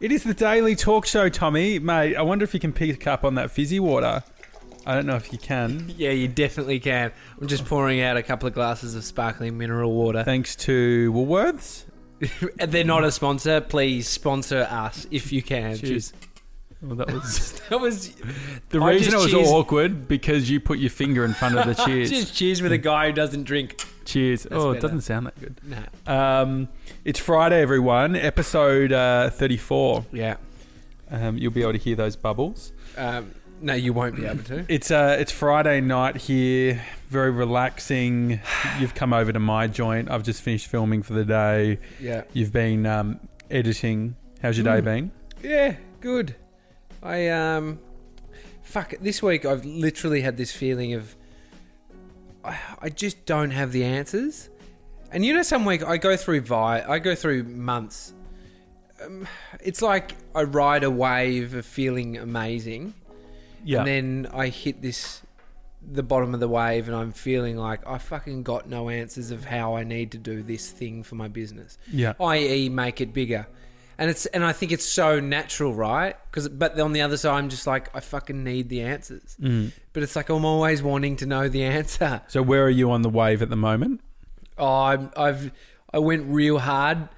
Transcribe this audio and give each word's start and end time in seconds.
It 0.00 0.12
is 0.12 0.24
the 0.24 0.34
daily 0.34 0.74
talk 0.76 1.06
show, 1.06 1.28
Tommy. 1.28 1.78
Mate, 1.78 2.16
I 2.16 2.22
wonder 2.22 2.44
if 2.44 2.52
you 2.52 2.60
can 2.60 2.72
pick 2.72 3.06
up 3.06 3.24
on 3.24 3.36
that 3.36 3.50
fizzy 3.50 3.80
water. 3.80 4.22
I 4.86 4.94
don't 4.94 5.06
know 5.06 5.16
if 5.16 5.32
you 5.32 5.38
can. 5.38 5.92
Yeah, 5.96 6.10
you 6.10 6.28
definitely 6.28 6.78
can. 6.80 7.12
I'm 7.40 7.46
just 7.46 7.64
pouring 7.64 8.00
out 8.02 8.16
a 8.16 8.22
couple 8.22 8.46
of 8.46 8.54
glasses 8.54 8.94
of 8.94 9.04
sparkling 9.04 9.56
mineral 9.56 9.92
water. 9.92 10.22
Thanks 10.24 10.56
to 10.56 11.10
Woolworths. 11.12 11.84
They're 12.68 12.84
not 12.84 13.04
a 13.04 13.10
sponsor. 13.10 13.60
Please 13.60 14.08
sponsor 14.08 14.66
us 14.70 15.06
if 15.10 15.32
you 15.32 15.42
can. 15.42 15.76
Cheers. 15.76 16.12
Well, 16.82 16.96
that 16.96 17.10
was 17.10 17.52
That 17.70 17.80
was 17.80 18.10
the 18.68 18.80
I 18.80 18.90
reason 18.90 19.08
it 19.08 19.10
just 19.12 19.24
was 19.24 19.32
cheers- 19.32 19.48
awkward 19.48 20.06
because 20.06 20.50
you 20.50 20.60
put 20.60 20.78
your 20.80 20.90
finger 20.90 21.24
in 21.24 21.32
front 21.32 21.56
of 21.58 21.66
the 21.66 21.82
cheers. 21.84 22.10
just 22.10 22.34
cheers 22.34 22.60
with 22.60 22.72
a 22.72 22.78
guy 22.78 23.06
who 23.06 23.12
doesn't 23.14 23.44
drink. 23.44 23.82
Cheers. 24.04 24.46
Oh, 24.50 24.70
it 24.72 24.80
doesn't 24.80 25.02
sound 25.02 25.26
that 25.26 25.38
good. 25.40 25.60
Nah. 25.62 26.40
Um, 26.42 26.68
it's 27.04 27.18
Friday, 27.18 27.60
everyone. 27.62 28.16
Episode 28.16 28.92
uh, 28.92 29.30
34. 29.30 30.04
Yeah. 30.12 30.36
Um, 31.10 31.36
you'll 31.38 31.52
be 31.52 31.62
able 31.62 31.72
to 31.72 31.78
hear 31.78 31.96
those 31.96 32.16
bubbles. 32.16 32.72
Um, 32.96 33.32
no, 33.60 33.74
you 33.74 33.92
won't 33.92 34.16
be 34.16 34.26
able 34.26 34.42
to. 34.44 34.64
It's 34.68 34.90
uh, 34.90 35.16
it's 35.18 35.32
Friday 35.32 35.80
night 35.80 36.16
here. 36.16 36.82
Very 37.08 37.30
relaxing. 37.30 38.40
You've 38.80 38.94
come 38.94 39.12
over 39.12 39.32
to 39.32 39.38
my 39.40 39.66
joint. 39.68 40.10
I've 40.10 40.22
just 40.24 40.42
finished 40.42 40.66
filming 40.66 41.02
for 41.02 41.12
the 41.14 41.24
day. 41.24 41.78
Yeah. 42.00 42.24
You've 42.32 42.52
been 42.52 42.84
um, 42.86 43.20
editing. 43.50 44.16
How's 44.42 44.58
your 44.58 44.64
day 44.64 44.80
Mm. 44.80 44.84
been? 44.84 45.12
Yeah, 45.42 45.76
good. 46.00 46.34
I 47.02 47.28
um, 47.28 47.78
fuck. 48.62 48.94
This 49.00 49.22
week 49.22 49.44
I've 49.46 49.64
literally 49.64 50.22
had 50.22 50.36
this 50.36 50.52
feeling 50.52 50.92
of 50.94 51.14
I, 52.44 52.58
I 52.82 52.88
just 52.90 53.24
don't 53.26 53.50
have 53.50 53.72
the 53.72 53.84
answers. 53.84 54.50
And 55.10 55.24
you 55.24 55.32
know, 55.32 55.42
some 55.42 55.64
week 55.64 55.84
I 55.84 55.96
go 55.96 56.16
through 56.16 56.42
vi, 56.42 56.84
I 56.86 56.98
go 56.98 57.14
through 57.14 57.44
months. 57.44 58.12
Um, 59.04 59.26
it's 59.60 59.82
like 59.82 60.14
I 60.34 60.42
ride 60.42 60.84
a 60.84 60.90
wave 60.90 61.54
of 61.54 61.66
feeling 61.66 62.16
amazing, 62.16 62.94
Yeah. 63.64 63.78
and 63.78 63.86
then 63.88 64.28
I 64.32 64.48
hit 64.48 64.82
this 64.82 65.22
the 65.86 66.02
bottom 66.02 66.32
of 66.32 66.40
the 66.40 66.48
wave, 66.48 66.88
and 66.88 66.96
I'm 66.96 67.12
feeling 67.12 67.56
like 67.58 67.86
I 67.86 67.98
fucking 67.98 68.42
got 68.42 68.68
no 68.68 68.88
answers 68.88 69.30
of 69.30 69.44
how 69.44 69.76
I 69.76 69.84
need 69.84 70.12
to 70.12 70.18
do 70.18 70.42
this 70.42 70.70
thing 70.70 71.02
for 71.02 71.14
my 71.14 71.28
business 71.28 71.76
yeah. 71.92 72.14
i.e., 72.20 72.68
make 72.70 73.00
it 73.02 73.12
bigger. 73.12 73.46
And 73.98 74.10
it's 74.10 74.26
and 74.26 74.44
I 74.44 74.52
think 74.52 74.72
it's 74.72 74.84
so 74.84 75.20
natural, 75.20 75.72
right? 75.74 76.16
Because 76.30 76.48
but 76.48 76.78
on 76.80 76.92
the 76.92 77.02
other 77.02 77.16
side, 77.16 77.38
I'm 77.38 77.48
just 77.48 77.66
like 77.66 77.94
I 77.96 78.00
fucking 78.00 78.42
need 78.42 78.68
the 78.68 78.82
answers. 78.82 79.36
Mm. 79.40 79.72
But 79.92 80.02
it's 80.02 80.16
like 80.16 80.28
I'm 80.30 80.44
always 80.44 80.82
wanting 80.82 81.16
to 81.16 81.26
know 81.26 81.48
the 81.48 81.64
answer. 81.64 82.22
So 82.28 82.42
where 82.42 82.64
are 82.64 82.70
you 82.70 82.90
on 82.90 83.02
the 83.02 83.08
wave 83.10 83.40
at 83.42 83.50
the 83.50 83.56
moment? 83.56 84.00
Oh, 84.58 84.66
I'm, 84.82 85.10
I've 85.16 85.52
I 85.92 85.98
went 85.98 86.26
real 86.26 86.58
hard 86.58 87.08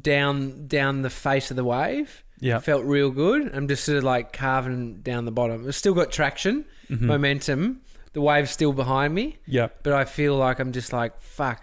down 0.00 0.66
down 0.66 1.02
the 1.02 1.10
face 1.10 1.50
of 1.50 1.56
the 1.56 1.64
wave. 1.64 2.22
Yeah. 2.40 2.58
felt 2.58 2.84
real 2.84 3.10
good. 3.10 3.54
I'm 3.54 3.68
just 3.68 3.84
sort 3.84 3.98
of 3.98 4.04
like 4.04 4.32
carving 4.32 5.00
down 5.02 5.26
the 5.26 5.30
bottom. 5.30 5.68
It's 5.68 5.78
still 5.78 5.94
got 5.94 6.10
traction, 6.10 6.64
Mhm. 6.90 7.02
momentum. 7.02 7.82
The 8.14 8.20
wave's 8.20 8.50
still 8.50 8.72
behind 8.72 9.14
me, 9.14 9.38
Yeah. 9.46 9.68
but 9.84 9.92
I 9.92 10.04
feel 10.04 10.36
like 10.36 10.58
I'm 10.58 10.72
just 10.72 10.92
like 10.92 11.20
fuck. 11.20 11.62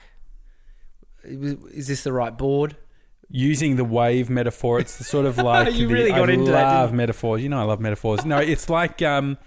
Is 1.23 1.87
this 1.87 2.03
the 2.03 2.13
right 2.13 2.35
board? 2.37 2.77
Using 3.31 3.75
the 3.75 3.83
wave 3.85 4.30
metaphor, 4.30 4.80
it's 4.80 4.97
the 4.97 5.03
sort 5.03 5.25
of 5.27 5.38
like 5.52 5.73
You 5.75 5.88
the- 5.88 5.94
really 5.94 6.09
got 6.09 6.30
I 6.30 6.33
into 6.33 6.52
that, 6.52 6.63
love 6.63 6.89
didn't 6.89 6.97
metaphors. 6.97 7.44
You 7.44 7.49
know, 7.49 7.59
I 7.59 7.63
love 7.63 7.80
metaphors. 7.80 8.25
No, 8.25 8.38
it's 8.39 8.69
like 8.69 9.02
um, 9.03 9.38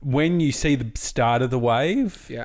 when 0.00 0.38
you 0.40 0.52
see 0.52 0.76
the 0.76 0.90
start 0.96 1.42
of 1.42 1.50
the 1.50 1.58
wave, 1.58 2.26
Yeah. 2.30 2.44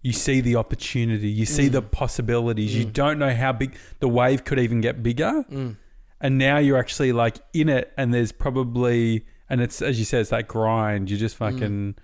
you 0.00 0.12
see 0.14 0.40
the 0.40 0.56
opportunity, 0.56 1.28
you 1.28 1.44
see 1.44 1.68
Mm. 1.68 1.72
the 1.72 1.82
possibilities. 1.82 2.74
You 2.74 2.86
Mm. 2.86 2.92
don't 2.94 3.18
know 3.18 3.34
how 3.34 3.52
big 3.52 3.76
the 4.00 4.08
wave 4.08 4.44
could 4.44 4.58
even 4.58 4.80
get 4.80 5.02
bigger, 5.02 5.44
Mm. 5.50 5.76
and 6.20 6.38
now 6.38 6.56
you're 6.58 6.78
actually 6.78 7.12
like 7.12 7.36
in 7.52 7.68
it, 7.68 7.92
and 7.98 8.14
there's 8.14 8.32
probably 8.32 9.26
and 9.50 9.60
it's 9.62 9.80
as 9.82 9.98
you 9.98 10.04
said, 10.04 10.20
it's 10.20 10.30
that 10.30 10.46
grind. 10.48 11.10
You 11.10 11.16
just 11.18 11.34
Mm. 11.36 11.38
fucking 11.52 11.94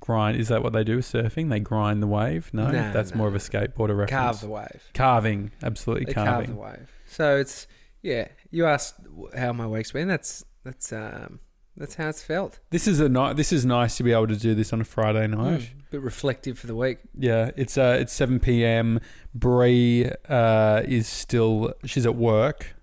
grind. 0.00 0.36
Is 0.36 0.48
that 0.48 0.62
what 0.64 0.72
they 0.72 0.82
do 0.84 0.96
with 0.96 1.04
surfing? 1.06 1.48
They 1.48 1.60
grind 1.60 2.02
the 2.02 2.08
wave? 2.08 2.50
No, 2.52 2.66
No, 2.72 2.92
that's 2.92 3.12
no. 3.12 3.18
more 3.18 3.28
of 3.28 3.34
a 3.36 3.38
skateboarder 3.38 3.96
reference. 3.96 4.10
Carve 4.10 4.40
the 4.40 4.48
wave. 4.48 4.82
Carving, 4.94 5.50
absolutely 5.62 6.06
They 6.06 6.12
carve 6.14 6.26
carving. 6.28 6.50
the 6.50 6.56
wave. 6.60 6.91
So 7.12 7.36
it's 7.36 7.66
yeah. 8.02 8.28
You 8.50 8.66
asked 8.66 8.96
how 9.36 9.52
my 9.52 9.66
week's 9.66 9.92
been. 9.92 10.08
That's 10.08 10.44
that's 10.64 10.92
um 10.92 11.40
that's 11.76 11.94
how 11.94 12.08
it's 12.08 12.22
felt. 12.22 12.58
This 12.70 12.86
is 12.88 13.00
a 13.00 13.08
ni- 13.08 13.32
This 13.34 13.52
is 13.52 13.64
nice 13.64 13.96
to 13.96 14.02
be 14.02 14.12
able 14.12 14.26
to 14.28 14.36
do 14.36 14.54
this 14.54 14.72
on 14.72 14.80
a 14.80 14.84
Friday 14.84 15.26
night. 15.26 15.60
Mm. 15.60 15.68
Bit 15.90 16.00
reflective 16.02 16.58
for 16.58 16.66
the 16.66 16.74
week. 16.74 16.98
Yeah, 17.18 17.50
it's 17.56 17.76
uh, 17.78 17.96
it's 18.00 18.12
seven 18.12 18.40
p.m. 18.40 19.00
Bree 19.34 20.10
uh, 20.28 20.82
is 20.84 21.06
still 21.06 21.74
she's 21.84 22.06
at 22.06 22.14
work. 22.16 22.74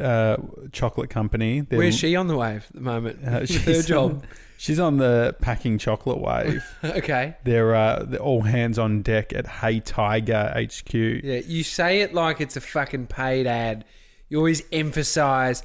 Uh, 0.00 0.36
chocolate 0.70 1.10
company. 1.10 1.62
They're- 1.62 1.78
Where's 1.78 1.98
she 1.98 2.14
on 2.14 2.28
the 2.28 2.36
wave 2.36 2.64
at 2.68 2.74
the 2.74 2.80
moment? 2.80 3.18
Uh, 3.26 3.40
her 3.64 3.82
job. 3.82 4.24
She's 4.60 4.78
on 4.78 4.98
the 4.98 5.34
packing 5.40 5.78
chocolate 5.78 6.18
wave. 6.20 6.62
okay. 6.84 7.34
they're, 7.44 7.74
uh, 7.74 8.04
they're 8.06 8.20
all 8.20 8.42
hands 8.42 8.78
on 8.78 9.00
deck 9.02 9.32
at 9.32 9.46
Hey 9.46 9.80
Tiger 9.80 10.52
HQ. 10.54 10.92
Yeah. 10.92 11.40
You 11.46 11.64
say 11.64 12.02
it 12.02 12.12
like 12.12 12.40
it's 12.42 12.56
a 12.56 12.60
fucking 12.60 13.06
paid 13.06 13.46
ad. 13.46 13.86
You 14.28 14.36
always 14.38 14.62
emphasize, 14.70 15.62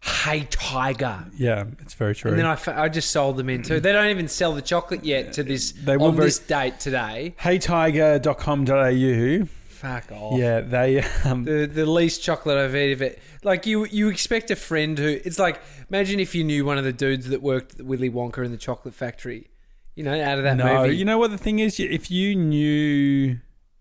"Hey 0.00 0.46
Tiger," 0.50 1.24
Yeah, 1.36 1.64
it's 1.80 1.94
very 1.94 2.14
true. 2.14 2.30
and 2.30 2.38
then 2.38 2.46
I, 2.46 2.54
fa- 2.56 2.78
I 2.78 2.88
just 2.88 3.10
sold 3.10 3.36
them 3.38 3.48
in 3.48 3.62
too. 3.62 3.80
They 3.80 3.90
don't 3.92 4.10
even 4.10 4.28
sell 4.28 4.52
the 4.54 4.62
chocolate 4.62 5.04
yet 5.04 5.32
to 5.32 5.42
this 5.42 5.72
They 5.72 5.96
on 5.96 6.14
very- 6.14 6.26
this 6.28 6.38
date 6.38 6.78
today. 6.78 7.34
HeyTiger.com.au. 7.40 9.48
Fuck 9.84 10.12
off. 10.12 10.38
Yeah, 10.38 10.60
they. 10.60 11.04
Um, 11.24 11.44
the 11.44 11.66
the 11.66 11.86
least 11.86 12.22
chocolate 12.22 12.56
I've 12.56 12.74
it. 12.74 13.20
Like 13.42 13.66
you, 13.66 13.84
you 13.86 14.08
expect 14.08 14.50
a 14.50 14.56
friend 14.56 14.98
who 14.98 15.20
it's 15.24 15.38
like. 15.38 15.60
Imagine 15.90 16.20
if 16.20 16.34
you 16.34 16.42
knew 16.42 16.64
one 16.64 16.78
of 16.78 16.84
the 16.84 16.92
dudes 16.92 17.28
that 17.28 17.42
worked 17.42 17.78
at 17.78 17.86
Willy 17.86 18.10
Wonka 18.10 18.44
in 18.44 18.50
the 18.50 18.56
chocolate 18.56 18.94
factory. 18.94 19.48
You 19.94 20.02
know, 20.02 20.20
out 20.20 20.38
of 20.38 20.44
that 20.44 20.56
no, 20.56 20.82
movie. 20.82 20.96
you 20.96 21.04
know 21.04 21.18
what 21.18 21.30
the 21.30 21.38
thing 21.38 21.60
is? 21.60 21.78
If 21.78 22.10
you 22.10 22.34
knew 22.34 23.38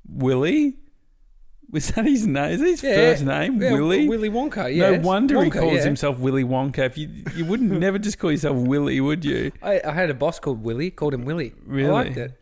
Willie, 0.07 0.75
was 1.71 1.87
that 1.89 2.05
his 2.05 2.27
name? 2.27 2.51
Is 2.51 2.59
that 2.59 2.67
his 2.67 2.83
Yeah, 2.83 2.95
first 2.95 3.23
name? 3.23 3.59
Yeah, 3.61 3.71
Willie? 3.71 4.07
Willy 4.07 4.29
Wonka. 4.29 4.73
Yeah. 4.73 4.91
No 4.91 4.99
wonder 4.99 5.43
he 5.43 5.49
calls 5.49 5.77
yeah. 5.77 5.83
himself 5.85 6.19
Willy 6.19 6.43
Wonka. 6.43 6.79
If 6.79 6.97
you 6.97 7.09
you 7.35 7.45
wouldn't 7.45 7.71
never 7.79 7.97
just 7.97 8.19
call 8.19 8.31
yourself 8.31 8.57
Willie, 8.57 9.01
would 9.01 9.25
you? 9.25 9.51
I, 9.63 9.81
I 9.83 9.91
had 9.91 10.09
a 10.11 10.13
boss 10.13 10.39
called 10.39 10.63
Willy. 10.63 10.91
Called 10.91 11.15
him 11.15 11.25
Willy. 11.25 11.53
Really? 11.65 11.89
I 11.89 11.91
liked 11.91 12.17
it. 12.17 12.39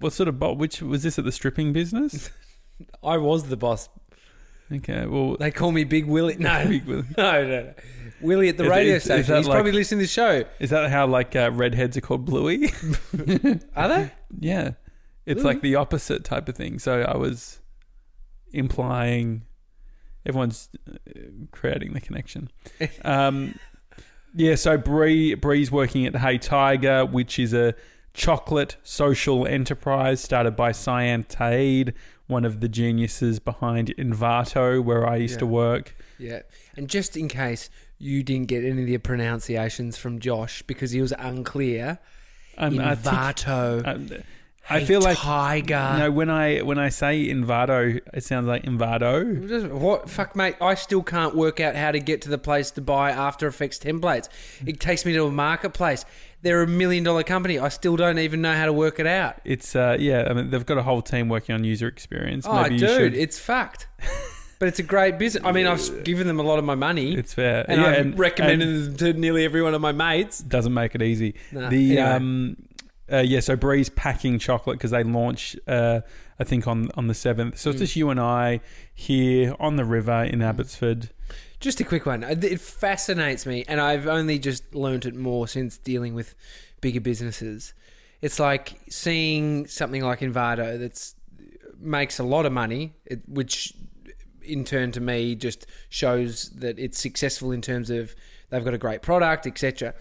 What 0.00 0.12
sort 0.12 0.28
of 0.28 0.38
bo- 0.38 0.52
which 0.52 0.82
was 0.82 1.02
this 1.02 1.18
at 1.18 1.24
the 1.24 1.32
stripping 1.32 1.72
business? 1.72 2.30
I 3.02 3.16
was 3.16 3.44
the 3.48 3.56
boss. 3.56 3.88
Okay, 4.70 5.06
well, 5.06 5.36
They 5.38 5.50
call 5.50 5.72
me 5.72 5.84
Big 5.84 6.04
Willy. 6.06 6.36
No, 6.36 6.64
Big 6.68 6.84
Willie. 6.84 7.04
no, 7.16 7.42
no, 7.44 7.48
no. 7.62 7.74
Willy 8.20 8.48
at 8.48 8.56
the 8.58 8.64
Is- 8.64 8.70
radio 8.70 8.94
is- 8.94 8.96
is 8.96 9.04
station. 9.04 9.26
that 9.32 9.36
He's 9.38 9.46
like- 9.48 9.54
probably 9.56 9.72
listening 9.72 10.00
to 10.00 10.04
the 10.04 10.08
show. 10.08 10.44
is 10.60 10.70
that 10.70 10.90
how 10.90 11.06
like 11.06 11.34
uh, 11.36 11.50
redheads 11.52 11.96
are 11.96 12.00
called 12.00 12.24
Bluey? 12.24 12.70
Are 13.76 13.88
they? 13.88 14.12
yeah, 14.40 14.72
it's 15.24 15.44
like 15.44 15.60
the 15.62 15.76
opposite 15.76 16.24
type 16.24 16.48
of 16.48 16.56
thing. 16.56 16.78
So 16.78 17.02
I 17.02 17.16
was 17.16 17.60
implying 18.52 19.42
everyone's 20.26 20.68
uh, 20.88 20.94
creating 21.52 21.92
the 21.92 22.00
connection. 22.00 22.50
Um, 23.04 23.58
yeah, 24.34 24.54
so 24.56 24.76
Bree 24.76 25.34
Bree's 25.34 25.70
working 25.72 26.06
at 26.06 26.16
Hey 26.16 26.38
Tiger, 26.38 27.06
which 27.06 27.38
is 27.38 27.52
a 27.54 27.74
chocolate 28.14 28.76
social 28.82 29.46
enterprise 29.46 30.20
started 30.20 30.56
by 30.56 30.72
Cyan 30.72 31.22
Ta'eed, 31.24 31.94
one 32.28 32.44
of 32.44 32.60
the 32.60 32.68
geniuses 32.68 33.40
behind 33.40 33.88
Invato, 33.98 34.82
where 34.82 35.06
I 35.08 35.16
used 35.16 35.38
to 35.40 35.46
work. 35.46 35.96
Yeah. 36.18 36.42
And 36.76 36.88
just 36.88 37.16
in 37.16 37.26
case 37.28 37.68
you 37.98 38.22
didn't 38.22 38.46
get 38.48 38.64
any 38.64 38.82
of 38.82 38.86
the 38.86 38.98
pronunciations 38.98 39.96
from 39.96 40.20
Josh 40.20 40.62
because 40.62 40.92
he 40.92 41.00
was 41.00 41.12
unclear, 41.18 41.98
Um, 42.56 42.78
I, 42.78 42.94
think- 42.94 43.14
Invato. 43.14 43.86
um, 43.86 44.10
I 44.70 44.84
feel 44.84 45.00
like 45.00 45.16
Tiger. 45.16 45.94
no 45.98 46.10
when 46.10 46.28
I 46.28 46.58
when 46.58 46.78
I 46.78 46.90
say 46.90 47.28
Invato, 47.28 47.98
it 48.12 48.22
sounds 48.22 48.46
like 48.46 48.64
Invado. 48.64 49.24
What 49.74 50.10
fuck, 50.10 50.36
mate? 50.36 50.56
I 50.60 50.74
still 50.74 51.02
can't 51.02 51.34
work 51.34 51.58
out 51.58 51.74
how 51.74 51.90
to 51.90 51.98
get 52.00 52.20
to 52.22 52.28
the 52.28 52.36
place 52.36 52.70
to 52.72 52.82
buy 52.82 53.10
After 53.10 53.46
Effects 53.46 53.78
templates. 53.78 54.28
It 54.66 54.78
takes 54.78 55.06
me 55.06 55.14
to 55.14 55.24
a 55.24 55.30
marketplace. 55.30 56.04
They're 56.42 56.62
a 56.62 56.66
million 56.68 57.02
dollar 57.04 57.22
company. 57.24 57.58
I 57.58 57.68
still 57.68 57.96
don't 57.96 58.18
even 58.18 58.40
know 58.40 58.54
how 58.54 58.66
to 58.66 58.72
work 58.72 59.00
it 59.00 59.06
out. 59.06 59.36
It's 59.44 59.74
uh 59.74 59.96
yeah, 59.98 60.26
I 60.30 60.32
mean 60.34 60.50
they've 60.50 60.64
got 60.64 60.78
a 60.78 60.82
whole 60.82 61.02
team 61.02 61.28
working 61.28 61.54
on 61.54 61.64
user 61.64 61.88
experience. 61.88 62.46
Oh, 62.48 62.62
Maybe 62.62 62.76
you 62.76 62.80
dude, 62.80 62.96
should. 62.98 63.14
it's 63.14 63.38
fucked. 63.38 63.88
but 64.60 64.68
it's 64.68 64.78
a 64.78 64.82
great 64.84 65.18
business. 65.18 65.44
I 65.44 65.52
mean, 65.52 65.66
I've 65.66 66.04
given 66.04 66.26
them 66.26 66.38
a 66.38 66.42
lot 66.42 66.58
of 66.58 66.64
my 66.64 66.74
money, 66.74 67.14
It's 67.16 67.34
fair. 67.34 67.64
and 67.68 67.80
yeah, 67.80 67.86
I've 67.88 67.96
and- 67.98 68.18
recommended 68.18 68.68
and 68.68 68.84
them 68.98 69.14
to 69.14 69.18
nearly 69.20 69.44
every 69.44 69.62
one 69.62 69.74
of 69.74 69.80
my 69.80 69.92
mates. 69.92 70.38
doesn't 70.40 70.74
make 70.74 70.94
it 70.94 71.02
easy. 71.02 71.34
Nah, 71.52 71.68
the 71.70 71.98
anyway. 71.98 72.02
um 72.16 72.56
uh, 73.10 73.18
yeah, 73.18 73.40
so 73.40 73.56
Bree's 73.56 73.88
packing 73.88 74.38
chocolate 74.38 74.78
because 74.78 74.90
they 74.90 75.02
launch 75.02 75.56
uh 75.66 76.00
I 76.38 76.44
think 76.44 76.66
on 76.66 76.90
on 76.94 77.06
the 77.08 77.14
seventh. 77.14 77.58
So 77.58 77.70
it's 77.70 77.76
Mm. 77.78 77.80
just 77.80 77.96
you 77.96 78.10
and 78.10 78.20
I 78.20 78.60
here 78.94 79.54
on 79.58 79.76
the 79.76 79.84
river 79.84 80.22
in 80.24 80.40
Abbotsford. 80.42 81.10
Just 81.60 81.80
a 81.80 81.84
quick 81.84 82.06
one. 82.06 82.22
Uh, 82.22 82.36
It 82.40 82.60
fascinates 82.60 83.44
me, 83.46 83.64
and 83.66 83.80
I've 83.80 84.06
only 84.06 84.38
just 84.38 84.74
learnt 84.74 85.04
it 85.06 85.14
more 85.16 85.48
since 85.48 85.76
dealing 85.78 86.14
with 86.14 86.34
bigger 86.80 87.00
businesses. 87.00 87.74
It's 88.22 88.38
like 88.38 88.78
seeing 88.88 89.66
something 89.66 90.02
like 90.02 90.20
Envato 90.20 90.78
that's 90.78 91.14
makes 91.80 92.18
a 92.18 92.24
lot 92.24 92.44
of 92.46 92.52
money, 92.52 92.94
it, 93.06 93.20
which 93.28 93.72
in 94.42 94.64
turn 94.64 94.90
to 94.92 95.00
me 95.00 95.34
just 95.34 95.66
shows 95.88 96.50
that 96.50 96.78
it's 96.78 96.98
successful 97.00 97.52
in 97.52 97.60
terms 97.62 97.90
of 97.90 98.14
they've 98.50 98.64
got 98.64 98.74
a 98.74 98.78
great 98.78 99.02
product, 99.02 99.46
etc. 99.46 99.94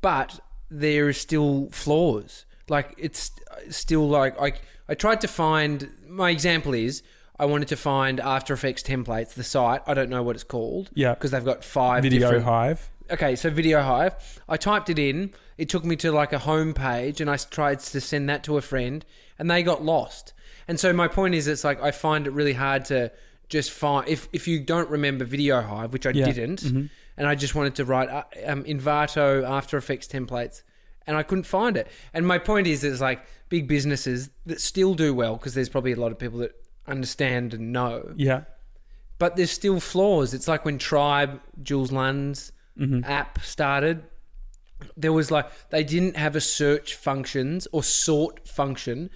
But 0.00 0.40
there 0.70 1.08
are 1.08 1.12
still 1.12 1.68
flaws. 1.70 2.44
Like 2.68 2.94
it's 2.98 3.30
still 3.70 4.08
like 4.08 4.40
I 4.40 4.52
I 4.88 4.94
tried 4.94 5.20
to 5.22 5.28
find 5.28 5.88
my 6.08 6.30
example 6.30 6.74
is 6.74 7.02
I 7.38 7.46
wanted 7.46 7.68
to 7.68 7.76
find 7.76 8.20
After 8.20 8.54
Effects 8.54 8.82
templates, 8.82 9.34
the 9.34 9.42
site. 9.44 9.82
I 9.86 9.94
don't 9.94 10.10
know 10.10 10.22
what 10.22 10.36
it's 10.36 10.44
called. 10.44 10.90
Yeah. 10.94 11.14
because 11.14 11.30
they've 11.32 11.44
got 11.44 11.64
five 11.64 12.04
VideoHive. 12.04 12.78
okay, 13.10 13.34
so 13.36 13.50
VideoHive. 13.50 14.14
I 14.48 14.56
typed 14.56 14.90
it 14.90 14.98
in. 14.98 15.32
It 15.58 15.68
took 15.68 15.84
me 15.84 15.96
to 15.96 16.12
like 16.12 16.32
a 16.32 16.38
home 16.38 16.72
page, 16.74 17.20
and 17.20 17.28
I 17.30 17.36
tried 17.36 17.80
to 17.80 18.00
send 18.00 18.28
that 18.28 18.44
to 18.44 18.56
a 18.56 18.60
friend, 18.62 19.04
and 19.38 19.50
they 19.50 19.62
got 19.62 19.84
lost. 19.84 20.32
And 20.68 20.78
so 20.78 20.92
my 20.92 21.08
point 21.08 21.34
is, 21.34 21.48
it's 21.48 21.64
like 21.64 21.82
I 21.82 21.90
find 21.90 22.26
it 22.26 22.30
really 22.30 22.52
hard 22.54 22.84
to 22.86 23.10
just 23.48 23.70
find 23.70 24.08
if 24.08 24.28
if 24.32 24.46
you 24.46 24.60
don't 24.60 24.88
remember 24.88 25.24
VideoHive, 25.26 25.90
which 25.90 26.06
I 26.06 26.10
Yeah. 26.10 26.26
didn't, 26.26 26.62
and 26.62 26.90
I 27.18 27.34
just 27.34 27.54
wanted 27.54 27.74
to 27.76 27.84
write 27.84 28.08
uh, 28.08 28.22
um, 28.46 28.62
Envato 28.64 29.42
After 29.48 29.76
Effects 29.76 30.06
templates, 30.06 30.62
and 31.06 31.16
I 31.16 31.22
couldn't 31.22 31.44
find 31.44 31.76
it. 31.76 31.88
And 32.14 32.26
my 32.26 32.38
point 32.38 32.66
is, 32.66 32.84
it's 32.84 33.00
like 33.00 33.24
big 33.48 33.66
businesses 33.68 34.30
that 34.46 34.60
still 34.60 34.94
do 34.94 35.12
well 35.14 35.36
because 35.36 35.54
there's 35.54 35.68
probably 35.68 35.92
a 35.92 35.96
lot 36.00 36.12
of 36.12 36.18
people 36.18 36.38
that 36.40 36.52
understand 36.86 37.54
and 37.54 37.72
know 37.72 38.12
Yeah. 38.16 38.42
but 39.18 39.36
there's 39.36 39.50
still 39.50 39.78
flaws. 39.80 40.34
It's 40.34 40.48
like 40.48 40.64
when 40.64 40.78
Tribe, 40.78 41.40
Jules 41.62 41.92
Lund's 41.92 42.52
Mm-hmm. 42.78 43.04
app 43.04 43.38
started, 43.42 44.02
there 44.96 45.12
was 45.12 45.30
like 45.30 45.46
they 45.68 45.84
didn't 45.84 46.16
have 46.16 46.34
a 46.34 46.40
search 46.40 46.94
functions 46.94 47.68
or 47.70 47.82
sort 47.82 48.48
function 48.48 49.10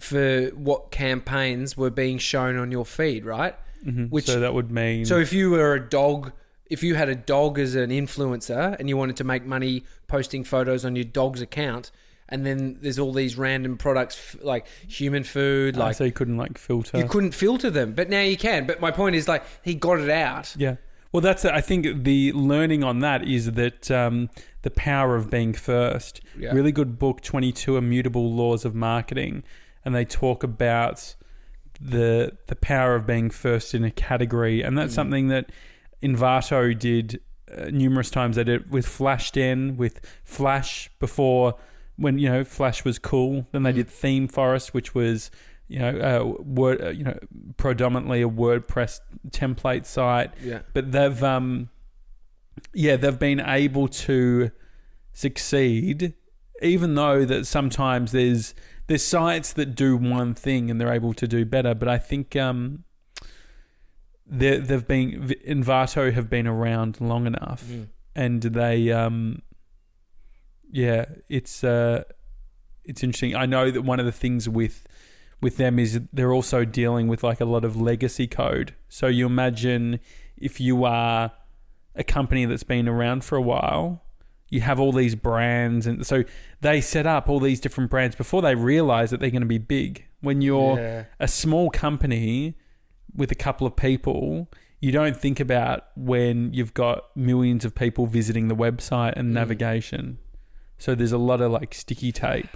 for 0.00 0.46
what 0.54 0.90
campaigns 0.90 1.76
were 1.76 1.90
being 1.90 2.16
shown 2.18 2.56
on 2.56 2.72
your 2.72 2.84
feed, 2.86 3.24
right? 3.26 3.54
hmm 3.84 4.06
Which- 4.06 4.24
so 4.26 4.40
that 4.40 4.54
would 4.54 4.70
mean 4.70 5.04
So 5.04 5.18
if 5.18 5.32
you 5.32 5.50
were 5.50 5.74
a 5.74 5.88
dog, 5.88 6.32
if 6.70 6.82
you 6.82 6.94
had 6.94 7.08
a 7.08 7.14
dog 7.14 7.58
as 7.58 7.74
an 7.74 7.90
influencer 7.90 8.76
and 8.78 8.88
you 8.88 8.96
wanted 8.96 9.16
to 9.16 9.24
make 9.24 9.44
money 9.44 9.84
posting 10.08 10.44
photos 10.44 10.84
on 10.84 10.96
your 10.96 11.04
dog's 11.04 11.40
account, 11.40 11.90
and 12.28 12.44
then 12.44 12.78
there's 12.80 12.98
all 12.98 13.12
these 13.12 13.36
random 13.38 13.76
products 13.78 14.36
like 14.42 14.66
human 14.88 15.22
food, 15.22 15.76
like 15.76 15.86
like 15.88 15.96
so 15.96 16.04
you 16.04 16.12
couldn't 16.12 16.36
like 16.36 16.58
filter. 16.58 16.98
you 16.98 17.06
couldn't 17.06 17.32
filter 17.32 17.70
them, 17.70 17.92
but 17.92 18.08
now 18.10 18.20
you 18.22 18.36
can. 18.36 18.66
But 18.66 18.80
my 18.80 18.90
point 18.90 19.14
is 19.16 19.28
like 19.28 19.44
he 19.62 19.74
got 19.74 20.00
it 20.00 20.10
out. 20.10 20.54
Yeah. 20.58 20.76
Well, 21.12 21.20
that's 21.20 21.44
I 21.44 21.60
think 21.60 22.02
the 22.04 22.32
learning 22.32 22.82
on 22.84 22.98
that 23.00 23.26
is 23.26 23.52
that 23.52 23.90
um, 23.90 24.28
the 24.62 24.70
power 24.70 25.14
of 25.14 25.30
being 25.30 25.52
first. 25.54 26.20
Yeah. 26.36 26.52
Really 26.52 26.72
good 26.72 26.98
book, 26.98 27.20
Twenty 27.20 27.52
Two 27.52 27.76
Immutable 27.76 28.32
Laws 28.32 28.64
of 28.64 28.74
Marketing, 28.74 29.44
and 29.84 29.94
they 29.94 30.04
talk 30.04 30.42
about 30.42 31.14
the 31.80 32.36
the 32.48 32.56
power 32.56 32.94
of 32.96 33.06
being 33.06 33.30
first 33.30 33.74
in 33.74 33.84
a 33.84 33.90
category, 33.90 34.62
and 34.62 34.76
that's 34.76 34.92
Mm. 34.92 34.96
something 34.96 35.28
that 35.28 35.50
Envato 36.02 36.78
did 36.78 37.20
uh, 37.56 37.66
numerous 37.66 38.10
times. 38.10 38.36
They 38.36 38.44
did 38.44 38.62
it 38.62 38.70
with 38.70 38.86
FlashDen, 38.86 39.76
with 39.76 40.00
Flash 40.24 40.90
before 40.98 41.54
when 41.96 42.18
you 42.18 42.28
know 42.28 42.44
Flash 42.44 42.84
was 42.84 42.98
cool. 42.98 43.46
Then 43.52 43.62
they 43.62 43.72
Mm. 43.72 43.76
did 43.76 43.88
ThemeForest, 43.88 44.68
which 44.74 44.94
was 44.94 45.30
you 45.68 45.78
know 45.78 45.88
uh, 45.98 46.42
word 46.42 46.80
uh, 46.82 46.88
you 46.90 47.04
know 47.04 47.18
predominantly 47.56 48.22
a 48.22 48.28
WordPress 48.28 49.00
template 49.30 49.84
site 49.86 50.30
Yeah. 50.42 50.60
but 50.72 50.92
they've 50.92 51.22
um 51.24 51.70
yeah 52.72 52.94
they've 52.96 53.18
been 53.18 53.40
able 53.40 53.88
to 53.88 54.50
succeed 55.12 56.14
even 56.62 56.94
though 56.94 57.24
that 57.24 57.46
sometimes 57.46 58.12
there's 58.12 58.54
there's 58.86 59.02
sites 59.04 59.52
that 59.54 59.74
do 59.74 59.96
one 59.96 60.34
thing 60.34 60.70
and 60.70 60.80
they're 60.80 60.92
able 60.92 61.12
to 61.14 61.26
do 61.26 61.44
better 61.44 61.74
but 61.74 61.88
i 61.88 61.98
think 61.98 62.36
um 62.36 62.84
they 64.26 64.58
they've 64.58 64.86
been 64.86 65.28
Envato 65.46 66.12
have 66.12 66.28
been 66.28 66.46
around 66.46 67.00
long 67.00 67.26
enough 67.26 67.64
Mm. 67.64 67.86
and 68.14 68.42
they 68.42 68.90
um 68.92 69.42
yeah 70.70 71.04
it's 71.28 71.62
uh 71.62 72.02
it's 72.84 73.02
interesting 73.02 73.34
i 73.36 73.46
know 73.46 73.70
that 73.70 73.82
one 73.82 74.00
of 74.00 74.06
the 74.06 74.12
things 74.12 74.48
with 74.48 74.86
with 75.40 75.56
them 75.58 75.78
is 75.78 76.00
they're 76.12 76.32
also 76.32 76.64
dealing 76.64 77.08
with 77.08 77.22
like 77.22 77.40
a 77.40 77.44
lot 77.44 77.64
of 77.64 77.80
legacy 77.80 78.26
code 78.26 78.74
so 78.88 79.06
you 79.06 79.26
imagine 79.26 80.00
if 80.36 80.60
you 80.60 80.84
are 80.84 81.32
a 81.94 82.04
company 82.04 82.44
that's 82.44 82.62
been 82.64 82.88
around 82.88 83.24
for 83.24 83.36
a 83.36 83.42
while 83.42 84.02
you 84.48 84.60
have 84.60 84.78
all 84.80 84.92
these 84.92 85.14
brands 85.14 85.86
and 85.86 86.06
so 86.06 86.24
they 86.60 86.80
set 86.80 87.06
up 87.06 87.28
all 87.28 87.40
these 87.40 87.60
different 87.60 87.90
brands 87.90 88.14
before 88.16 88.42
they 88.42 88.54
realize 88.54 89.10
that 89.10 89.20
they're 89.20 89.30
going 89.30 89.40
to 89.40 89.46
be 89.46 89.58
big 89.58 90.04
when 90.20 90.40
you're 90.42 90.78
Yeah. 90.78 91.04
a 91.20 91.28
small 91.28 91.70
company 91.70 92.56
with 93.16 93.30
a 93.32 93.34
couple 93.34 93.66
of 93.66 93.76
people, 93.76 94.48
you 94.80 94.92
don't 94.92 95.16
think 95.16 95.40
about 95.40 95.84
when 95.96 96.52
you've 96.52 96.74
got 96.74 97.16
millions 97.16 97.64
of 97.64 97.74
people 97.74 98.06
visiting 98.06 98.48
the 98.48 98.54
website 98.56 99.14
and 99.16 99.30
Mm. 99.30 99.34
navigation. 99.34 100.18
So 100.78 100.94
there's 100.94 101.12
a 101.12 101.18
lot 101.18 101.40
of 101.40 101.50
like 101.50 101.74
sticky 101.74 102.12
tape. 102.12 102.48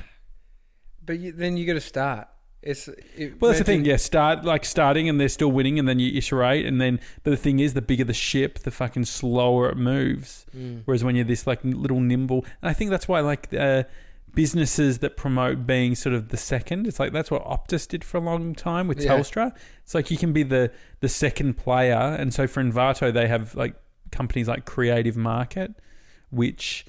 But 1.05 1.19
you, 1.19 1.33
then 1.33 1.57
you 1.57 1.67
got 1.67 1.75
to 1.75 1.81
start. 1.81 2.29
It's 2.63 2.89
it, 2.89 3.41
Well, 3.41 3.51
that's 3.53 3.61
the 3.61 3.65
thing. 3.65 3.87
Yeah, 3.87 3.97
start 3.97 4.45
like 4.45 4.67
starting 4.67 5.09
and 5.09 5.19
they're 5.19 5.31
still 5.31 5.51
winning, 5.51 5.79
and 5.79 5.89
then 5.89 5.99
you 5.99 6.13
iterate, 6.19 6.67
and 6.67 6.79
then. 6.79 7.01
But 7.23 7.31
the 7.31 7.39
thing 7.39 7.59
is, 7.59 7.73
the 7.73 7.81
bigger 7.81 8.05
the 8.05 8.13
ship, 8.13 8.59
the 8.59 8.71
fucking 8.71 9.07
slower 9.07 9.71
it 9.71 9.79
moves. 9.79 10.45
Mm. 10.55 10.83
Whereas 10.85 11.03
when 11.03 11.17
you're 11.17 11.25
this 11.25 11.47
like 11.47 11.61
little 11.65 12.01
nimble, 12.01 12.45
and 12.61 12.69
I 12.69 12.75
think 12.75 12.91
that's 12.91 13.09
why 13.09 13.21
like 13.21 13.49
uh, 13.55 13.85
businesses 14.35 14.99
that 15.01 15.17
promote 15.17 15.67
being 15.67 15.95
sort 15.95 16.15
of 16.15 16.29
the 16.29 16.37
second, 16.37 16.87
it's 16.87 17.01
like 17.01 17.13
that's 17.13 17.31
what 17.31 17.45
Optus 17.45 17.87
did 17.89 18.05
for 18.05 18.17
a 18.19 18.21
long 18.21 18.55
time 18.55 18.87
with 18.89 19.01
Yeah. 19.01 19.11
Telstra. 19.17 19.53
It's 19.85 19.95
like 19.95 20.11
you 20.11 20.17
can 20.17 20.33
be 20.33 20.43
the 20.43 20.71
the 21.01 21.09
second 21.09 21.55
player, 21.57 21.97
and 22.19 22.33
so 22.33 22.47
for 22.47 22.63
Envato 22.63 23.13
they 23.13 23.29
have 23.29 23.55
like 23.55 23.75
companies 24.13 24.49
like 24.49 24.65
Creative 24.65 25.17
Market, 25.17 25.75
which 26.31 26.87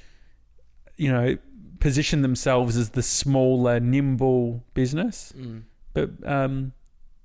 you 0.98 1.12
know 1.12 1.38
position 1.80 2.22
themselves 2.22 2.78
as 2.78 2.92
the 2.92 3.02
smaller, 3.04 3.80
nimble 3.80 4.64
business. 4.74 5.34
Mm. 5.38 5.64
But 5.94 6.12
um, 6.28 6.74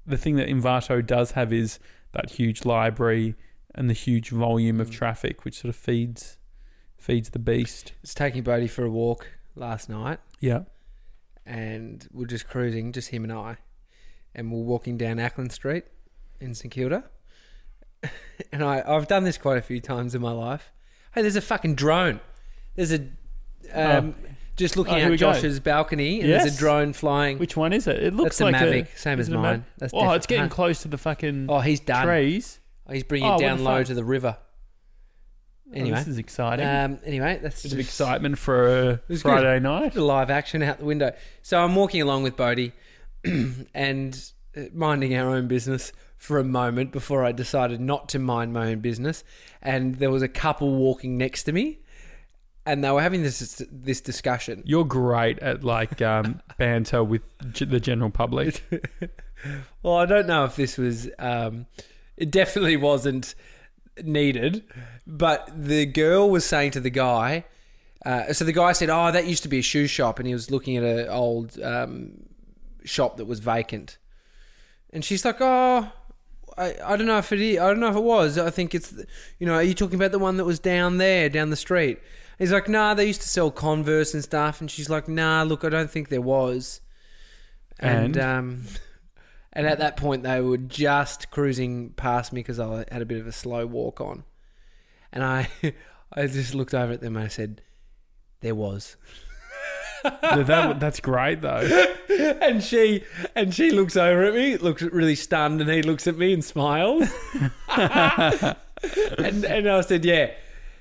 the 0.06 0.16
thing 0.16 0.36
that 0.36 0.48
Envato 0.48 1.04
does 1.04 1.32
have 1.32 1.52
is 1.52 1.78
that 2.12 2.30
huge 2.30 2.64
library 2.64 3.34
and 3.74 3.90
the 3.90 3.94
huge 3.94 4.30
volume 4.30 4.80
of 4.80 4.88
Mm. 4.88 4.92
traffic, 4.94 5.44
which 5.44 5.58
sort 5.60 5.68
of 5.68 5.76
feeds 5.76 6.38
feeds 6.96 7.30
the 7.30 7.38
beast. 7.38 7.92
It's 8.02 8.14
taking 8.14 8.42
Bodie 8.42 8.66
for 8.66 8.84
a 8.84 8.90
walk 8.90 9.28
last 9.56 9.88
night, 9.88 10.20
Yeah. 10.40 10.60
and 11.44 12.06
we're 12.12 12.26
just 12.26 12.46
cruising, 12.48 12.92
just 12.92 13.08
him 13.08 13.24
and 13.24 13.32
I, 13.32 13.56
and 14.34 14.52
we're 14.52 14.62
walking 14.62 14.96
down 14.96 15.16
Acland 15.16 15.52
Street 15.52 15.84
in 16.40 16.54
St 16.54 16.72
Kilda. 16.72 17.04
and 18.52 18.62
I, 18.62 18.82
I've 18.86 19.08
done 19.08 19.24
this 19.24 19.38
quite 19.38 19.58
a 19.58 19.62
few 19.62 19.80
times 19.80 20.14
in 20.14 20.20
my 20.20 20.32
life. 20.32 20.70
Hey, 21.14 21.22
there's 21.22 21.36
a 21.36 21.40
fucking 21.40 21.74
drone. 21.74 22.20
There's 22.74 22.92
a 22.92 23.08
um, 23.72 24.14
just 24.56 24.76
looking 24.76 24.94
Oh, 24.94 24.96
here 24.98 25.06
out 25.06 25.10
we 25.10 25.16
go. 25.16 25.32
Josh's 25.32 25.60
balcony, 25.60 26.20
and 26.20 26.30
there's 26.30 26.44
Yes. 26.44 26.56
a 26.56 26.58
drone 26.58 26.92
flying. 26.92 27.38
Which 27.38 27.56
one 27.56 27.72
is 27.72 27.86
it? 27.86 28.02
It 28.02 28.14
looks 28.14 28.38
That's 28.38 28.40
a 28.40 28.44
like 28.44 28.54
Mavic, 28.86 28.98
same 28.98 29.18
is 29.18 29.28
as 29.28 29.32
it 29.32 29.36
a 29.36 29.40
mine. 29.40 29.58
Mav- 29.58 29.64
That's 29.78 29.94
oh, 29.94 30.12
it's 30.12 30.26
defi- 30.26 30.36
getting 30.36 30.48
huh. 30.50 30.54
close 30.54 30.82
to 30.82 30.88
the 30.88 30.98
fucking 30.98 31.46
Oh, 31.48 31.60
he's 31.60 31.80
done. 31.80 32.06
trees. 32.06 32.60
He's 32.90 33.02
bringing 33.02 33.26
Oh, 33.28 33.32
it 33.32 33.32
what 33.34 33.40
down 33.40 33.58
the 33.58 33.64
low 33.64 33.78
fuck? 33.78 33.86
to 33.86 33.94
the 33.94 34.04
river. 34.04 34.36
Oh, 35.68 35.74
Anyway, 35.74 35.96
this 35.98 36.06
is 36.08 36.18
exciting. 36.18 36.64
um, 36.66 36.98
anyway, 37.04 37.38
that's 37.42 37.62
Bit 37.62 37.72
of 37.72 37.78
just 37.78 37.88
excitement 37.90 38.38
for 38.38 38.66
a 38.68 39.00
was 39.08 39.22
good. 39.22 39.30
Friday 39.32 39.58
night. 39.60 39.96
live 39.96 40.30
action 40.30 40.62
out 40.62 40.78
the 40.78 40.84
window. 40.84 41.12
So 41.42 41.58
I'm 41.62 41.74
walking 41.74 42.00
along 42.02 42.22
with 42.22 42.36
Bodie 42.36 42.72
and 43.74 44.30
uh, 44.56 44.60
minding 44.72 45.14
our 45.16 45.28
own 45.34 45.48
business 45.48 45.92
for 46.16 46.38
a 46.38 46.44
moment 46.44 46.92
before 46.92 47.24
I 47.24 47.32
decided 47.32 47.80
not 47.80 48.08
to 48.10 48.18
mind 48.18 48.52
my 48.52 48.70
own 48.72 48.80
business. 48.80 49.24
And 49.60 49.96
there 49.96 50.10
was 50.10 50.22
a 50.22 50.28
couple 50.28 50.74
walking 50.76 51.18
next 51.18 51.42
to 51.44 51.52
me, 51.52 51.80
and 52.64 52.82
they 52.82 52.90
were 52.90 53.02
having 53.02 53.22
this 53.22 53.62
this 53.70 54.00
discussion. 54.00 54.62
You're 54.64 54.84
great 54.84 55.38
at 55.40 55.64
like 55.64 56.00
um, 56.00 56.40
banter 56.58 57.02
with 57.04 57.22
g- 57.52 57.64
the 57.64 57.80
general 57.80 58.10
public. 58.10 58.62
Well, 59.82 59.96
I 59.96 60.06
don't 60.06 60.26
know 60.26 60.46
if 60.46 60.56
this 60.56 60.78
was. 60.78 61.10
Um, 61.18 61.66
it 62.16 62.30
definitely 62.30 62.78
wasn't 62.78 63.34
needed, 64.02 64.64
but 65.06 65.50
the 65.56 65.86
girl 65.86 66.28
was 66.30 66.44
saying 66.44 66.72
to 66.72 66.80
the 66.80 66.90
guy. 66.90 67.44
Uh, 68.04 68.32
so 68.32 68.44
the 68.44 68.52
guy 68.52 68.72
said, 68.72 68.88
"Oh, 68.90 69.10
that 69.10 69.26
used 69.26 69.42
to 69.42 69.48
be 69.48 69.58
a 69.58 69.62
shoe 69.62 69.86
shop," 69.86 70.18
and 70.18 70.28
he 70.28 70.34
was 70.34 70.50
looking 70.50 70.76
at 70.76 70.84
an 70.84 71.08
old 71.08 71.60
um, 71.62 72.12
shop 72.84 73.16
that 73.16 73.24
was 73.24 73.40
vacant. 73.40 73.98
And 74.92 75.04
she's 75.04 75.24
like, 75.24 75.38
"Oh, 75.40 75.90
I, 76.56 76.74
I 76.84 76.96
don't 76.96 77.06
know 77.06 77.18
if 77.18 77.32
it 77.32 77.40
is. 77.40 77.58
I 77.58 77.66
don't 77.66 77.80
know 77.80 77.90
if 77.90 77.96
it 77.96 78.02
was. 78.02 78.38
I 78.38 78.50
think 78.50 78.74
it's, 78.74 78.94
you 79.40 79.46
know, 79.46 79.54
are 79.54 79.62
you 79.62 79.74
talking 79.74 79.96
about 79.96 80.12
the 80.12 80.18
one 80.20 80.36
that 80.36 80.44
was 80.44 80.58
down 80.60 80.98
there, 80.98 81.28
down 81.28 81.50
the 81.50 81.56
street?" 81.56 81.98
He's 82.38 82.52
like, 82.52 82.68
"Nah, 82.68 82.94
they 82.94 83.06
used 83.06 83.22
to 83.22 83.28
sell 83.28 83.50
Converse 83.50 84.14
and 84.14 84.22
stuff." 84.22 84.60
And 84.60 84.70
she's 84.70 84.88
like, 84.90 85.08
"Nah, 85.08 85.42
look, 85.42 85.64
I 85.64 85.68
don't 85.68 85.90
think 85.90 86.08
there 86.08 86.20
was." 86.20 86.80
And, 87.80 88.16
And? 88.16 88.18
um, 88.18 88.64
and 89.56 89.66
at 89.66 89.78
that 89.78 89.96
point, 89.96 90.22
they 90.22 90.42
were 90.42 90.58
just 90.58 91.30
cruising 91.30 91.94
past 91.96 92.30
me 92.30 92.40
because 92.40 92.60
I 92.60 92.84
had 92.92 93.00
a 93.00 93.06
bit 93.06 93.18
of 93.18 93.26
a 93.26 93.32
slow 93.32 93.64
walk 93.64 94.02
on, 94.02 94.24
and 95.10 95.24
I, 95.24 95.48
I 96.12 96.26
just 96.26 96.54
looked 96.54 96.74
over 96.74 96.92
at 96.92 97.00
them 97.00 97.16
and 97.16 97.24
I 97.24 97.28
said, 97.28 97.62
"There 98.42 98.54
was." 98.54 98.96
that, 100.04 100.78
that's 100.78 101.00
great 101.00 101.40
though. 101.40 101.86
and 102.42 102.62
she 102.62 103.02
and 103.34 103.54
she 103.54 103.70
looks 103.70 103.96
over 103.96 104.24
at 104.24 104.34
me, 104.34 104.58
looks 104.58 104.82
really 104.82 105.14
stunned, 105.14 105.62
and 105.62 105.70
he 105.70 105.80
looks 105.80 106.06
at 106.06 106.18
me 106.18 106.34
and 106.34 106.44
smiles. 106.44 107.08
and 107.78 108.56
and 109.18 109.68
I 109.70 109.80
said, 109.80 110.04
yeah, 110.04 110.32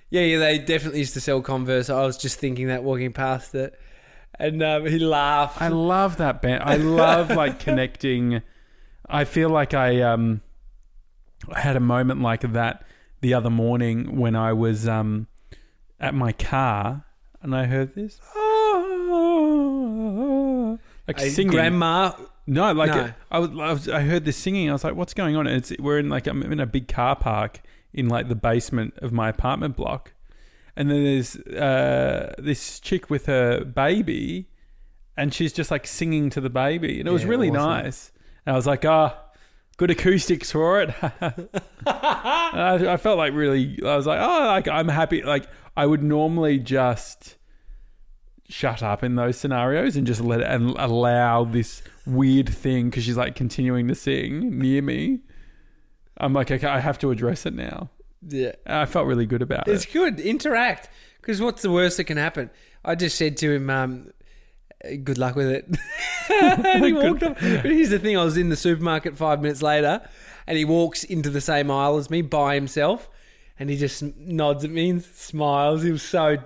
yeah, 0.10 0.22
yeah. 0.22 0.38
They 0.38 0.60
definitely 0.60 1.00
used 1.00 1.14
to 1.14 1.22
sell 1.22 1.42
Converse. 1.42 1.90
I 1.90 2.04
was 2.04 2.18
just 2.18 2.40
thinking 2.40 2.68
that 2.68 2.84
walking 2.84 3.14
past 3.14 3.56
it, 3.56 3.80
and 4.38 4.62
um, 4.62 4.86
he 4.86 5.00
laughed. 5.00 5.62
I 5.62 5.70
love 5.70 6.18
that 6.18 6.42
band. 6.42 6.62
I 6.64 6.76
love 6.76 7.30
like 7.30 7.60
connecting. 7.60 8.42
I 9.10 9.24
feel 9.26 9.50
like 9.50 9.74
I 9.74 10.02
um 10.02 10.42
had 11.56 11.76
a 11.76 11.80
moment 11.80 12.22
like 12.22 12.42
that 12.42 12.86
the 13.22 13.34
other 13.34 13.50
morning 13.50 14.18
when 14.18 14.36
I 14.36 14.54
was 14.54 14.88
um 14.88 15.28
at 16.00 16.14
my 16.14 16.32
car 16.32 17.06
and 17.42 17.56
I 17.56 17.66
heard 17.66 17.96
this 17.96 18.20
"Ah," 18.36 18.82
like 21.08 21.18
A 21.20 21.30
singing. 21.30 21.52
grandma. 21.52 22.12
No, 22.48 22.72
like 22.74 22.92
No. 22.92 23.12
I, 23.32 23.40
was, 23.40 23.50
I 23.50 23.72
was, 23.72 23.90
I 23.90 24.02
heard 24.02 24.24
this 24.26 24.38
singing. 24.38 24.70
I 24.70 24.74
was 24.74 24.84
like, 24.84 24.96
"What's 24.96 25.14
going 25.16 25.36
on?" 25.36 25.48
And 25.48 25.58
it's 25.58 25.74
we're 25.80 26.00
in 26.00 26.10
like 26.10 26.28
I'm 26.28 26.42
in 26.44 26.60
a 26.60 26.66
big 26.66 26.88
car 26.88 27.16
park 27.16 27.62
in 27.94 28.08
like 28.08 28.28
the 28.30 28.36
basement 28.36 28.94
of 28.98 29.12
my 29.12 29.30
apartment 29.30 29.76
block, 29.76 30.14
and 30.76 30.90
then 30.92 31.04
there's 31.04 31.36
uh, 31.38 32.34
this 32.38 32.80
chick 32.80 33.10
with 33.10 33.26
her 33.26 33.64
baby, 33.64 34.48
and 35.18 35.34
she's 35.34 35.54
just 35.54 35.72
like 35.72 35.88
singing 35.88 36.30
to 36.32 36.42
the 36.42 36.50
baby, 36.52 37.00
and 37.00 37.10
it 37.10 37.12
was 37.12 37.26
really 37.26 37.50
awesome. 37.50 37.84
nice. 37.86 38.12
And 38.46 38.54
I 38.54 38.58
was 38.58 38.68
like, 38.68 38.86
"Ah, 38.86 39.20
good 39.78 39.92
acoustics 39.92 40.52
for 40.52 40.82
it." 40.82 40.94
I, 41.86 42.88
I 42.88 42.98
felt 42.98 43.18
like 43.18 43.34
really. 43.34 43.80
I 43.84 43.96
was 43.96 44.06
like, 44.06 44.20
"Oh, 44.22 44.46
like 44.48 44.68
I'm 44.68 44.88
happy." 44.88 45.22
Like 45.24 45.48
I 45.76 45.86
would 45.86 46.04
normally 46.04 46.60
just 46.60 47.38
shut 48.48 48.84
up 48.84 49.04
in 49.04 49.16
those 49.16 49.38
scenarios 49.38 49.96
and 49.96 50.06
just 50.06 50.22
let 50.22 50.40
it 50.40 50.48
and 50.48 50.70
allow 50.78 51.44
this 51.44 51.82
weird 52.06 52.48
thing 52.48 52.90
because 52.90 53.04
she's 53.04 53.18
like 53.18 53.36
continuing 53.36 53.88
to 53.88 53.96
sing 53.96 54.58
near 54.60 54.82
me. 54.82 55.22
I'm 56.18 56.34
like, 56.34 56.52
okay, 56.52 56.68
I 56.68 56.80
have 56.80 57.00
to 57.00 57.12
address 57.12 57.46
it 57.46 57.54
now. 57.54 57.90
Yeah. 58.28 58.54
And 58.66 58.78
I 58.78 58.86
felt 58.86 59.08
really 59.08 59.26
good 59.26 59.42
about 59.42 59.68
It's 59.68 59.84
it. 59.84 59.88
It's 59.88 59.94
good. 59.94 60.20
Interact. 60.20 60.90
Because 61.20 61.42
what's 61.42 61.62
the 61.62 61.72
worst 61.72 61.98
that 61.98 62.06
can 62.06 62.18
happen? 62.18 62.52
I 62.84 62.96
just 62.96 63.18
said 63.18 63.36
to 63.38 63.52
him, 63.52 63.70
um, 63.70 64.12
good 65.04 65.18
luck 65.18 65.36
with 65.36 65.50
it. 65.50 65.66
and 66.30 66.86
he 66.86 66.94
walked 66.94 67.24
off. 67.24 67.34
But 67.40 67.66
here's 67.66 67.90
the 67.90 68.00
thing 68.00 68.18
I 68.18 68.24
was 68.24 68.38
in 68.38 68.50
the 68.50 68.56
supermarket 68.56 69.18
five 69.18 69.42
minutes 69.42 69.62
later, 69.62 70.02
and 70.48 70.58
he 70.58 70.66
walks 70.66 71.04
into 71.04 71.30
the 71.30 71.42
same 71.42 71.70
aisle 71.72 71.98
as 71.98 72.10
me 72.10 72.22
by 72.22 72.56
himself, 72.56 73.10
and 73.60 73.70
he 73.70 73.78
just 73.78 74.02
nods 74.18 74.64
at 74.64 74.70
me 74.72 74.90
and 74.90 75.04
smiles. 75.04 75.84
He 75.84 75.92
was 75.92 76.04
so. 76.04 76.38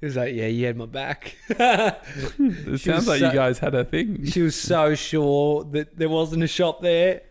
He 0.00 0.06
was 0.06 0.14
like, 0.16 0.34
"Yeah, 0.34 0.46
you 0.46 0.66
had 0.66 0.76
my 0.76 0.86
back." 0.86 1.36
It 1.48 2.80
sounds 2.80 3.08
like 3.08 3.18
so- 3.20 3.26
you 3.28 3.32
guys 3.34 3.58
had 3.58 3.74
a 3.74 3.84
thing. 3.84 4.24
she 4.26 4.42
was 4.42 4.54
so 4.54 4.94
sure 4.94 5.64
that 5.72 5.96
there 5.98 6.08
wasn't 6.08 6.42
a 6.44 6.46
shop 6.48 6.80
there. 6.82 7.22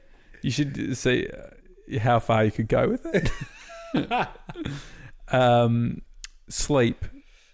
You 0.41 0.51
should 0.51 0.97
see 0.97 1.27
uh, 1.29 1.99
how 1.99 2.19
far 2.19 2.43
you 2.45 2.51
could 2.51 2.67
go 2.67 2.89
with 2.89 3.05
it. 3.05 3.31
um, 5.29 6.01
sleep. 6.49 7.05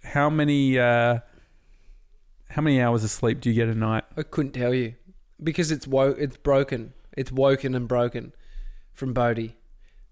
How 0.03 0.29
many? 0.29 0.77
Uh, 0.79 1.19
how 2.53 2.61
many 2.61 2.81
hours 2.81 3.03
of 3.03 3.09
sleep 3.09 3.41
do 3.41 3.49
you 3.49 3.55
get 3.55 3.67
a 3.67 3.75
night? 3.75 4.03
I 4.17 4.23
couldn't 4.23 4.53
tell 4.53 4.73
you 4.73 4.95
because 5.41 5.71
it's 5.71 5.87
wo- 5.87 6.15
it's 6.17 6.37
broken. 6.37 6.93
It's 7.15 7.31
woken 7.31 7.75
and 7.75 7.87
broken 7.87 8.33
from 8.93 9.13
Bodhi 9.13 9.55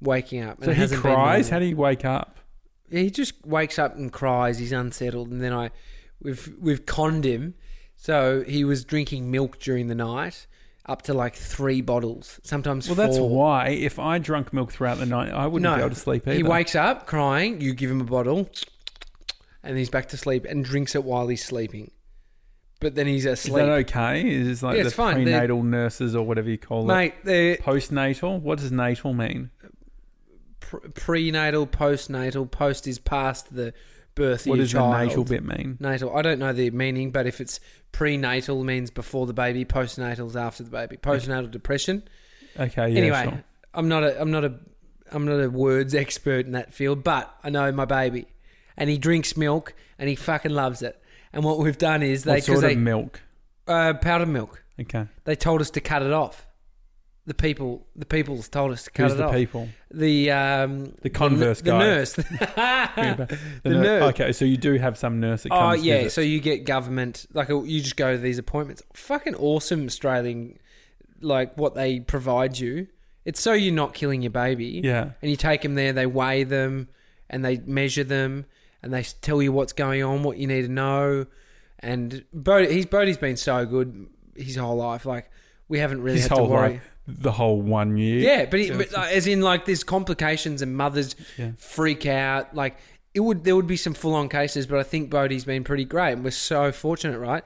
waking 0.02 0.44
up. 0.44 0.58
and 0.62 0.66
So 0.66 0.74
he 0.96 1.02
cries. 1.02 1.50
How 1.50 1.60
do 1.60 1.66
you 1.66 1.76
wake 1.76 2.06
up? 2.06 2.38
he 2.90 3.10
just 3.10 3.46
wakes 3.46 3.80
up 3.80 3.96
and 3.96 4.12
cries. 4.12 4.60
He's 4.60 4.72
unsettled, 4.74 5.30
and 5.32 5.42
then 5.42 5.54
I 5.54 5.72
we've 6.22 6.54
we've 6.60 6.86
conned 6.86 7.24
him. 7.26 7.54
So 7.96 8.44
he 8.48 8.64
was 8.64 8.84
drinking 8.84 9.30
milk 9.32 9.60
during 9.60 9.88
the 9.88 9.96
night, 9.96 10.48
up 10.88 11.04
to 11.04 11.14
like 11.14 11.36
three 11.36 11.82
bottles, 11.82 12.40
sometimes 12.44 12.88
Well, 12.88 12.96
four. 12.96 13.06
that's 13.06 13.20
why 13.20 13.68
if 13.70 14.00
I 14.00 14.18
drunk 14.18 14.52
milk 14.52 14.72
throughout 14.72 14.98
the 14.98 15.06
night, 15.06 15.32
I 15.32 15.46
wouldn't 15.46 15.64
No, 15.72 15.76
be 15.76 15.82
able 15.82 15.92
to 15.96 15.96
sleep 16.02 16.28
either. 16.28 16.36
He 16.36 16.42
wakes 16.44 16.74
up 16.76 17.06
crying. 17.06 17.62
You 17.62 17.74
give 17.76 17.92
him 17.92 18.02
a 18.02 18.06
bottle, 18.06 18.50
and 19.64 19.78
he's 19.78 19.90
back 19.92 20.08
to 20.10 20.18
sleep 20.18 20.46
and 20.50 20.66
drinks 20.66 20.96
it 20.96 21.04
while 21.04 21.28
he's 21.28 21.46
sleeping. 21.46 21.92
But 22.82 22.96
then 22.96 23.08
he's 23.08 23.26
asleep. 23.26 23.54
Is 23.54 23.58
that 23.60 23.70
okay? 23.70 24.28
Is 24.30 24.62
it 24.62 24.66
like 24.66 24.78
Yeah, 24.78 24.84
the 24.84 24.92
fine. 24.92 25.16
They're- 25.24 25.34
prenatal 25.34 25.64
nurses 25.64 26.16
or 26.16 26.26
whatever 26.26 26.50
you 26.50 26.58
call 26.58 26.90
it? 26.92 26.94
Mate, 27.26 27.62
Postnatal? 27.62 28.42
What 28.42 28.60
does 28.60 28.72
natal 28.72 29.14
mean? 29.14 29.52
pr- 30.60 30.78
prenatal, 30.94 31.68
postnatal, 31.68 32.50
post 32.50 32.88
is 32.88 32.98
past 33.00 33.54
the 33.54 33.74
birth 34.16 34.48
What 34.48 34.58
does 34.58 34.72
child. 34.72 34.94
the 34.94 35.06
natal 35.06 35.24
bit 35.24 35.44
mean? 35.44 35.78
Natal. 35.80 36.16
I 36.16 36.22
don't 36.22 36.40
know 36.40 36.54
the 36.54 36.70
meaning, 36.72 37.12
but 37.12 37.28
if 37.28 37.40
it's 37.42 37.60
prenatal 37.92 38.64
means 38.64 38.90
before 38.90 39.26
the 39.28 39.34
baby, 39.34 39.66
postnatal 39.66 40.28
is 40.28 40.36
after 40.36 40.64
the 40.64 40.70
baby. 40.70 40.98
Postnatal 40.98 41.52
depression. 41.52 42.04
Okay, 42.60 42.90
yeah, 42.90 43.00
anyway, 43.00 43.24
sure. 43.26 43.44
I'm 43.74 43.88
not 43.88 44.04
a 44.04 44.20
I'm 44.22 44.32
not 44.32 44.44
a 44.44 44.56
I'm 45.12 45.26
not 45.26 45.40
a 45.42 45.50
words 45.50 45.94
expert 46.06 46.46
in 46.46 46.52
that 46.54 46.74
field, 46.74 47.04
but 47.04 47.34
I 47.44 47.50
know 47.50 47.72
my 47.72 47.86
baby, 47.86 48.28
and 48.78 48.90
he 48.90 48.98
drinks 48.98 49.38
milk 49.38 49.74
and 50.00 50.10
he 50.10 50.16
fucking 50.16 50.52
loves 50.52 50.82
it. 50.82 51.01
And 51.34 51.44
what 51.44 51.60
we've 51.60 51.78
done 51.78 52.04
is 52.04 52.24
they 52.24 52.34
What 52.36 52.44
sort 52.44 52.58
of 52.58 52.64
they 52.64 52.76
milk? 52.76 53.22
uh, 53.68 53.94
powdered 53.96 54.28
milk. 54.28 54.64
Okay. 54.80 55.08
They 55.24 55.36
told 55.36 55.62
us 55.62 55.70
to 55.72 55.82
cut 55.82 56.02
it 56.02 56.12
off. 56.12 56.48
The 57.28 57.34
people, 57.36 57.86
the 57.96 58.06
people's 58.06 58.50
told 58.50 58.72
us 58.72 58.84
to 58.86 58.90
cut 58.92 59.04
Who's 59.04 59.14
it 59.14 59.18
the 59.18 59.26
off. 59.28 59.34
people? 59.36 59.70
The 59.92 60.32
um, 60.32 60.94
The 61.02 61.10
Converse 61.12 61.62
the, 61.62 61.70
guy. 61.72 61.78
the 61.80 61.86
nurse. 61.86 62.14
The 62.14 63.38
The 63.64 63.70
nur- 63.70 63.84
nurse. 63.84 64.04
Okay, 64.10 64.32
so 64.32 64.44
you 64.46 64.58
do 64.58 64.74
have 64.76 64.98
some 64.98 65.20
nurse 65.20 65.44
that 65.44 65.52
Oh 65.54 65.74
yeah, 65.74 65.98
visit. 66.00 66.12
so 66.14 66.22
you 66.22 66.40
get 66.40 66.66
government 66.66 67.28
like 67.34 67.50
you 67.50 67.80
just 67.82 67.96
go 67.96 68.12
to 68.14 68.18
these 68.18 68.40
appointments. 68.40 68.82
Fucking 68.94 69.36
awesome 69.36 69.86
Australian, 69.86 70.58
like 71.22 71.56
what 71.58 71.76
they 71.76 72.00
provide 72.00 72.58
you. 72.58 72.88
It's 73.24 73.40
so 73.40 73.54
you're 73.54 73.74
not 73.74 73.94
killing 73.94 74.24
your 74.24 74.32
baby. 74.32 74.82
yeah. 74.84 75.12
and 75.22 75.30
you 75.30 75.38
take 75.38 75.62
them 75.62 75.76
there. 75.76 75.94
They 75.94 76.08
weigh 76.08 76.44
them 76.44 76.90
and 77.30 77.46
they 77.46 77.58
measure 77.60 78.04
them 78.04 78.46
and 78.84 78.94
they 78.94 79.04
tell 79.04 79.42
you 79.42 79.52
what's 79.52 79.74
going 79.74 80.04
on, 80.04 80.24
what 80.24 80.38
you 80.38 80.48
need 80.48 80.64
to 80.64 80.68
know. 80.72 81.26
And 81.80 82.24
Bodie, 82.34 82.74
he's 82.74 82.86
Bodie's 82.86 83.18
been 83.18 83.38
so 83.38 83.66
good 83.66 84.08
his 84.36 84.56
whole 84.56 84.78
life. 84.78 85.06
Like 85.06 85.30
we 85.68 85.80
haven't 85.80 86.02
really 86.02 86.20
His 86.20 86.28
had 86.28 86.36
to 86.36 86.44
worry. 86.44 86.70
life, 86.74 86.90
the 87.08 87.32
whole 87.32 87.60
one 87.62 87.98
year. 87.98 88.20
Yeah, 88.20 88.46
but, 88.46 88.78
but 88.92 88.94
as 89.12 89.26
in 89.28 89.42
like 89.42 89.66
there's 89.66 89.84
complications 89.84 90.62
and 90.62 90.76
mothers 90.76 91.16
Yeah. 91.38 91.52
freak 91.58 92.06
out. 92.06 92.54
Like 92.56 92.78
it 93.14 93.20
would 93.22 93.44
there 93.44 93.56
would 93.56 93.68
be 93.68 93.78
some 93.78 93.94
full 93.94 94.14
on 94.16 94.30
cases, 94.30 94.68
but 94.68 94.80
I 94.80 94.84
think 94.84 95.10
Bodie's 95.10 95.46
been 95.46 95.64
pretty 95.64 95.86
great 95.86 96.14
and 96.14 96.24
we're 96.24 96.32
so 96.32 96.72
fortunate, 96.72 97.18
right? 97.20 97.44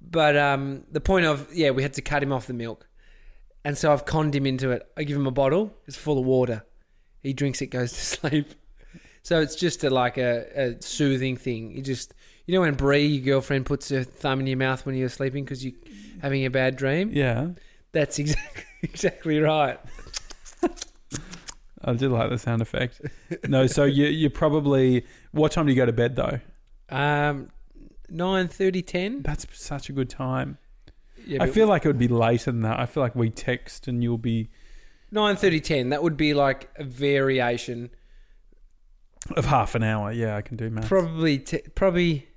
But 0.00 0.36
um, 0.36 0.84
the 0.90 1.00
point 1.00 1.26
of 1.26 1.54
yeah, 1.54 1.70
we 1.70 1.82
had 1.82 1.92
to 1.94 2.02
cut 2.02 2.22
him 2.22 2.32
off 2.32 2.46
the 2.46 2.54
milk, 2.54 2.88
and 3.64 3.76
so 3.78 3.92
I've 3.92 4.04
conned 4.04 4.34
him 4.34 4.46
into 4.46 4.70
it. 4.70 4.82
I 4.96 5.04
give 5.04 5.16
him 5.16 5.26
a 5.26 5.30
bottle, 5.30 5.72
it's 5.86 5.96
full 5.96 6.18
of 6.18 6.24
water. 6.24 6.64
He 7.22 7.32
drinks 7.34 7.60
it, 7.60 7.66
goes 7.66 7.92
to 7.92 7.98
sleep. 8.30 8.54
So 9.22 9.40
it's 9.40 9.54
just 9.54 9.84
a, 9.84 9.90
like 9.90 10.18
a, 10.18 10.46
a 10.56 10.82
soothing 10.82 11.36
thing. 11.36 11.72
You 11.72 11.82
just 11.82 12.14
you 12.46 12.54
know 12.54 12.62
when 12.62 12.74
Bree, 12.74 13.06
your 13.06 13.24
girlfriend, 13.24 13.66
puts 13.66 13.90
her 13.90 14.02
thumb 14.02 14.40
in 14.40 14.46
your 14.46 14.56
mouth 14.56 14.84
when 14.86 14.94
you're 14.94 15.08
sleeping 15.08 15.44
because 15.44 15.64
you're 15.64 15.74
having 16.22 16.44
a 16.44 16.50
bad 16.50 16.76
dream. 16.76 17.10
Yeah. 17.12 17.50
That's 17.92 18.18
exactly 18.18 18.64
exactly 18.82 19.38
right. 19.40 19.78
I 21.82 21.94
did 21.94 22.10
like 22.10 22.28
the 22.30 22.38
sound 22.38 22.60
effect. 22.60 23.00
No, 23.48 23.66
so 23.66 23.84
you 23.84 24.06
you 24.06 24.30
probably 24.30 25.04
what 25.32 25.52
time 25.52 25.66
do 25.66 25.72
you 25.72 25.76
go 25.76 25.86
to 25.86 25.92
bed 25.92 26.16
though? 26.16 26.40
Um, 26.90 27.50
nine 28.08 28.48
thirty 28.48 28.82
ten. 28.82 29.22
That's 29.22 29.46
such 29.52 29.88
a 29.88 29.92
good 29.92 30.10
time. 30.10 30.58
Yeah, 31.26 31.42
I 31.42 31.48
feel 31.48 31.66
like 31.66 31.84
it 31.84 31.88
would 31.88 31.98
be 31.98 32.08
later 32.08 32.50
than 32.50 32.62
that. 32.62 32.78
I 32.78 32.86
feel 32.86 33.02
like 33.02 33.14
we 33.14 33.30
text 33.30 33.88
and 33.88 34.02
you'll 34.02 34.18
be 34.18 34.50
nine 35.10 35.36
thirty 35.36 35.60
ten. 35.60 35.88
That 35.88 36.02
would 36.02 36.16
be 36.16 36.34
like 36.34 36.70
a 36.76 36.84
variation. 36.84 37.90
Of 39.36 39.44
half 39.46 39.74
an 39.74 39.82
hour. 39.82 40.12
Yeah, 40.12 40.36
I 40.36 40.42
can 40.42 40.56
do 40.56 40.70
math. 40.70 40.88
Probably, 40.88 41.38
t- 41.38 41.62
probably, 41.74 42.28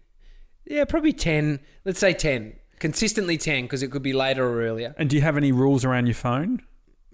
yeah, 0.65 0.85
probably 0.85 1.13
ten. 1.13 1.59
Let's 1.85 1.99
say 1.99 2.13
ten. 2.13 2.55
Consistently 2.79 3.37
ten 3.37 3.63
because 3.63 3.81
it 3.83 3.91
could 3.91 4.03
be 4.03 4.13
later 4.13 4.45
or 4.45 4.61
earlier. 4.63 4.93
and 4.97 5.09
do 5.09 5.15
you 5.15 5.21
have 5.21 5.37
any 5.37 5.51
rules 5.51 5.85
around 5.85 6.07
your 6.07 6.15
phone? 6.15 6.61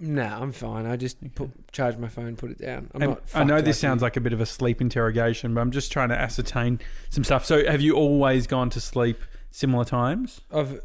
No, 0.02 0.24
I'm 0.24 0.54
fine. 0.54 0.86
I 0.86 0.96
just 0.96 1.18
put, 1.36 1.72
charge 1.74 1.98
my 1.98 2.08
phone, 2.08 2.38
put 2.38 2.52
it 2.52 2.58
down. 2.58 2.90
I'm 2.96 3.02
And 3.02 3.12
not. 3.12 3.22
I 3.36 3.44
know 3.44 3.58
this 3.62 3.76
like 3.78 3.82
sounds 3.82 4.00
you. 4.02 4.06
like 4.06 4.16
a 4.18 4.22
bit 4.22 4.32
of 4.34 4.40
a 4.40 4.46
sleep 4.46 4.80
interrogation, 4.82 5.54
but 5.54 5.60
I'm 5.62 5.72
just 5.72 5.92
trying 5.92 6.08
to 6.10 6.16
ascertain 6.18 6.80
some 7.10 7.24
stuff. 7.26 7.46
So, 7.46 7.70
have 7.70 7.82
you 7.82 7.96
always 7.96 8.48
gone 8.48 8.70
to 8.72 8.80
sleep 8.82 9.22
similar 9.52 9.84
times? 9.86 10.42
I've. 10.54 10.80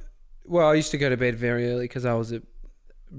Well, 0.46 0.66
I 0.68 0.74
used 0.74 0.90
to 0.90 0.98
go 0.98 1.08
to 1.08 1.16
bed 1.16 1.36
very 1.36 1.70
early 1.72 1.84
because 1.84 2.04
I 2.04 2.12
was 2.14 2.32
a, 2.32 2.42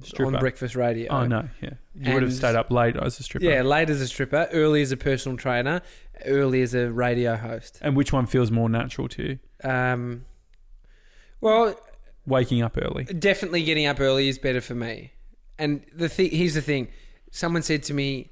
Stripper. 0.04 0.34
on 0.36 0.40
breakfast 0.40 0.75
radio. 0.75 1.12
Oh 1.12 1.25
no, 1.25 1.48
yeah, 1.62 1.72
you 1.96 2.14
would 2.14 2.24
have 2.24 2.34
stayed 2.34 2.56
up 2.56 2.72
late 2.72 2.96
as 2.96 3.20
a 3.20 3.24
stripper. 3.24 3.46
Yeah, 3.46 3.62
late 3.62 3.90
as 3.90 4.02
a 4.02 4.08
stripper, 4.08 4.48
early 4.52 4.82
as 4.82 4.92
a 4.92 4.98
personal 4.98 5.38
trainer, 5.38 5.82
early 6.25 6.62
as 6.62 6.74
a 6.74 6.92
radio 6.92 7.36
host. 7.36 7.80
And 7.82 7.96
which 7.96 8.12
one 8.14 8.25
feels 8.25 8.52
more 8.52 8.70
natural 8.70 9.08
to 9.10 9.24
you? 9.24 9.70
Um, 9.70 10.25
well, 11.42 11.80
Waking 12.25 12.62
up 12.62 12.78
early. 12.82 13.04
definitely 13.06 13.64
getting 13.64 13.86
up 13.86 14.00
early 14.00 14.28
is 14.28 14.40
better 14.40 14.62
for 14.62 14.75
me. 14.75 15.12
And 15.60 15.86
the 15.94 16.10
thing, 16.10 16.32
here's 16.32 16.56
the 16.56 16.62
thing: 16.62 16.90
someone 17.32 17.62
said 17.62 17.84
to 17.84 17.94
me, 17.94 18.32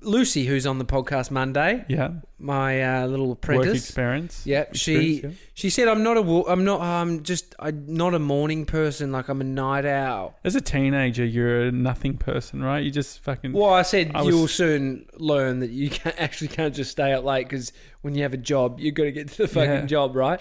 Lucy, 0.00 0.46
who's 0.46 0.66
on 0.66 0.78
the 0.78 0.84
podcast 0.84 1.30
Monday, 1.30 1.84
Yeah. 1.88 2.10
my 2.38 2.82
uh, 3.02 3.06
little 3.06 3.30
Work 3.30 3.38
apprentice. 3.38 3.82
experience. 3.84 4.42
Yeah, 4.46 4.66
she 4.72 5.12
Experience, 5.14 5.40
she 5.54 5.70
said 5.70 5.88
I'm 5.88 6.02
not 6.02 6.16
a 6.16 6.22
wo- 6.22 6.44
I'm 6.46 6.64
not 6.64 6.80
I'm 6.80 7.22
just 7.24 7.54
I'm 7.58 7.84
not 7.88 8.14
a 8.14 8.18
morning 8.18 8.64
person. 8.64 9.10
Like 9.12 9.28
I'm 9.28 9.40
a 9.40 9.44
night 9.44 9.84
owl. 9.84 10.36
As 10.44 10.54
a 10.54 10.60
teenager, 10.60 11.24
you're 11.24 11.62
a 11.66 11.72
nothing 11.72 12.16
person, 12.16 12.62
right? 12.62 12.82
You 12.84 12.90
just 12.90 13.18
fucking. 13.20 13.52
Well, 13.52 13.70
I 13.74 13.82
said 13.82 14.12
I 14.14 14.22
you'll 14.22 14.46
soon 14.48 15.06
learn 15.18 15.60
that 15.60 15.70
you 15.70 15.90
can't, 15.90 16.14
actually 16.20 16.48
can't 16.48 16.74
just 16.74 16.90
stay 16.92 17.12
up 17.12 17.24
late 17.24 17.48
because 17.48 17.72
when 18.02 18.14
you 18.14 18.22
have 18.22 18.34
a 18.34 18.38
job, 18.38 18.78
you've 18.80 18.94
got 18.94 19.04
to 19.04 19.12
get 19.12 19.28
to 19.28 19.36
the 19.38 19.48
fucking 19.48 19.70
Yeah. 19.70 19.86
job, 19.86 20.14
right? 20.14 20.40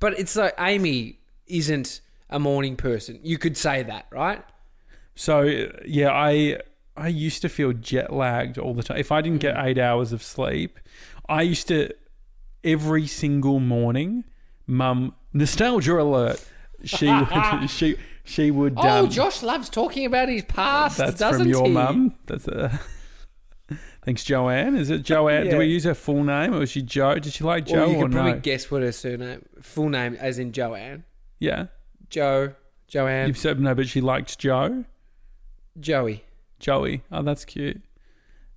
But 0.00 0.18
it's 0.18 0.34
like 0.36 0.54
Amy 0.58 1.20
isn't 1.46 2.00
a 2.30 2.38
morning 2.38 2.76
person. 2.76 3.20
You 3.22 3.38
could 3.38 3.56
say 3.56 3.82
that, 3.84 4.06
right? 4.10 4.42
So 5.14 5.42
yeah, 5.86 6.10
I 6.12 6.58
I 6.98 7.08
used 7.08 7.42
to 7.42 7.48
feel 7.48 7.72
jet 7.72 8.12
lagged 8.12 8.58
all 8.58 8.74
the 8.74 8.82
time. 8.82 8.98
If 8.98 9.12
I 9.12 9.20
didn't 9.20 9.40
get 9.40 9.56
eight 9.64 9.78
hours 9.78 10.12
of 10.12 10.22
sleep, 10.22 10.78
I 11.28 11.42
used 11.42 11.68
to 11.68 11.90
every 12.64 13.06
single 13.06 13.60
morning. 13.60 14.24
Mum, 14.66 15.14
nostalgia 15.32 16.00
alert. 16.00 16.44
She 16.84 17.06
would 17.06 17.70
she 17.70 17.96
she 18.24 18.50
would. 18.50 18.74
Oh, 18.76 19.04
um, 19.04 19.10
Josh 19.10 19.42
loves 19.42 19.68
talking 19.68 20.04
about 20.04 20.28
his 20.28 20.42
past, 20.44 20.98
That's 20.98 21.18
doesn't 21.18 21.42
from 21.42 21.48
your 21.48 21.66
he? 21.66 21.72
mum. 21.72 22.14
That's 22.26 22.46
a. 22.48 22.78
Thanks, 24.04 24.24
Joanne. 24.24 24.76
Is 24.76 24.90
it 24.90 25.02
Joanne? 25.02 25.44
Yeah. 25.46 25.52
Do 25.52 25.58
we 25.58 25.66
use 25.66 25.84
her 25.84 25.94
full 25.94 26.24
name, 26.24 26.54
or 26.54 26.60
was 26.60 26.70
she 26.70 26.82
Joe? 26.82 27.18
Did 27.18 27.32
she 27.32 27.44
like 27.44 27.66
Joe 27.66 27.80
Well, 27.80 27.90
you 27.90 27.96
or 27.96 28.02
could 28.04 28.12
probably 28.12 28.32
no? 28.32 28.38
guess 28.40 28.70
what 28.70 28.82
her 28.82 28.92
surname, 28.92 29.44
full 29.60 29.88
name, 29.88 30.14
as 30.14 30.38
in 30.38 30.52
Joanne. 30.52 31.04
Yeah, 31.38 31.66
Joe, 32.08 32.54
Joanne, 32.86 33.28
you 33.28 33.34
said 33.34 33.60
no, 33.60 33.74
but 33.74 33.88
she 33.88 34.00
likes 34.00 34.34
Joe. 34.36 34.84
Joey. 35.78 36.24
Joey. 36.60 37.02
Oh, 37.12 37.22
that's 37.22 37.44
cute. 37.44 37.82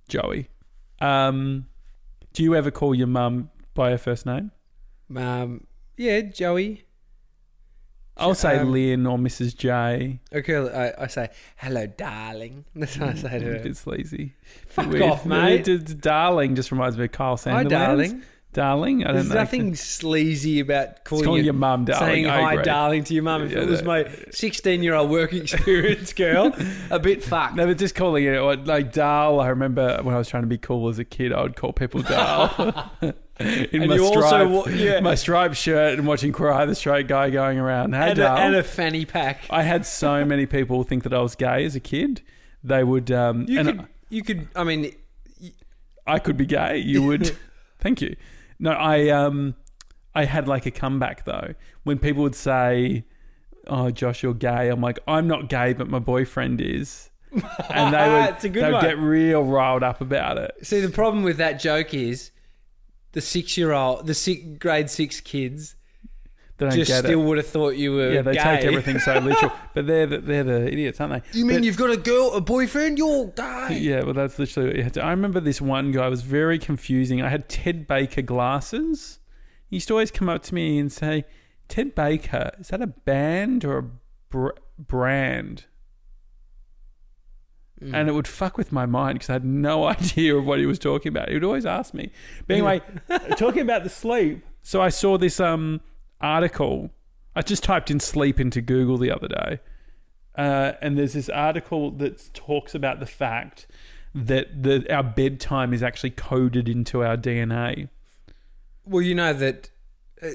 Joey. 0.08 0.48
Um, 1.00 1.66
do 2.32 2.42
you 2.42 2.54
ever 2.54 2.70
call 2.70 2.94
your 2.94 3.06
mum 3.06 3.50
by 3.74 3.90
her 3.90 3.98
first 3.98 4.26
name? 4.26 4.50
Um, 5.16 5.66
yeah, 5.96 6.20
Joey. 6.20 6.84
I'll 8.16 8.34
say 8.34 8.58
Um, 8.58 8.72
Lynn 8.72 9.06
or 9.06 9.16
Mrs. 9.16 9.56
J. 9.56 10.20
Okay, 10.34 10.54
I, 10.56 11.04
I 11.04 11.06
say 11.06 11.30
hello, 11.56 11.86
darling. 11.86 12.66
That's 12.74 12.98
what 12.98 13.08
I 13.10 13.14
say 13.14 13.38
to 13.38 13.50
A 13.50 13.58
her. 13.58 13.62
bit 13.62 13.76
sleazy. 13.76 14.34
Fuck 14.66 14.90
Weird. 14.90 15.02
off, 15.02 15.24
mate. 15.26 15.64
Darling 16.00 16.54
just 16.54 16.70
reminds 16.70 16.98
me 16.98 17.04
of 17.06 17.12
Kyle 17.12 17.36
Hi, 17.44 17.64
darling. 17.64 18.22
Darling. 18.52 19.02
I 19.02 19.08
don't 19.08 19.14
There's 19.16 19.28
know. 19.30 19.34
nothing 19.36 19.74
sleazy 19.74 20.60
about 20.60 21.04
calling, 21.04 21.24
calling 21.24 21.38
you, 21.38 21.44
your 21.46 21.54
mum 21.54 21.86
darling. 21.86 22.06
saying 22.06 22.26
I 22.26 22.40
hi, 22.40 22.52
agree. 22.52 22.64
darling, 22.64 23.04
to 23.04 23.14
your 23.14 23.22
mum. 23.22 23.42
If 23.44 23.52
Yeah, 23.52 23.60
it 23.60 23.68
was 23.68 23.80
that- 23.80 23.86
my 23.86 24.08
16 24.30 24.82
year 24.82 24.94
old 24.94 25.10
work 25.10 25.32
experience 25.32 26.12
girl, 26.14 26.54
a 26.90 26.98
bit 26.98 27.24
fucked. 27.24 27.56
No, 27.56 27.66
but 27.66 27.78
just 27.78 27.94
calling 27.94 28.24
it 28.24 28.38
like 28.66 28.92
Darl. 28.92 29.40
I 29.40 29.48
remember 29.48 29.98
when 30.02 30.14
I 30.14 30.18
was 30.18 30.28
trying 30.28 30.42
to 30.42 30.48
be 30.48 30.58
cool 30.58 30.88
as 30.88 30.98
a 30.98 31.04
kid, 31.04 31.32
I 31.32 31.42
would 31.42 31.56
call 31.56 31.72
people 31.72 32.02
Darl. 32.02 32.90
In 33.40 33.80
And 33.82 33.88
my 33.88 33.94
you 33.96 34.04
also 34.04 34.66
yeah. 34.68 35.00
my 35.00 35.14
striped 35.14 35.56
shirt 35.56 35.98
and 35.98 36.06
watching 36.06 36.32
Cry 36.32 36.64
the 36.66 36.74
Straight 36.74 37.08
Guy 37.08 37.30
going 37.30 37.58
around. 37.58 37.94
Hey, 37.94 38.10
and, 38.10 38.18
a, 38.18 38.30
and 38.32 38.54
a 38.54 38.62
fanny 38.62 39.04
pack. 39.06 39.40
I 39.50 39.62
had 39.62 39.86
so 39.86 40.24
many 40.24 40.44
people 40.46 40.84
think 40.84 41.02
that 41.04 41.14
I 41.14 41.20
was 41.20 41.34
gay 41.34 41.64
as 41.64 41.74
a 41.74 41.80
kid. 41.80 42.20
They 42.62 42.84
would, 42.84 43.10
um, 43.10 43.46
You 43.48 43.58
and 43.60 43.68
could, 43.80 43.88
you 44.10 44.22
could, 44.22 44.48
I 44.54 44.62
mean, 44.64 44.94
I 46.06 46.18
could 46.18 46.36
be 46.36 46.46
gay. 46.46 46.76
You 46.78 47.02
would. 47.02 47.36
thank 47.80 48.00
you. 48.02 48.14
No, 48.62 48.70
I 48.70 49.08
um, 49.08 49.56
I 50.14 50.24
had 50.24 50.46
like 50.46 50.66
a 50.66 50.70
comeback 50.70 51.24
though 51.24 51.54
when 51.82 51.98
people 51.98 52.22
would 52.22 52.36
say, 52.36 53.04
"Oh, 53.66 53.90
Josh, 53.90 54.22
you're 54.22 54.34
gay." 54.34 54.68
I'm 54.68 54.80
like, 54.80 55.00
I'm 55.08 55.26
not 55.26 55.48
gay, 55.48 55.72
but 55.72 55.88
my 55.88 55.98
boyfriend 55.98 56.60
is, 56.60 57.10
and 57.68 57.92
they 57.92 58.08
would 58.08 58.30
It's 58.36 58.44
a 58.44 58.48
good 58.48 58.62
they 58.62 58.68
would 58.68 58.74
one. 58.74 58.84
get 58.84 58.98
real 58.98 59.42
riled 59.42 59.82
up 59.82 60.00
about 60.00 60.38
it. 60.38 60.52
see, 60.62 60.80
the 60.80 60.90
problem 60.90 61.24
with 61.24 61.38
that 61.38 61.58
joke 61.58 61.92
is 61.92 62.30
the 63.12 63.20
six 63.20 63.58
year 63.58 63.72
old, 63.72 64.06
the 64.06 64.14
six, 64.14 64.40
grade 64.58 64.88
six 64.88 65.20
kids 65.20 65.74
They 66.62 66.68
don't 66.70 66.78
just 66.78 66.90
get 66.90 67.04
still 67.04 67.20
it. 67.20 67.24
would 67.24 67.36
have 67.38 67.46
thought 67.46 67.76
you 67.76 67.92
were 67.92 68.10
Yeah, 68.12 68.22
they 68.22 68.34
gay. 68.34 68.42
take 68.42 68.64
everything 68.64 68.98
so 68.98 69.18
literal, 69.18 69.52
but 69.74 69.86
they're 69.86 70.06
the, 70.06 70.18
they're 70.18 70.44
the 70.44 70.66
idiots, 70.72 71.00
aren't 71.00 71.22
they? 71.24 71.38
You 71.38 71.44
mean 71.46 71.58
But- 71.58 71.64
you've 71.64 71.76
got 71.76 71.90
a 71.90 71.96
girl, 71.96 72.32
a 72.34 72.40
boyfriend? 72.40 72.98
You're 72.98 73.26
gay. 73.26 73.78
Yeah, 73.80 74.02
well, 74.04 74.14
that's 74.14 74.38
literally 74.38 74.68
what 74.70 74.76
you 74.76 74.82
had 74.82 74.94
to. 74.94 75.02
I 75.02 75.10
remember 75.10 75.40
this 75.40 75.60
one 75.60 75.92
guy 75.92 76.08
was 76.08 76.22
very 76.22 76.58
confusing. 76.58 77.22
I 77.22 77.28
had 77.28 77.48
Ted 77.48 77.86
Baker 77.86 78.22
glasses. 78.22 79.18
He 79.68 79.76
used 79.76 79.88
to 79.88 79.94
always 79.94 80.10
come 80.10 80.28
up 80.28 80.42
to 80.44 80.54
me 80.54 80.78
and 80.78 80.92
say, 80.92 81.24
Ted 81.68 81.94
Baker, 81.94 82.50
is 82.60 82.68
that 82.68 82.82
a 82.82 82.86
band 82.86 83.64
or 83.64 83.78
a 83.78 83.84
br- 84.30 84.50
brand? 84.78 85.64
Mm. 87.82 87.94
And 87.94 88.08
it 88.08 88.12
would 88.12 88.28
fuck 88.28 88.56
with 88.56 88.70
my 88.70 88.86
mind 88.86 89.16
because 89.18 89.30
I 89.30 89.34
had 89.34 89.44
no 89.44 89.84
idea 89.88 90.36
of 90.36 90.46
what 90.46 90.58
he 90.58 90.66
was 90.66 90.78
talking 90.78 91.08
about. 91.10 91.28
He 91.28 91.34
would 91.34 91.44
always 91.44 91.66
ask 91.66 91.94
me. 91.94 92.10
But 92.46 92.54
anyway, 92.54 92.80
talking 93.36 93.62
about 93.62 93.82
the 93.84 93.90
sleep. 93.90 94.44
So 94.62 94.80
I 94.80 94.90
saw 94.90 95.18
this 95.18 95.40
um, 95.40 95.80
article. 96.22 96.90
I 97.34 97.42
just 97.42 97.64
typed 97.64 97.90
in 97.90 98.00
sleep 98.00 98.38
into 98.38 98.60
Google 98.60 98.98
the 98.98 99.10
other 99.10 99.28
day. 99.28 99.60
Uh, 100.36 100.72
and 100.80 100.98
there's 100.98 101.12
this 101.12 101.28
article 101.28 101.90
that 101.90 102.32
talks 102.32 102.74
about 102.74 103.00
the 103.00 103.06
fact 103.06 103.66
that 104.14 104.62
the, 104.62 104.86
our 104.94 105.02
bedtime 105.02 105.72
is 105.72 105.82
actually 105.82 106.10
coded 106.10 106.68
into 106.68 107.02
our 107.02 107.16
DNA. 107.16 107.88
Well, 108.84 109.02
you 109.02 109.14
know 109.14 109.32
that. 109.32 109.70
Uh, 110.22 110.28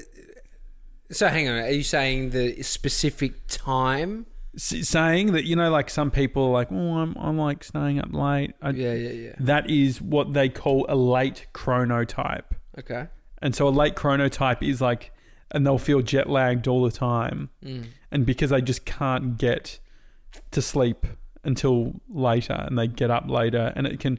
so 1.10 1.28
hang 1.28 1.48
on, 1.48 1.58
are 1.58 1.70
you 1.70 1.82
saying 1.82 2.30
the 2.30 2.62
specific 2.62 3.46
time? 3.46 4.26
S- 4.54 4.88
saying 4.88 5.32
that, 5.32 5.44
you 5.44 5.56
know, 5.56 5.70
like 5.70 5.88
some 5.88 6.10
people 6.10 6.44
are 6.44 6.50
like, 6.50 6.68
oh, 6.70 6.98
I'm, 6.98 7.16
I'm 7.18 7.38
like 7.38 7.64
staying 7.64 7.98
up 7.98 8.12
late. 8.12 8.54
I, 8.60 8.70
Yeah, 8.70 8.92
yeah, 8.92 9.10
yeah. 9.10 9.34
That 9.38 9.70
is 9.70 10.02
what 10.02 10.32
they 10.34 10.48
call 10.48 10.84
a 10.88 10.96
late 10.96 11.46
chronotype. 11.54 12.44
Okay. 12.78 13.06
And 13.40 13.54
so 13.54 13.68
a 13.68 13.70
late 13.70 13.94
chronotype 13.94 14.62
is 14.62 14.80
like, 14.80 15.12
and 15.50 15.66
they'll 15.66 15.78
feel 15.78 16.02
jet 16.02 16.28
lagged 16.28 16.66
all 16.68 16.82
the 16.82 16.90
time. 16.90 17.50
Mm. 17.64 17.86
And 18.10 18.26
because 18.26 18.50
they 18.50 18.60
just 18.60 18.84
can't 18.84 19.36
get 19.38 19.78
to 20.50 20.62
sleep 20.62 21.06
until 21.44 22.00
later 22.08 22.52
and 22.66 22.78
they 22.78 22.86
get 22.86 23.10
up 23.10 23.28
later, 23.28 23.72
and 23.76 23.86
it 23.86 24.00
can, 24.00 24.18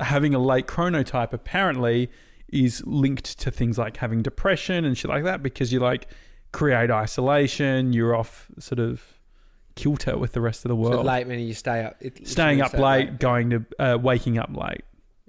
having 0.00 0.34
a 0.34 0.38
late 0.38 0.66
chronotype 0.66 1.32
apparently 1.32 2.10
is 2.48 2.82
linked 2.86 3.38
to 3.40 3.50
things 3.50 3.78
like 3.78 3.96
having 3.98 4.22
depression 4.22 4.84
and 4.84 4.96
shit 4.98 5.10
like 5.10 5.24
that 5.24 5.42
because 5.42 5.72
you 5.72 5.80
like 5.80 6.06
create 6.52 6.90
isolation, 6.90 7.92
you're 7.92 8.14
off 8.14 8.50
sort 8.58 8.78
of 8.78 9.18
kilter 9.74 10.18
with 10.18 10.32
the 10.32 10.40
rest 10.40 10.64
of 10.64 10.68
the 10.68 10.74
So 10.84 10.90
world. 10.90 11.06
late 11.06 11.26
meaning 11.26 11.46
you 11.48 11.54
stay 11.54 11.82
up. 11.82 11.96
It, 12.00 12.26
Staying 12.28 12.60
up 12.60 12.70
stay 12.70 12.78
late, 12.82 13.18
going 13.18 13.50
to, 13.50 13.64
uh, 13.78 13.96
waking 13.98 14.38
up 14.38 14.50
late, 14.54 14.82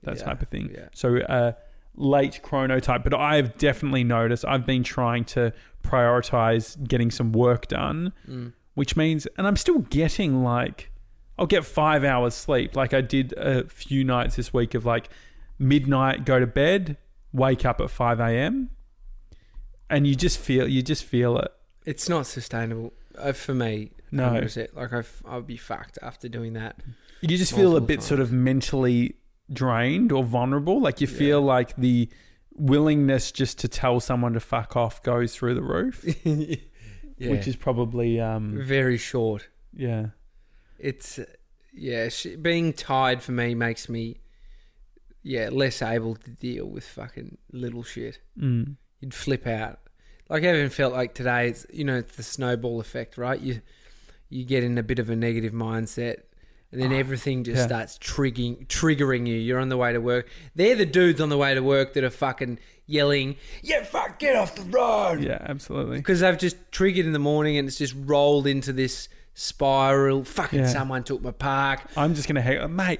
that 0.03 0.17
Yeah, 0.17 0.23
type 0.23 0.41
of 0.41 0.49
thing. 0.49 0.71
Yeah. 0.73 0.89
So 0.93 1.17
uh, 1.17 1.53
late 1.95 2.41
chronotype, 2.43 3.03
but 3.03 3.13
I've 3.13 3.58
definitely 3.58 4.03
noticed 4.03 4.43
I've 4.45 4.65
been 4.65 4.84
trying 4.84 5.25
to 5.25 5.53
prioritize 5.84 6.82
getting 6.88 7.12
some 7.12 7.32
work 7.32 7.67
done, 7.67 8.13
Mm. 8.27 8.53
which 8.73 8.95
means, 8.95 9.27
and 9.38 9.45
I'm 9.45 9.56
still 9.58 9.79
getting 9.79 10.43
like, 10.43 10.91
I'll 11.38 11.45
get 11.47 11.65
five 11.65 12.03
hours 12.03 12.34
sleep. 12.34 12.75
Like 12.75 12.93
I 12.93 13.01
did 13.01 13.34
a 13.34 13.67
few 13.69 14.03
nights 14.03 14.36
this 14.36 14.53
week 14.53 14.73
of 14.73 14.86
like 14.86 15.10
midnight, 15.60 16.25
go 16.25 16.39
to 16.39 16.47
bed, 16.47 16.97
wake 17.32 17.65
up 17.65 17.79
at 17.82 17.89
5 17.89 18.19
a.m. 18.19 18.69
And 19.89 20.08
you 20.08 20.15
just 20.15 20.38
feel, 20.39 20.67
you 20.67 20.82
just 20.82 21.03
feel 21.03 21.38
it. 21.38 21.51
It's 21.86 22.08
not 22.10 22.25
sustainable 22.25 22.93
uh, 23.17 23.34
for 23.34 23.53
me. 23.53 23.91
No. 24.12 24.29
100%. 24.29 24.75
Like 24.75 24.93
I've, 24.93 25.21
I'll 25.25 25.41
be 25.41 25.58
fucked 25.58 25.97
after 26.01 26.27
doing 26.29 26.53
that. 26.53 26.77
You 27.21 27.38
just 27.38 27.53
feel 27.56 27.75
a 27.77 27.82
bit 27.82 28.01
sort 28.03 28.19
of 28.19 28.32
mentally 28.32 29.15
drained 29.51 30.12
or 30.12 30.23
vulnerable. 30.23 30.82
Like 30.82 31.01
you 31.01 31.08
Yeah. 31.08 31.17
feel 31.17 31.41
like 31.41 31.75
the 31.75 32.10
willingness 32.56 33.32
just 33.32 33.58
to 33.60 33.67
tell 33.67 33.99
someone 33.99 34.34
to 34.34 34.39
fuck 34.39 34.75
off 34.75 35.01
goes 35.03 35.36
through 35.36 35.56
the 35.56 35.63
roof. 35.63 36.03
yeah. 36.25 36.56
which 37.32 37.47
is 37.47 37.56
probably 37.56 38.19
um 38.19 38.58
very 38.62 38.97
short. 38.97 39.47
yeah 39.73 40.08
It's 40.79 41.19
yeah, 41.75 42.10
sh- 42.10 42.36
being 42.41 42.73
tired 42.73 43.21
for 43.23 43.32
me 43.32 43.56
makes 43.56 43.89
me 43.89 44.17
yeah 45.23 45.49
less 45.51 45.82
able 45.82 46.15
to 46.15 46.29
deal 46.32 46.65
with 46.69 46.86
fucking 46.86 47.38
little 47.51 47.84
shit. 47.84 48.19
mm. 48.39 48.75
You'd 48.99 49.13
flip 49.13 49.47
out. 49.47 49.79
Like 50.29 50.43
I 50.43 50.53
even 50.56 50.69
felt 50.69 50.93
like 50.93 51.13
today. 51.13 51.49
It's 51.49 51.65
you 51.73 51.84
know 51.84 51.97
it's 51.97 52.15
the 52.15 52.23
snowball 52.23 52.79
effect, 52.79 53.17
right? 53.17 53.39
You 53.39 53.62
you 54.29 54.45
get 54.45 54.63
in 54.63 54.77
a 54.77 54.84
bit 54.84 54.97
of 54.99 55.10
a 55.10 55.15
negative 55.15 55.51
mindset. 55.53 56.19
And 56.73 56.81
then 56.81 56.91
everything 56.91 57.43
just 57.43 57.57
yeah. 57.59 57.65
starts 57.67 57.97
triggering 57.99 58.65
triggering 58.67 59.27
you. 59.27 59.36
You're 59.36 59.59
on 59.59 59.69
the 59.69 59.77
way 59.77 59.93
to 59.93 59.99
work. 59.99 60.27
They're 60.55 60.75
the 60.75 60.86
dudes 60.88 61.21
on 61.21 61.29
the 61.29 61.38
way 61.38 61.53
to 61.53 61.62
work 61.62 61.93
that 61.93 62.03
are 62.03 62.09
fucking 62.09 62.57
yelling, 62.88 63.36
"Yeah, 63.62 63.83
fuck, 63.83 64.17
get 64.19 64.36
off 64.36 64.55
the 64.55 64.63
road!" 64.63 65.21
yeah 65.23 65.38
absolutely 65.41 65.97
because 65.99 66.19
they've 66.21 66.38
just 66.38 66.57
triggered 66.71 67.05
in 67.05 67.13
the 67.13 67.19
morning 67.19 67.57
and 67.57 67.67
it's 67.67 67.77
just 67.77 67.93
rolled 67.95 68.47
into 68.47 68.73
this 68.73 69.07
spiral. 69.36 70.23
Fucking 70.23 70.59
Yeah. 70.62 70.67
someone 70.67 71.03
took 71.03 71.21
my 71.21 71.31
park. 71.31 71.81
i'm 71.95 72.13
just 72.15 72.27
gonna 72.27 72.41
hang 72.41 72.75
mate 72.75 72.99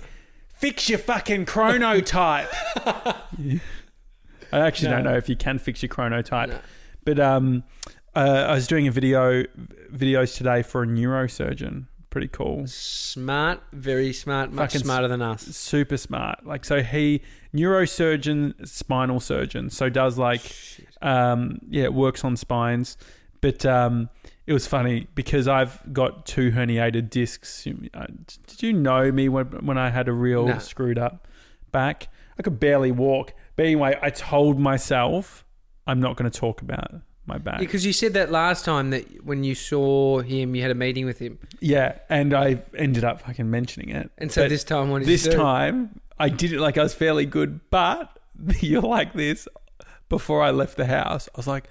fix 0.49 0.88
your 0.89 0.99
fucking 0.99 1.45
chronotype 1.45 2.47
Yeah. 3.38 3.59
i 4.53 4.59
actually 4.59 4.89
don't 4.91 5.03
know 5.03 5.15
if 5.17 5.27
you 5.29 5.36
can 5.36 5.57
fix 5.59 5.81
your 5.81 5.89
chronotype 5.89 6.47
No. 6.49 6.59
but 7.05 7.19
um 7.19 7.63
uh, 8.15 8.45
i 8.49 8.53
was 8.53 8.67
doing 8.67 8.88
a 8.88 8.91
video 8.91 9.43
videos 9.93 10.36
today 10.38 10.62
for 10.63 10.83
a 10.83 10.88
neurosurgeon 10.88 11.88
pretty 12.13 12.28
cool. 12.28 12.67
Smart, 12.67 13.60
very 13.71 14.13
smart, 14.13 14.54
much 14.54 14.73
Fucking 14.73 14.86
smarter 14.86 15.08
than 15.08 15.23
us. 15.23 15.41
Super 15.41 15.97
smart. 15.97 16.45
Like 16.45 16.63
so, 16.63 16.84
he 16.84 17.23
neurosurgeon, 17.56 18.67
spinal 18.67 19.19
surgeon. 19.19 19.71
So 19.71 19.89
does 19.89 20.19
like 20.19 20.41
um, 21.02 21.58
yeah, 21.67 21.88
works 21.88 22.23
on 22.23 22.38
spines. 22.38 22.97
But 23.41 23.65
um, 23.65 24.10
it 24.45 24.54
was 24.54 24.67
funny 24.67 25.08
because 25.15 25.47
I've 25.47 25.82
got 25.91 26.28
two 26.28 26.52
herniated 26.52 27.10
discs. 27.10 27.67
Uh, 27.67 28.06
Did 28.45 28.62
you 28.62 28.73
know 28.73 29.12
me 29.12 29.28
when 29.28 29.47
when 29.65 29.80
I 29.80 29.89
had 29.89 30.08
a 30.08 30.13
real 30.13 30.45
No. 30.45 30.60
screwed 30.60 30.99
up 30.99 31.28
back? 31.71 32.10
I 32.38 32.43
could 32.43 32.60
barely 32.60 32.91
walk. 32.91 33.34
But 33.56 33.65
anyway, 33.65 33.97
I 34.04 34.12
told 34.12 34.60
myself 34.60 35.45
I'm 35.88 35.99
not 35.99 36.15
going 36.15 36.30
to 36.30 36.39
talk 36.39 36.62
about 36.62 36.93
my 37.25 37.38
back. 37.38 37.59
Because 37.59 37.86
you 37.86 37.93
said 37.93 38.13
that 38.13 38.31
last 38.31 38.65
time 38.65 38.89
that 38.89 39.23
when 39.25 39.43
you 39.43 39.55
saw 39.55 40.19
him, 40.19 40.55
you 40.55 40.62
had 40.62 40.71
a 40.71 40.75
meeting 40.75 41.05
with 41.05 41.19
him, 41.19 41.39
Yeah, 41.59 41.97
and 42.09 42.33
I 42.33 42.59
ended 42.77 43.03
up 43.03 43.21
fucking 43.21 43.49
mentioning 43.49 43.89
it. 43.89 44.12
and 44.17 44.31
so 44.31 44.43
But 44.43 44.49
this 44.49 44.63
time, 44.63 44.89
what 44.89 44.99
did 44.99 45.07
this 45.07 45.27
time 45.27 45.99
I 46.19 46.29
did 46.29 46.53
it 46.53 46.59
like 46.59 46.77
I 46.77 46.83
was 46.83 46.93
fairly 46.93 47.25
good, 47.25 47.59
but 47.69 48.17
you're 48.62 48.81
like 48.81 49.13
this. 49.13 49.47
Before 50.09 50.43
I 50.43 50.51
left 50.51 50.77
the 50.77 50.86
house, 50.86 51.27
I 51.33 51.38
was 51.38 51.47
like, 51.47 51.67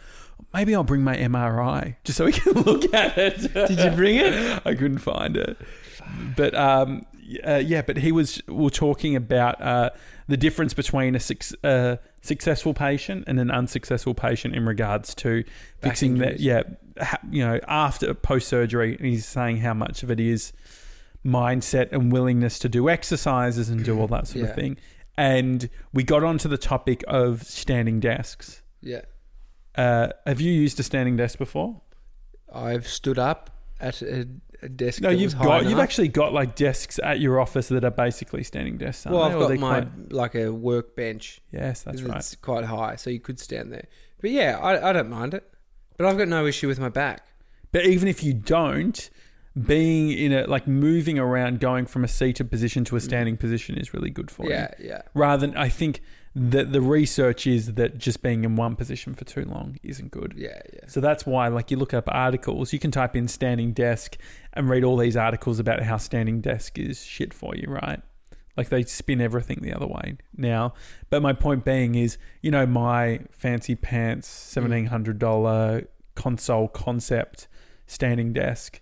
maybe 0.53 0.75
I'll 0.75 0.83
bring 0.83 1.05
my 1.05 1.17
MRI 1.17 1.95
just 2.03 2.17
so 2.19 2.25
we 2.25 2.33
can 2.41 2.55
look 2.55 2.93
at 2.93 3.17
it. 3.17 3.53
Did 3.55 3.79
you 3.79 3.91
bring 3.91 4.17
it? 4.17 4.63
I 4.67 4.75
couldn't 4.75 4.99
find 4.99 5.37
it, 5.37 5.57
but 6.37 6.55
um, 6.55 7.07
uh, 7.47 7.57
yeah, 7.65 7.83
but 7.83 7.99
he 7.99 8.11
was 8.11 8.43
we 8.49 8.55
were 8.55 8.71
talking 8.71 9.15
about 9.15 9.61
uh, 9.63 9.91
the 10.29 10.37
difference 10.37 10.75
between 10.75 11.15
a 11.15 11.21
suc- 11.21 11.57
uh, 11.63 11.97
successful 12.23 12.73
patient 12.73 13.25
and 13.27 13.39
an 13.39 13.51
unsuccessful 13.51 14.15
patient 14.15 14.55
in 14.57 14.65
regards 14.65 15.15
to 15.17 15.43
Back 15.43 15.53
fixing 15.81 16.19
that. 16.19 16.41
Yeah, 16.41 16.63
ha- 17.01 17.19
you 17.31 17.45
know, 17.45 17.61
after 17.69 18.15
post 18.15 18.49
surgery, 18.49 18.97
and 18.97 19.07
he's 19.07 19.27
saying 19.27 19.59
how 19.59 19.75
much 19.75 20.03
of 20.03 20.11
it 20.11 20.19
is 20.21 20.53
mindset 21.25 21.93
and 21.93 22.11
willingness 22.11 22.59
to 22.61 22.69
do 22.69 22.89
exercises 22.89 23.69
and 23.69 23.85
do 23.85 23.99
all 24.01 24.09
that 24.09 24.27
sort 24.27 24.45
Yeah. 24.45 24.51
of 24.51 24.57
thing. 24.57 24.77
And 25.17 25.69
we 25.93 26.03
got 26.05 26.25
onto 26.25 26.49
the 26.49 26.57
topic 26.59 27.05
of 27.07 27.43
standing 27.45 28.01
desks. 28.01 28.63
Yeah, 28.81 29.03
Uh, 29.77 30.09
have 30.27 30.41
you 30.41 30.53
used 30.53 30.79
a 30.81 30.83
standing 30.83 31.17
desk 31.17 31.39
before? 31.39 31.81
I've 32.53 32.87
stood 32.89 33.19
up 33.19 33.51
at 33.81 34.03
a, 34.03 34.27
a 34.63 34.69
desk. 34.69 35.03
No, 35.03 35.11
you've 35.11 35.39
got 35.39 35.67
you've 35.67 35.79
actually 35.79 36.09
got 36.09 36.33
like 36.33 36.55
desks 36.55 36.99
at 37.03 37.21
your 37.21 37.41
office 37.41 37.69
that 37.69 37.85
are 37.85 37.91
basically 37.91 38.45
standing 38.45 38.79
desks. 38.79 39.07
Well. 39.07 39.23
I've 39.23 39.33
got 39.33 39.59
my 39.59 39.81
quite- 39.83 40.13
like 40.13 40.35
a 40.35 40.51
workbench. 40.51 41.41
yes, 41.51 41.83
that's 41.83 42.03
right. 42.03 42.19
It's 42.19 42.35
quite 42.37 42.65
high, 42.65 42.97
so 42.97 43.11
you 43.11 43.21
could 43.21 43.39
stand 43.39 43.73
there. 43.73 43.87
But 44.21 44.31
yeah, 44.31 44.59
I, 44.61 44.91
I 44.91 44.93
don't 44.93 45.11
mind 45.11 45.35
it. 45.35 45.49
But 45.97 46.07
I've 46.07 46.19
got 46.19 46.29
no 46.29 46.47
issue 46.47 46.69
with 46.69 46.79
my 46.79 46.89
back. 46.89 47.27
But 47.71 47.87
even 47.87 48.09
if 48.09 48.23
you 48.23 48.35
don't, 48.35 49.11
being 49.67 50.11
in 50.11 50.33
a 50.33 50.47
like 50.47 50.67
moving 50.67 51.19
around, 51.19 51.61
going 51.61 51.87
from 51.87 52.05
a 52.05 52.09
seated 52.09 52.51
position 52.51 52.85
to 52.87 52.97
a 52.97 53.01
standing 53.01 53.37
mm. 53.37 53.41
position 53.41 53.77
is 53.77 53.93
really 53.93 54.11
good 54.11 54.31
for 54.31 54.45
you. 54.45 54.53
Yeah, 54.53 54.71
yeah. 54.79 55.03
Rather 55.15 55.47
than 55.47 55.57
I 55.57 55.69
think 55.69 56.01
that 56.35 56.73
the 56.73 56.81
research 56.81 57.47
is 57.47 57.75
that 57.75 57.99
just 57.99 58.23
being 58.23 58.45
in 58.45 58.57
one 58.57 58.75
position 58.75 59.15
for 59.15 59.25
too 59.25 59.45
long 59.45 59.79
isn't 59.83 60.11
good. 60.11 60.35
Yeah, 60.37 60.61
yeah. 60.73 60.81
So 60.87 61.01
that's 61.01 61.27
why, 61.27 61.49
like, 61.49 61.71
you 61.71 61.77
look 61.77 61.93
up 61.93 62.05
articles, 62.09 62.73
you 62.73 62.79
can 62.79 62.91
type 62.91 63.15
in 63.15 63.29
standing 63.29 63.73
desk 63.73 64.17
and 64.55 64.69
read 64.69 64.83
all 64.83 64.97
these 64.97 65.17
articles 65.17 65.59
about 65.59 65.83
how 65.83 65.99
standing 65.99 66.41
desk 66.41 66.79
is 66.79 67.05
shit 67.05 67.35
for 67.35 67.55
you, 67.55 67.67
right? 67.69 68.01
Like, 68.57 68.71
they 68.71 68.83
spin 68.85 69.21
everything 69.21 69.61
the 69.61 69.75
other 69.75 69.87
way 69.87 70.17
now. 70.35 70.73
But 71.11 71.21
my 71.21 71.35
point 71.35 71.65
being 71.65 71.95
is, 71.95 72.17
you 72.41 72.51
know, 72.51 72.67
my 72.67 73.21
fancy 73.31 73.75
pants, 73.75 74.55
mm. 74.57 74.89
$1,700 74.89 75.87
console 76.15 76.69
concept 76.69 77.49
standing 77.87 78.33
desk. 78.33 78.81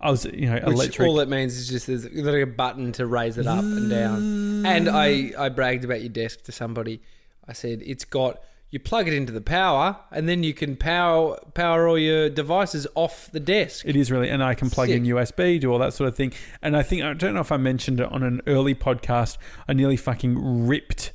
I 0.00 0.10
was, 0.10 0.24
you 0.26 0.46
know, 0.46 0.54
Which 0.54 0.74
electric. 0.74 1.08
all 1.08 1.20
it 1.20 1.28
means 1.28 1.56
is 1.56 1.68
just 1.68 1.86
there's 1.86 2.04
literally 2.04 2.42
a 2.42 2.46
button 2.46 2.92
to 2.92 3.06
raise 3.06 3.36
it 3.38 3.46
up 3.46 3.64
and 3.64 3.90
down. 3.90 4.66
And 4.66 4.88
I, 4.88 5.32
I 5.36 5.48
bragged 5.48 5.84
about 5.84 6.00
your 6.00 6.08
desk 6.10 6.42
to 6.44 6.52
somebody. 6.52 7.00
I 7.46 7.52
said 7.52 7.82
it's 7.84 8.04
got 8.04 8.40
you 8.70 8.78
plug 8.78 9.08
it 9.08 9.14
into 9.14 9.32
the 9.32 9.40
power 9.40 9.96
and 10.12 10.28
then 10.28 10.42
you 10.42 10.52
can 10.52 10.76
power 10.76 11.38
power 11.54 11.88
all 11.88 11.98
your 11.98 12.28
devices 12.28 12.86
off 12.94 13.30
the 13.32 13.40
desk. 13.40 13.86
It 13.86 13.96
is 13.96 14.10
really, 14.10 14.28
and 14.28 14.42
I 14.42 14.54
can 14.54 14.68
plug 14.70 14.90
in 14.90 15.04
USB, 15.04 15.58
do 15.58 15.72
all 15.72 15.78
that 15.78 15.94
sort 15.94 16.08
of 16.08 16.16
thing. 16.16 16.32
And 16.62 16.76
I 16.76 16.82
think 16.82 17.02
I 17.02 17.14
don't 17.14 17.34
know 17.34 17.40
if 17.40 17.50
I 17.50 17.56
mentioned 17.56 18.00
it 18.00 18.12
on 18.12 18.22
an 18.22 18.42
early 18.46 18.74
podcast. 18.74 19.38
I 19.66 19.72
nearly 19.72 19.96
fucking 19.96 20.66
ripped 20.66 21.12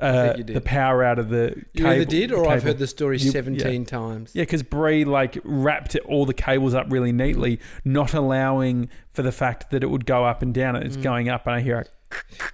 uh, 0.00 0.24
think 0.26 0.38
you 0.38 0.44
did. 0.44 0.56
the 0.56 0.60
power 0.60 1.02
out 1.04 1.18
of 1.18 1.28
the. 1.28 1.54
you 1.74 1.84
cable, 1.84 1.90
either 1.90 2.04
did 2.04 2.32
or 2.32 2.48
I've 2.48 2.62
heard 2.62 2.78
the 2.78 2.86
story 2.86 3.18
You- 3.18 3.30
17 3.30 3.84
times. 3.84 4.30
Yeah, 4.34 4.42
because 4.42 4.62
Bree 4.62 5.04
like 5.04 5.38
wrapped 5.44 5.94
it, 5.94 6.02
all 6.04 6.24
the 6.26 6.34
cables 6.34 6.74
up 6.74 6.86
really 6.90 7.12
neatly, 7.12 7.58
not 7.84 8.14
allowing 8.14 8.88
for 9.12 9.22
the 9.22 9.32
fact 9.32 9.70
that 9.70 9.82
it 9.82 9.88
would 9.90 10.06
go 10.06 10.24
up 10.24 10.42
and 10.42 10.54
down. 10.54 10.76
It's 10.76 10.96
Mm. 10.96 11.02
going 11.02 11.28
up, 11.28 11.46
and 11.46 11.56
I 11.56 11.60
hear 11.60 11.78
A 11.78 11.84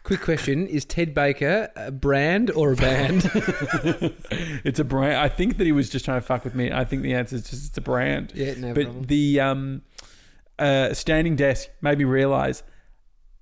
Quick 0.02 0.20
question, 0.22 0.66
is 0.66 0.84
Ted 0.84 1.14
Baker 1.14 1.68
a 1.76 1.92
brand 1.92 2.50
or 2.50 2.72
a 2.72 2.76
band? 2.76 3.30
it's 4.64 4.78
a 4.80 4.84
brand. 4.84 5.16
I 5.16 5.28
think 5.28 5.58
that 5.58 5.64
he 5.64 5.72
was 5.72 5.88
just 5.90 6.04
trying 6.04 6.20
to 6.20 6.26
fuck 6.26 6.44
with 6.44 6.54
me. 6.54 6.72
I 6.72 6.84
think 6.84 7.02
the 7.02 7.14
answer 7.14 7.36
is 7.36 7.48
just 7.48 7.68
it's 7.68 7.78
a 7.78 7.80
brand. 7.80 8.32
yeah, 8.34 8.54
no 8.58 8.74
but 8.74 8.84
problem. 8.84 9.04
the 9.04 9.40
um, 9.40 9.82
uh, 10.58 10.92
standing 10.94 11.36
desk 11.36 11.68
made 11.80 11.98
me 11.98 12.04
realize 12.04 12.62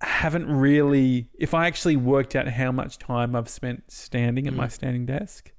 haven't 0.06 0.48
really. 0.48 1.28
If 1.38 1.54
I 1.54 1.66
actually 1.66 1.96
worked 1.96 2.34
out 2.36 2.48
how 2.48 2.72
much 2.72 2.98
time 2.98 3.34
I've 3.36 3.48
spent 3.48 3.90
standing 3.90 4.46
at 4.46 4.54
my 4.54 4.66
Mm. 4.66 4.72
standing 4.72 5.06
desk, 5.06 5.52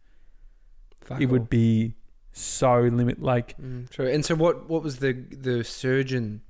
Fuck 1.02 1.22
it 1.22 1.26
all. 1.26 1.32
would 1.32 1.50
be 1.50 1.96
so 2.32 2.82
limit. 2.82 3.22
Like 3.22 3.58
Mm, 3.62 3.90
true. 3.90 4.08
And 4.08 4.26
so 4.26 4.36
what 4.36 4.70
what 4.70 4.84
was 4.84 4.98
the 4.98 5.14
the 5.14 5.64
surgeon 5.64 6.42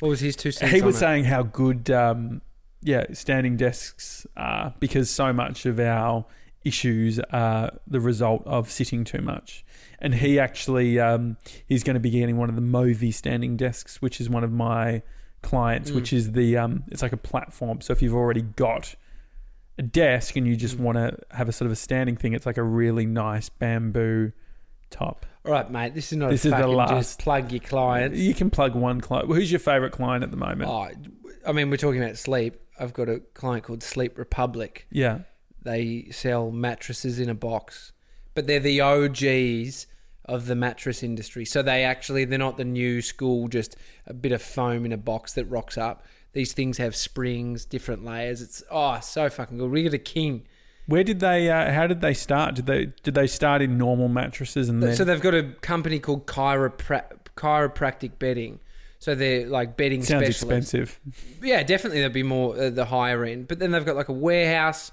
what 0.00 0.08
was 0.08 0.20
his 0.20 0.34
two 0.36 0.50
cents 0.50 0.72
he 0.72 0.80
was 0.80 0.96
it? 0.96 0.98
saying 1.00 1.24
how 1.24 1.42
good, 1.42 1.90
um, 1.90 2.40
yeah, 2.82 3.04
standing 3.12 3.56
desks 3.58 4.26
are 4.36 4.74
because 4.80 5.10
so 5.10 5.30
much 5.32 5.66
of 5.66 5.78
our 5.78 6.24
issues 6.64 7.18
are 7.32 7.70
the 7.86 8.00
result 8.00 8.42
of 8.46 8.70
sitting 8.70 9.04
too 9.04 9.20
much. 9.20 9.62
And 9.98 10.14
he 10.14 10.38
actually, 10.38 10.98
um, 10.98 11.36
he's 11.66 11.82
going 11.84 11.94
to 11.94 12.00
be 12.00 12.08
getting 12.10 12.38
one 12.38 12.48
of 12.48 12.54
the 12.54 12.62
Movi 12.62 13.12
standing 13.12 13.58
desks, 13.58 14.00
which 14.00 14.20
is 14.22 14.30
one 14.30 14.42
of 14.42 14.50
my 14.52 15.02
clients, 15.42 15.90
Mm. 15.90 15.94
which 15.94 16.12
is 16.12 16.32
the, 16.32 16.56
um, 16.56 16.84
it's 16.88 17.02
like 17.02 17.12
a 17.12 17.16
platform. 17.16 17.80
So 17.80 17.92
if 17.92 18.02
you've 18.02 18.14
already 18.14 18.42
got 18.42 18.94
a 19.78 19.82
desk 19.82 20.36
and 20.36 20.46
you 20.46 20.56
just 20.56 20.76
Mm. 20.76 20.80
want 20.80 20.98
to 20.98 21.16
have 21.30 21.48
a 21.48 21.52
sort 21.52 21.66
of 21.66 21.72
a 21.72 21.76
standing 21.76 22.16
thing, 22.16 22.32
it's 22.34 22.46
like 22.46 22.58
a 22.58 22.62
really 22.62 23.06
nice 23.06 23.48
bamboo 23.48 24.32
top. 24.90 25.24
All 25.46 25.52
right, 25.52 25.70
mate, 25.70 25.94
this 25.94 26.12
is 26.12 26.18
not 26.18 26.30
This 26.30 26.44
a 26.44 26.48
is 26.48 26.54
the 26.54 26.66
last- 26.68 26.90
just 26.90 27.18
plug 27.20 27.50
your 27.52 27.60
clients. 27.60 28.18
You 28.18 28.34
can 28.34 28.50
plug 28.50 28.74
one 28.74 29.00
client. 29.00 29.28
Who's 29.28 29.50
your 29.50 29.60
favorite 29.60 29.92
client 29.92 30.22
at 30.22 30.30
the 30.30 30.36
moment? 30.36 30.68
Oh, 30.70 30.88
I 31.46 31.52
mean, 31.52 31.70
we're 31.70 31.76
talking 31.78 32.02
about 32.02 32.18
sleep. 32.18 32.60
I've 32.78 32.92
got 32.92 33.08
a 33.08 33.20
client 33.34 33.64
called 33.64 33.82
Sleep 33.82 34.18
Republic. 34.18 34.86
Yeah. 34.90 35.20
They 35.62 36.08
sell 36.10 36.50
mattresses 36.50 37.18
in 37.20 37.28
a 37.30 37.34
box, 37.34 37.92
but 38.34 38.46
they're 38.46 38.60
the 38.60 38.80
OGs 38.80 39.86
of 40.24 40.46
the 40.46 40.54
mattress 40.54 41.02
industry. 41.02 41.44
So 41.44 41.62
they 41.62 41.84
actually 41.84 42.24
they're 42.24 42.38
not 42.38 42.56
the 42.56 42.64
new 42.64 43.02
school, 43.02 43.48
just 43.48 43.76
a 44.06 44.14
bit 44.14 44.32
of 44.32 44.42
foam 44.42 44.84
in 44.84 44.92
a 44.92 44.96
box 44.96 45.32
that 45.34 45.44
rocks 45.46 45.78
up. 45.78 46.04
These 46.32 46.52
things 46.52 46.78
have 46.78 46.94
springs, 46.94 47.64
different 47.64 48.04
layers. 48.04 48.40
It's 48.40 48.62
oh 48.70 49.00
so 49.00 49.28
fucking 49.28 49.58
good. 49.58 49.70
We 49.70 49.82
got 49.84 49.94
a 49.94 49.98
king. 49.98 50.46
Where 50.86 51.04
did 51.04 51.20
they? 51.20 51.48
Uh, 51.48 51.72
how 51.72 51.86
did 51.86 52.00
they 52.00 52.14
start? 52.14 52.54
Did 52.54 52.66
they 52.66 52.86
did 53.02 53.14
they 53.14 53.26
start 53.26 53.62
in 53.62 53.78
normal 53.78 54.08
mattresses 54.08 54.68
and 54.68 54.82
then? 54.82 54.94
So 54.94 55.04
they've 55.04 55.20
got 55.20 55.34
a 55.34 55.52
company 55.60 55.98
called 55.98 56.26
Chiropra- 56.26 57.18
Chiropractic 57.36 58.18
Bedding. 58.18 58.60
So 58.98 59.14
they're 59.14 59.46
like 59.46 59.78
bedding 59.78 60.02
sounds 60.02 60.36
specialists. 60.36 60.74
expensive. 60.74 61.00
Yeah, 61.42 61.62
definitely 61.62 62.00
they'll 62.00 62.10
be 62.10 62.22
more 62.22 62.54
uh, 62.60 62.70
the 62.70 62.84
higher 62.84 63.24
end. 63.24 63.48
But 63.48 63.58
then 63.58 63.70
they've 63.70 63.84
got 63.84 63.96
like 63.96 64.10
a 64.10 64.12
warehouse 64.12 64.92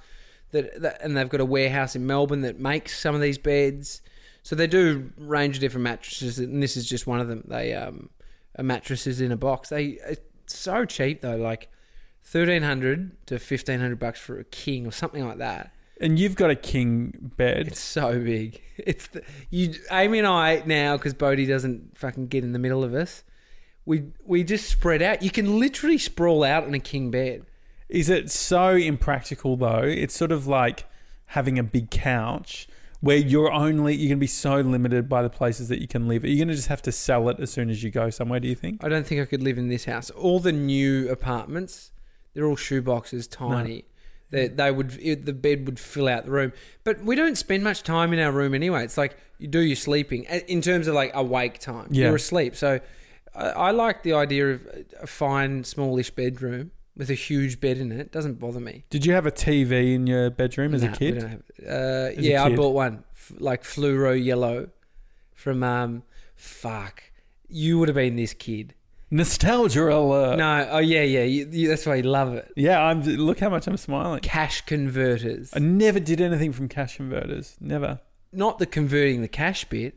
that, 0.51 0.81
that 0.81 1.01
and 1.03 1.17
they've 1.17 1.27
got 1.27 1.41
a 1.41 1.45
warehouse 1.45 1.95
in 1.95 2.07
Melbourne 2.07 2.41
that 2.41 2.57
makes 2.57 2.97
some 2.97 3.15
of 3.15 3.21
these 3.21 3.37
beds. 3.37 4.01
So 4.47 4.55
they 4.55 4.67
do 4.67 5.11
range 5.17 5.57
of 5.57 5.59
different 5.59 5.83
mattresses, 5.83 6.39
and 6.39 6.63
this 6.63 6.77
is 6.77 6.87
just 6.87 7.05
one 7.05 7.19
of 7.19 7.27
them. 7.27 7.43
They 7.49 7.73
um, 7.73 8.09
mattresses 8.57 9.19
in 9.19 9.33
a 9.33 9.35
box. 9.35 9.67
They 9.67 9.99
it's 10.07 10.21
so 10.55 10.85
cheap 10.85 11.19
though, 11.19 11.35
like 11.35 11.67
thirteen 12.23 12.63
hundred 12.63 13.11
to 13.27 13.39
fifteen 13.39 13.81
hundred 13.81 13.99
bucks 13.99 14.21
for 14.21 14.39
a 14.39 14.45
king 14.45 14.87
or 14.87 14.91
something 14.91 15.27
like 15.27 15.39
that. 15.39 15.73
And 15.99 16.17
you've 16.17 16.37
got 16.37 16.49
a 16.49 16.55
king 16.55 17.33
bed. 17.35 17.67
It's 17.67 17.81
so 17.81 18.21
big. 18.21 18.61
It's 18.77 19.07
the, 19.07 19.21
you, 19.49 19.73
Amy 19.91 20.19
and 20.19 20.27
I 20.27 20.63
now 20.65 20.95
because 20.95 21.13
Bodie 21.13 21.45
doesn't 21.45 21.97
fucking 21.97 22.27
get 22.27 22.45
in 22.45 22.53
the 22.53 22.59
middle 22.59 22.85
of 22.85 22.93
us. 22.93 23.25
We 23.83 24.13
we 24.23 24.45
just 24.45 24.69
spread 24.69 25.01
out. 25.01 25.21
You 25.21 25.29
can 25.29 25.59
literally 25.59 25.97
sprawl 25.97 26.45
out 26.45 26.63
in 26.63 26.73
a 26.73 26.79
king 26.79 27.11
bed. 27.11 27.45
Is 27.89 28.07
it 28.07 28.31
so 28.31 28.75
impractical 28.75 29.57
though? 29.57 29.83
It's 29.83 30.15
sort 30.15 30.31
of 30.31 30.47
like 30.47 30.85
having 31.31 31.59
a 31.59 31.63
big 31.63 31.91
couch 31.91 32.69
where 32.99 33.17
you're 33.17 33.51
only 33.51 33.95
you're 33.95 34.09
going 34.09 34.17
to 34.17 34.21
be 34.21 34.27
so 34.27 34.59
limited 34.59 35.07
by 35.07 35.21
the 35.21 35.29
places 35.29 35.67
that 35.69 35.79
you 35.79 35.87
can 35.87 36.07
live. 36.07 36.23
Are 36.23 36.27
you 36.27 36.37
going 36.37 36.47
to 36.47 36.55
just 36.55 36.67
have 36.67 36.81
to 36.83 36.91
sell 36.91 37.29
it 37.29 37.39
as 37.39 37.51
soon 37.51 37.69
as 37.69 37.83
you 37.83 37.91
go 37.91 38.09
somewhere? 38.09 38.39
Do 38.39 38.47
you 38.47 38.55
think? 38.55 38.83
I 38.83 38.89
don't 38.89 39.05
think 39.05 39.21
I 39.21 39.25
could 39.25 39.43
live 39.43 39.57
in 39.57 39.69
this 39.69 39.85
house. 39.85 40.09
All 40.11 40.39
the 40.39 40.51
new 40.51 41.09
apartments, 41.09 41.91
they're 42.33 42.45
all 42.45 42.55
shoeboxes, 42.55 43.29
tiny. 43.29 43.85
They, 44.29 44.49
they 44.49 44.71
would 44.71 44.97
it, 45.01 45.25
the 45.25 45.33
bed 45.33 45.65
would 45.65 45.79
fill 45.79 46.09
out 46.09 46.25
the 46.25 46.31
room, 46.31 46.51
but 46.83 47.01
we 47.01 47.15
don't 47.15 47.37
spend 47.37 47.63
much 47.63 47.83
time 47.83 48.11
in 48.11 48.19
our 48.19 48.31
room 48.31 48.53
anyway. 48.53 48.83
It's 48.83 48.97
like 48.97 49.15
you 49.37 49.47
do 49.47 49.59
your 49.59 49.77
sleeping 49.77 50.23
in 50.23 50.61
terms 50.61 50.87
of 50.87 50.95
like 50.95 51.11
awake 51.13 51.59
time. 51.59 51.87
Yeah. 51.91 52.07
You're 52.07 52.15
asleep, 52.17 52.55
so 52.55 52.81
I, 53.33 53.45
I 53.45 53.71
like 53.71 54.03
the 54.03 54.13
idea 54.13 54.51
of 54.51 54.67
a 55.01 55.07
fine, 55.07 55.63
smallish 55.63 56.09
bedroom 56.09 56.71
with 56.97 57.09
a 57.09 57.13
huge 57.13 57.59
bed 57.61 57.77
in 57.77 57.91
it. 57.91 58.11
Doesn't 58.11 58.39
bother 58.39 58.59
me. 58.59 58.83
Did 58.89 59.05
you 59.05 59.13
have 59.13 59.25
a 59.25 59.31
TV 59.31 59.93
in 59.95 60.07
your 60.07 60.29
bedroom 60.29 60.73
as 60.73 60.81
Nah, 60.83 60.89
a 60.89 60.91
we 60.91 60.97
kid? 60.97 61.19
don't 61.19 61.29
have- 61.29 61.43
uh, 61.67 62.09
yeah, 62.19 62.43
I 62.43 62.53
bought 62.55 62.73
one 62.73 63.03
f- 63.13 63.31
like 63.39 63.63
fluoro 63.63 64.13
yellow 64.21 64.69
from 65.33 65.63
um. 65.63 66.03
Fuck, 66.35 67.03
you 67.47 67.79
would 67.79 67.87
have 67.89 67.95
been 67.95 68.15
this 68.15 68.33
kid. 68.33 68.73
Nostalgia 69.09 69.87
alert. 69.89 70.37
no, 70.37 70.67
oh 70.71 70.79
yeah, 70.79 71.01
yeah. 71.03 71.23
You, 71.23 71.47
you, 71.51 71.67
that's 71.69 71.85
why 71.85 71.95
you 71.95 72.03
love 72.03 72.33
it. 72.33 72.51
Yeah, 72.55 72.81
I'm. 72.81 73.01
Look 73.01 73.39
how 73.39 73.49
much 73.49 73.65
I'm 73.67 73.77
smiling. 73.77 74.19
Cash 74.19 74.61
converters, 74.61 75.51
I 75.55 75.59
never 75.59 75.99
did 75.99 76.19
anything 76.21 76.51
from 76.51 76.67
cash 76.67 76.97
converters. 76.97 77.55
Never. 77.59 78.01
not 78.33 78.59
the 78.59 78.65
converting 78.65 79.21
the 79.21 79.27
cash 79.29 79.63
bit, 79.65 79.95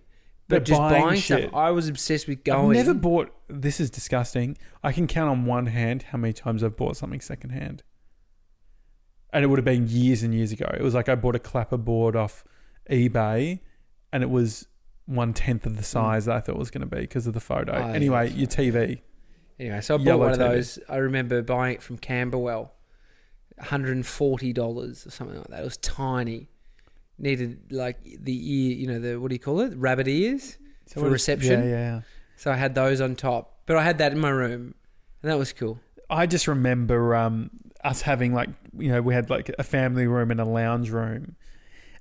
but, 0.51 0.65
just 0.65 0.79
buying 0.79 1.03
buying, 1.03 1.21
stuff. 1.21 1.55
I 1.55 1.71
was 1.71 1.89
obsessed 1.89 2.29
with 2.29 2.45
going. 2.45 2.77
I've 2.77 2.87
never 2.87 2.99
bought. 2.99 3.35
This 3.49 3.81
is 3.81 3.91
disgusting. 3.91 4.57
I 4.83 4.93
can 4.93 5.07
count 5.07 5.31
on 5.31 5.45
one 5.47 5.67
hand 5.67 6.05
how 6.11 6.19
many 6.19 6.33
times 6.33 6.63
I've 6.63 6.77
bought 6.77 6.97
something 6.97 7.21
secondhand. 7.21 7.83
And 9.33 9.45
it 9.45 9.49
would 9.49 9.59
have 9.59 9.65
been 9.65 9.87
years 9.89 10.23
and 10.23 10.35
years 10.35 10.53
ago. 10.53 10.69
It 10.77 10.83
was 10.83 10.95
like 10.95 11.09
I 11.09 11.15
bought 11.15 11.37
a 11.37 11.39
clapper 11.39 11.77
board 11.77 12.17
off 12.17 12.45
eBay, 12.91 13.61
and 14.13 14.23
it 14.23 14.31
was 14.31 14.67
one 15.07 15.33
tenth 15.33 15.67
of 15.67 15.75
the 15.75 15.83
hmm. 15.83 15.85
size 15.85 16.27
that 16.27 16.37
I 16.37 16.41
thought 16.41 16.57
it 16.57 16.59
was 16.59 16.71
going 16.71 16.89
to 16.89 16.95
be 16.95 17.03
because 17.03 17.27
of 17.27 17.35
the 17.35 17.41
photo. 17.41 17.73
Oh, 17.73 17.93
anyway, 17.93 18.31
your 18.31 18.49
TV. 18.49 19.01
Anyway, 19.59 19.81
so 19.81 19.97
I 19.97 19.99
bought 19.99 20.19
one 20.19 20.33
of 20.33 20.37
TV. 20.37 20.39
those. 20.39 20.79
I 20.89 20.97
remember 20.97 21.43
buying 21.43 21.75
it 21.75 21.83
from 21.83 21.99
Camberwell, 21.99 22.73
$140 23.61 25.07
or 25.07 25.11
something 25.11 25.37
like 25.37 25.49
that. 25.49 25.61
It 25.61 25.65
was 25.65 25.77
tiny. 25.79 26.49
Needed 27.21 27.73
like 27.73 27.99
the 28.03 28.35
ear, 28.35 28.75
you 28.77 28.87
know, 28.87 28.99
the 28.99 29.21
what 29.21 29.29
do 29.29 29.35
you 29.35 29.39
call 29.41 29.61
it? 29.61 29.75
Rabbit 29.77 30.09
ears 30.09 30.57
for 30.93 31.03
what- 31.03 31.13
reception. 31.13 31.63
Yeah, 31.63 31.69
yeah. 31.69 32.01
So 32.37 32.51
I 32.51 32.57
had 32.57 32.75
those 32.75 33.01
on 33.01 33.15
top. 33.15 33.59
But 33.67 33.77
I 33.77 33.85
had 33.85 33.99
that 33.99 34.13
in 34.13 34.19
my 34.19 34.31
room. 34.31 34.75
And 35.23 35.31
that 35.31 35.39
was 35.39 35.53
cool. 35.53 35.79
I 36.09 36.27
just 36.27 36.49
remember 36.49 37.15
um, 37.15 37.51
us 37.85 38.03
having 38.03 38.33
like 38.35 38.49
you 38.77 38.91
know 38.91 39.01
we 39.03 39.15
had 39.15 39.31
like 39.31 39.51
a 39.59 39.63
family 39.63 40.07
room 40.07 40.31
and 40.31 40.41
a 40.41 40.45
lounge 40.45 40.91
room, 40.91 41.37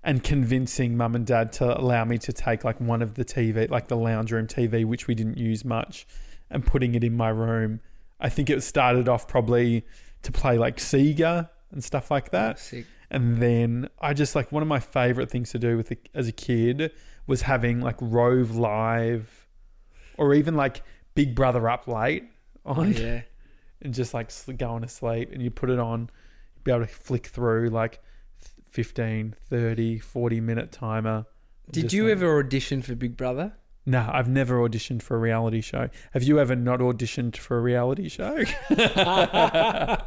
and 0.04 0.24
convincing 0.24 0.98
mum 0.98 1.16
and 1.16 1.26
dad 1.26 1.52
to 1.54 1.80
allow 1.80 2.06
me 2.06 2.18
to 2.20 2.34
take 2.34 2.64
like 2.64 2.80
one 2.80 3.02
of 3.02 3.16
the 3.16 3.26
TV, 3.26 3.70
like 3.70 3.88
the 3.88 3.98
lounge 3.98 4.32
room 4.32 4.48
TV, 4.48 4.86
which 4.86 5.08
we 5.08 5.14
didn't 5.16 5.38
use 5.38 5.64
much, 5.66 6.08
and 6.50 6.66
putting 6.66 6.96
it 6.96 7.04
in 7.04 7.16
my 7.16 7.30
room. 7.30 7.82
I 8.20 8.30
think 8.30 8.50
it 8.50 8.64
started 8.64 9.08
off 9.08 9.28
probably 9.28 9.86
to 10.24 10.32
play 10.32 10.58
like 10.58 10.78
Sega 10.78 11.50
and 11.72 11.84
stuff 11.84 12.10
like 12.10 12.32
that, 12.32 12.58
Sick. 12.60 12.86
And 13.12 13.42
then 13.42 13.90
I 14.00 14.14
just 14.14 14.36
like 14.36 14.52
one 14.52 14.62
of 14.64 14.68
my 14.70 14.80
favorite 14.80 15.30
things 15.32 15.52
to 15.52 15.60
do 15.60 15.78
with 15.78 15.88
the, 15.90 15.98
as 16.14 16.28
a 16.28 16.32
kid 16.32 16.92
was 17.28 17.44
having 17.44 17.82
like 17.82 17.96
Rove 18.00 18.56
Live, 18.56 19.48
or 20.18 20.34
even 20.34 20.56
like 20.56 20.84
Big 21.16 21.36
Brother 21.36 21.70
Up 21.70 21.88
Late 21.88 22.26
Oh, 22.66 22.74
on 22.82 22.94
yeah. 22.94 23.22
and 23.82 23.94
just 23.94 24.14
like 24.14 24.30
going 24.58 24.82
to 24.82 24.88
sleep 24.88 25.30
and 25.32 25.42
you 25.42 25.50
put 25.50 25.70
it 25.70 25.80
on 25.80 26.10
be 26.64 26.72
able 26.72 26.82
to 26.86 26.88
flick 26.92 27.28
through 27.28 27.70
like 27.70 28.00
15 28.70 29.34
30 29.50 30.00
40 30.00 30.42
minute 30.42 30.72
timer 30.72 31.26
Did 31.72 31.94
you 31.94 32.04
like- 32.04 32.12
ever 32.12 32.38
audition 32.38 32.82
for 32.82 32.96
Big 32.96 33.16
Brother? 33.18 33.54
no 33.86 34.08
i've 34.12 34.28
never 34.28 34.58
auditioned 34.60 35.02
for 35.02 35.16
a 35.16 35.20
reality 35.20 35.62
show 35.62 35.90
have 36.14 36.22
you 36.22 36.38
ever 36.40 36.54
not 36.56 36.80
auditioned 36.80 37.38
for 37.38 37.58
a 37.58 37.62
reality 37.62 38.10
show 38.10 38.44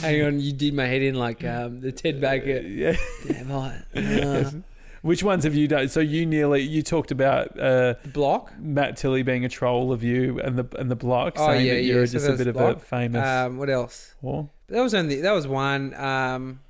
Hang 0.00 0.22
on, 0.22 0.40
you 0.40 0.52
did 0.52 0.74
my 0.74 0.86
head 0.86 1.02
in 1.02 1.14
like 1.14 1.44
um, 1.44 1.80
the 1.80 1.92
Ted 1.92 2.20
Baker. 2.20 2.60
yeah 2.66 2.96
Damn 3.26 3.50
it. 3.50 4.24
Uh, 4.24 4.50
which 5.02 5.22
ones 5.22 5.44
have 5.44 5.54
you 5.54 5.68
done 5.68 5.86
so 5.88 6.00
you 6.00 6.24
nearly 6.24 6.62
you 6.62 6.82
talked 6.82 7.10
about 7.10 7.48
uh 7.60 7.94
the 8.02 8.08
block. 8.12 8.52
Matt 8.58 8.96
Tilley 8.96 9.22
being 9.22 9.44
a 9.44 9.48
troll 9.50 9.92
of 9.92 10.02
you 10.02 10.40
and 10.40 10.58
the 10.58 10.66
and 10.78 10.90
the 10.90 10.96
block 10.96 11.34
Oh, 11.36 11.48
saying 11.48 11.66
yeah, 11.66 11.74
that 11.74 11.82
you're 11.82 12.00
yeah, 12.00 12.06
so 12.06 12.12
just 12.12 12.26
a 12.28 12.44
bit 12.44 12.54
the 12.54 12.64
of 12.64 12.76
a 12.76 12.80
famous 12.80 13.26
Um, 13.26 13.58
what 13.58 13.68
else? 13.68 14.14
whore. 14.22 14.48
That 14.68 14.80
was 14.80 14.94
only 14.94 15.20
that 15.20 15.32
was 15.32 15.46
one. 15.46 15.92
Um, 15.94 16.60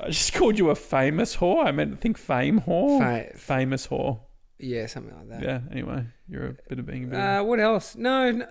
I 0.00 0.08
just 0.08 0.32
called 0.34 0.58
you 0.58 0.68
a 0.70 0.74
famous 0.74 1.36
whore. 1.36 1.64
I 1.66 1.72
meant 1.72 1.90
to 1.92 1.96
think 1.96 2.18
fame 2.18 2.60
whore. 2.60 2.98
fa- 3.00 3.36
famous 3.36 3.86
whore. 3.88 4.20
yeah, 4.58 4.86
something 4.86 5.16
like 5.16 5.28
that. 5.30 5.42
Yeah. 5.42 5.60
Anyway, 5.72 6.04
you're 6.28 6.46
a 6.48 6.56
bit 6.68 6.78
of 6.78 6.86
being 6.86 7.04
a 7.04 7.06
bit. 7.08 7.18
Uh, 7.18 7.42
what 7.44 7.58
else? 7.60 7.96
No, 7.96 8.30
no, 8.30 8.46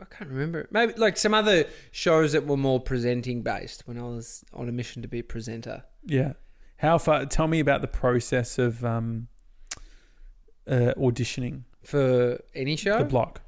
I 0.00 0.04
can't 0.06 0.30
remember. 0.30 0.68
Maybe 0.70 0.92
like 0.94 1.16
some 1.16 1.34
other 1.34 1.64
shows 1.90 2.32
that 2.32 2.46
were 2.46 2.56
more 2.56 2.80
presenting 2.80 3.42
based 3.42 3.86
when 3.86 3.98
I 3.98 4.02
was 4.02 4.44
on 4.52 4.68
a 4.68 4.72
mission 4.72 5.02
to 5.02 5.08
be 5.08 5.18
a 5.20 5.24
presenter. 5.24 5.84
Yeah. 6.04 6.34
How 6.78 6.98
far? 6.98 7.26
Tell 7.26 7.48
me 7.48 7.60
about 7.60 7.80
the 7.82 7.88
process 7.88 8.58
of 8.58 8.84
um, 8.84 9.28
uh, 10.66 10.94
auditioning 10.96 11.62
For 11.84 12.40
any 12.54 12.76
show, 12.76 12.98
the 12.98 13.04
block. 13.04 13.40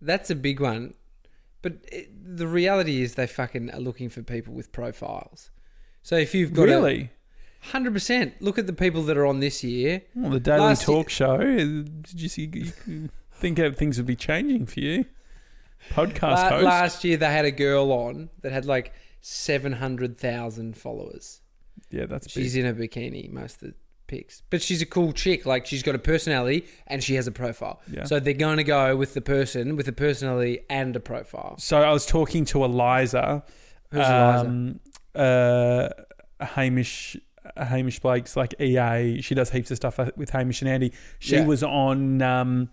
that's 0.00 0.30
a 0.30 0.34
big 0.36 0.60
one. 0.60 0.94
But 1.62 1.74
it, 1.92 2.36
the 2.36 2.46
reality 2.46 3.02
is, 3.02 3.16
they 3.16 3.26
fucking 3.26 3.70
are 3.70 3.80
looking 3.80 4.08
for 4.08 4.22
people 4.22 4.54
with 4.54 4.72
profiles. 4.72 5.50
So 6.02 6.16
if 6.16 6.34
you've 6.34 6.54
got 6.54 6.62
Really? 6.64 7.10
hundred 7.60 7.92
percent, 7.92 8.40
look 8.40 8.58
at 8.58 8.66
the 8.66 8.72
people 8.72 9.02
that 9.02 9.18
are 9.18 9.26
on 9.26 9.40
this 9.40 9.62
year. 9.62 10.02
Well, 10.14 10.30
the 10.30 10.40
Daily 10.40 10.60
Last 10.60 10.84
Talk 10.84 11.10
Show. 11.10 11.34
uh, 11.34 11.56
Did 11.56 12.20
you 12.20 12.28
see? 12.30 12.50
You 12.86 13.10
think 13.32 13.58
things 13.76 13.98
would 13.98 14.06
be 14.06 14.16
changing 14.16 14.64
for 14.66 14.80
you? 14.80 15.04
Podcast 15.90 16.20
La- 16.34 16.48
host. 16.50 16.64
last 16.64 17.04
year, 17.04 17.16
they 17.16 17.26
had 17.26 17.44
a 17.44 17.50
girl 17.50 17.90
on 17.92 18.30
that 18.42 18.52
had 18.52 18.64
like 18.66 18.92
seven 19.20 19.72
hundred 19.72 20.16
thousand 20.16 20.76
followers. 20.76 21.40
yeah, 21.90 22.06
that's 22.06 22.30
She's 22.30 22.54
big. 22.54 22.64
in 22.64 22.70
a 22.70 22.74
bikini 22.74 23.30
most 23.30 23.62
of 23.62 23.68
the 23.70 23.74
pics, 24.06 24.42
but 24.50 24.60
she's 24.62 24.82
a 24.82 24.86
cool 24.86 25.12
chick. 25.12 25.46
Like 25.46 25.66
she's 25.66 25.82
got 25.82 25.94
a 25.94 25.98
personality 25.98 26.66
and 26.86 27.02
she 27.02 27.14
has 27.14 27.26
a 27.26 27.32
profile. 27.32 27.80
Yeah. 27.90 28.04
So 28.04 28.18
they're 28.20 28.34
going 28.34 28.56
to 28.58 28.64
go 28.64 28.96
with 28.96 29.14
the 29.14 29.20
person 29.20 29.76
with 29.76 29.86
a 29.88 29.92
personality 29.92 30.60
and 30.68 30.94
a 30.96 31.00
profile. 31.00 31.56
So 31.58 31.80
I 31.80 31.92
was 31.92 32.06
talking 32.06 32.44
to 32.46 32.64
Eliza. 32.64 33.44
Who's 33.90 34.00
Eliza? 34.06 34.46
um, 34.46 34.80
uh, 35.14 35.88
Hamish 36.40 37.16
Hamish 37.56 38.00
Blake's 38.00 38.36
like 38.36 38.54
EA. 38.60 39.20
She 39.22 39.34
does 39.34 39.50
heaps 39.50 39.70
of 39.70 39.76
stuff 39.76 39.98
with 40.16 40.30
Hamish 40.30 40.62
and 40.62 40.70
Andy. 40.70 40.92
She 41.18 41.34
Yeah. 41.36 41.46
was 41.46 41.62
on 41.62 42.20
um, 42.22 42.68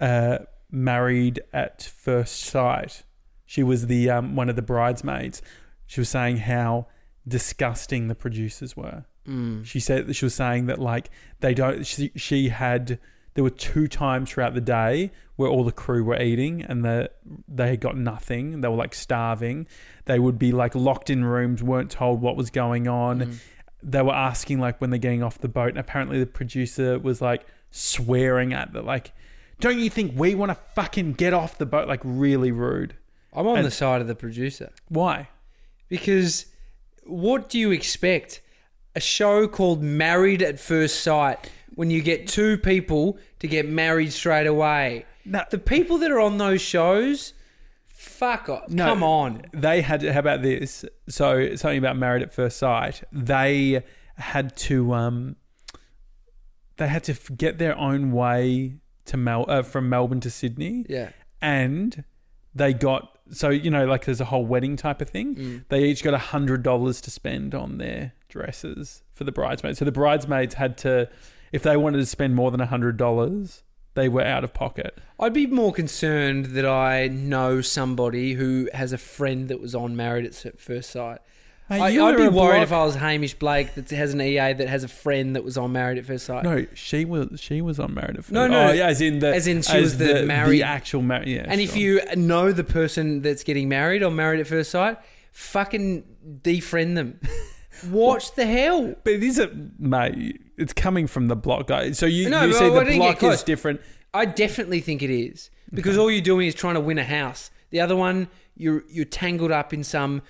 uh, 0.00 0.38
Married 0.70 1.40
at 1.52 1.82
First 1.82 2.40
Sight. 2.40 3.04
She 3.44 3.62
was 3.62 3.86
the 3.86 4.10
um, 4.10 4.36
one 4.36 4.48
of 4.48 4.56
the 4.56 4.62
bridesmaids. 4.62 5.42
She 5.86 6.00
was 6.00 6.08
saying 6.08 6.38
how 6.38 6.86
disgusting 7.26 8.08
the 8.08 8.14
producers 8.14 8.76
were. 8.76 9.04
Mm. 9.26 9.64
She 9.64 9.80
said 9.80 10.06
that 10.06 10.14
she 10.14 10.24
was 10.24 10.34
saying 10.34 10.66
that 10.66 10.78
like 10.78 11.10
they 11.40 11.54
don't. 11.54 11.86
She, 11.86 12.12
she 12.16 12.48
had 12.48 12.98
there 13.34 13.44
were 13.44 13.50
two 13.50 13.86
times 13.86 14.30
throughout 14.30 14.54
the 14.54 14.60
day 14.60 15.12
where 15.36 15.50
all 15.50 15.62
the 15.62 15.72
crew 15.72 16.02
were 16.02 16.20
eating 16.20 16.62
and 16.62 16.84
the 16.84 17.10
they 17.46 17.68
had 17.70 17.80
got 17.80 17.96
nothing. 17.96 18.62
They 18.62 18.68
were 18.68 18.76
like 18.76 18.94
starving. 18.94 19.66
They 20.06 20.18
would 20.18 20.38
be 20.38 20.52
like 20.52 20.74
locked 20.74 21.10
in 21.10 21.24
rooms, 21.24 21.62
weren't 21.62 21.90
told 21.90 22.20
what 22.20 22.36
was 22.36 22.50
going 22.50 22.88
on. 22.88 23.20
Mm. 23.20 23.38
They 23.82 24.02
were 24.02 24.14
asking 24.14 24.58
like 24.58 24.80
when 24.80 24.90
they're 24.90 24.98
getting 24.98 25.22
off 25.22 25.38
the 25.38 25.48
boat, 25.48 25.68
and 25.68 25.78
apparently 25.78 26.18
the 26.18 26.26
producer 26.26 26.98
was 26.98 27.20
like 27.20 27.46
swearing 27.70 28.52
at 28.52 28.72
the 28.72 28.82
like. 28.82 29.12
Don't 29.60 29.78
you 29.78 29.88
think 29.90 30.12
we 30.16 30.34
want 30.34 30.50
to 30.50 30.54
fucking 30.74 31.14
get 31.14 31.32
off 31.32 31.56
the 31.58 31.66
boat? 31.66 31.88
Like 31.88 32.00
really 32.04 32.52
rude. 32.52 32.94
I'm 33.32 33.46
on 33.46 33.58
And- 33.58 33.66
the 33.66 33.70
side 33.70 34.00
of 34.00 34.06
the 34.06 34.14
producer 34.14 34.70
Why? 34.88 35.28
because 35.88 36.46
what 37.04 37.48
do 37.48 37.58
you 37.58 37.70
expect? 37.70 38.40
A 38.94 39.00
show 39.00 39.46
called 39.46 39.82
Married 39.82 40.42
at 40.42 40.58
First 40.58 41.00
Sight 41.02 41.50
when 41.74 41.90
you 41.90 42.00
get 42.02 42.26
two 42.26 42.56
people 42.56 43.18
to 43.40 43.46
get 43.46 43.68
married 43.68 44.12
straight 44.12 44.46
away. 44.46 45.04
No, 45.24 45.42
The 45.50 45.58
people 45.58 45.98
that 45.98 46.10
are 46.10 46.18
on 46.20 46.38
those 46.38 46.62
shows, 46.62 47.34
fuck 47.84 48.48
off. 48.48 48.68
No. 48.70 48.86
Come 48.86 49.02
on. 49.02 49.42
they 49.52 49.82
had 49.82 50.02
how 50.02 50.18
about 50.20 50.40
this 50.42 50.84
so 51.08 51.54
something 51.56 51.78
about 51.78 51.96
married 51.98 52.22
at 52.22 52.32
first 52.32 52.56
sight 52.58 53.02
they 53.12 53.82
had 54.16 54.56
to 54.56 54.92
um 54.94 55.36
they 56.78 56.88
had 56.88 57.04
to 57.04 57.14
get 57.34 57.58
their 57.58 57.76
own 57.76 58.12
way 58.12 58.76
to 59.06 59.16
Mel 59.16 59.44
uh, 59.48 59.62
from 59.62 59.88
melbourne 59.88 60.20
to 60.20 60.30
sydney 60.30 60.84
Yeah. 60.88 61.10
and 61.42 62.04
they 62.54 62.72
got 62.72 63.18
so 63.30 63.50
you 63.50 63.70
know 63.70 63.86
like 63.86 64.04
there's 64.04 64.20
a 64.20 64.26
whole 64.26 64.46
wedding 64.46 64.76
type 64.76 65.00
of 65.02 65.08
thing 65.10 65.34
Mm. 65.34 65.64
they 65.68 65.84
each 65.84 66.02
got 66.04 66.14
a 66.14 66.18
hundred 66.18 66.62
dollars 66.62 67.00
to 67.02 67.10
spend 67.10 67.54
on 67.54 67.78
their 67.78 68.12
dresses 68.28 69.02
for 69.12 69.24
the 69.24 69.32
bridesmaids 69.32 69.78
so 69.78 69.84
the 69.84 69.92
bridesmaids 69.92 70.54
had 70.54 70.76
to 70.78 71.08
if 71.52 71.62
they 71.62 71.76
wanted 71.76 71.98
to 71.98 72.06
spend 72.06 72.34
more 72.34 72.50
than 72.50 72.60
a 72.60 72.66
hundred 72.66 72.96
dollars 72.96 73.62
they 73.94 74.08
were 74.08 74.22
out 74.22 74.44
of 74.44 74.52
pocket 74.52 74.98
I'd 75.18 75.32
be 75.32 75.46
more 75.46 75.72
concerned 75.72 76.46
that 76.46 76.66
I 76.66 77.08
know 77.08 77.62
somebody 77.62 78.34
who 78.34 78.68
has 78.74 78.92
a 78.92 78.98
friend 78.98 79.48
that 79.48 79.58
was 79.60 79.74
on 79.74 79.96
Married 79.96 80.26
at 80.26 80.60
First 80.60 80.90
Sight. 80.90 81.20
Mate, 81.68 81.80
I, 81.80 81.88
you 81.88 82.04
I'd 82.04 82.16
be 82.16 82.22
worried 82.28 82.32
bloke- 82.32 82.62
if 82.62 82.72
I 82.72 82.84
was 82.84 82.94
Hamish 82.94 83.34
Blake 83.34 83.74
that 83.74 83.90
has 83.90 84.14
an 84.14 84.20
EA 84.20 84.52
that 84.52 84.68
has 84.68 84.84
a 84.84 84.88
friend 84.88 85.34
that 85.34 85.42
was 85.42 85.58
on 85.58 85.72
Married 85.72 85.98
at 85.98 86.06
First 86.06 86.26
Sight. 86.26 86.44
No, 86.44 86.64
she 86.74 87.04
was 87.04 87.40
she 87.40 87.60
was 87.60 87.80
on 87.80 87.92
Married 87.92 88.10
at 88.16 88.24
First. 88.24 88.30
No, 88.32 88.46
no. 88.46 88.68
oh, 88.68 88.72
yeah, 88.72 88.86
as 88.86 89.00
in 89.00 89.18
the 89.18 89.34
As 89.34 89.46
in 89.48 89.62
she 89.62 89.80
was 89.80 89.98
the 89.98 90.24
married- 90.26 90.62
actual 90.62 91.02
married. 91.02 91.28
Yeah, 91.28 91.44
and 91.48 91.60
if 91.60 91.76
you 91.76 92.00
know 92.14 92.52
the 92.52 92.62
person 92.64 93.20
that's 93.22 93.42
getting 93.42 93.68
married 93.68 94.02
on 94.04 94.14
Married 94.14 94.38
at 94.40 94.46
First 94.46 94.70
Sight, 94.70 94.96
fucking 95.32 96.04
defriend 96.42 96.94
them. 96.94 97.20
What 97.90 98.32
the 98.36 98.46
hell? 98.46 98.94
but 99.04 99.12
it 99.12 99.22
is 99.22 99.38
a 99.38 99.50
mate. 99.78 100.40
It's 100.56 100.72
coming 100.72 101.06
from 101.06 101.28
the 101.28 101.36
block 101.36 101.66
guy. 101.66 101.90
So 101.92 102.06
you 102.06 102.30
No, 102.30 102.44
you 102.44 102.54
see 102.54 102.64
I 102.64 102.70
the 102.70 102.84
didn't 102.84 102.98
block 103.00 103.22
is 103.22 103.42
different. 103.42 103.82
I 104.14 104.24
definitely 104.24 104.80
think 104.80 105.02
it 105.02 105.10
is 105.10 105.50
because 105.74 105.98
all 105.98 106.10
you're 106.10 106.22
doing 106.22 106.46
is 106.46 106.54
trying 106.54 106.72
to 106.76 106.80
win 106.80 106.96
a 106.96 107.04
house. 107.04 107.50
The 107.68 107.80
other 107.80 107.94
one, 107.94 108.28
you're 108.56 108.82
you're 108.88 109.04
tangled 109.04 109.50
up 109.52 109.74
in 109.74 109.84
some 109.84 110.22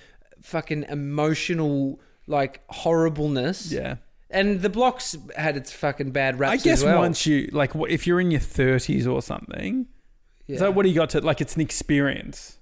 fucking 0.46 0.84
emotional 0.88 2.00
like 2.26 2.62
horribleness. 2.68 3.72
Yeah. 3.72 3.96
And 4.30 4.60
the 4.62 4.68
blocks 4.70 5.16
had 5.36 5.56
its 5.56 5.72
fucking 5.72 6.10
bad 6.10 6.38
raps 6.38 6.60
I 6.60 6.64
guess 6.64 6.82
well. 6.82 6.98
once 6.98 7.26
you 7.26 7.48
like, 7.52 7.72
if 7.88 8.06
you're 8.06 8.20
in 8.20 8.30
your 8.30 8.40
thirties 8.40 9.06
or 9.06 9.22
something, 9.22 9.86
yeah. 10.46 10.58
so 10.58 10.70
what 10.70 10.82
do 10.84 10.88
you 10.88 10.94
got 10.94 11.10
to 11.10 11.20
like? 11.20 11.40
It's 11.40 11.54
an 11.54 11.60
experience. 11.62 12.58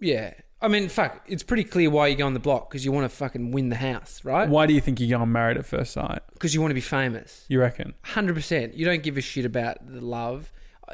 yeah. 0.00 0.34
I 0.60 0.66
mean, 0.66 0.88
fuck. 0.88 1.24
It's 1.28 1.44
pretty 1.44 1.62
clear 1.62 1.88
why 1.88 2.08
you 2.08 2.16
go 2.16 2.26
on 2.26 2.34
the 2.34 2.40
block 2.40 2.68
because 2.68 2.84
you 2.84 2.90
want 2.90 3.04
to 3.04 3.16
fucking 3.16 3.52
win 3.52 3.68
the 3.68 3.76
house, 3.76 4.24
right? 4.24 4.48
Why 4.48 4.66
do 4.66 4.74
you 4.74 4.80
think 4.80 4.98
you 4.98 5.08
go 5.08 5.20
on 5.20 5.30
married 5.30 5.56
at 5.56 5.64
first 5.64 5.92
sight? 5.92 6.18
Because 6.32 6.52
you 6.52 6.60
want 6.60 6.72
to 6.72 6.74
be 6.74 6.80
famous. 6.80 7.44
You 7.48 7.60
reckon? 7.60 7.94
Hundred 8.02 8.34
percent. 8.34 8.74
You 8.74 8.84
don't 8.84 9.04
give 9.04 9.16
a 9.16 9.20
shit 9.20 9.44
about 9.44 9.76
the 9.86 10.00
love, 10.00 10.50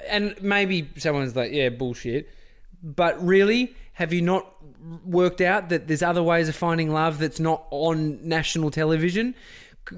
and 0.06 0.34
maybe 0.42 0.90
someone's 0.98 1.34
like, 1.34 1.50
"Yeah, 1.50 1.70
bullshit," 1.70 2.28
but 2.84 3.20
really, 3.24 3.74
have 3.94 4.12
you 4.12 4.20
not 4.22 4.46
worked 5.04 5.40
out 5.40 5.70
that 5.70 5.88
there's 5.88 6.02
other 6.02 6.22
ways 6.22 6.48
of 6.48 6.54
finding 6.54 6.92
love 6.92 7.18
that's 7.18 7.40
not 7.40 7.64
on 7.70 8.20
national 8.28 8.70
television? 8.70 9.34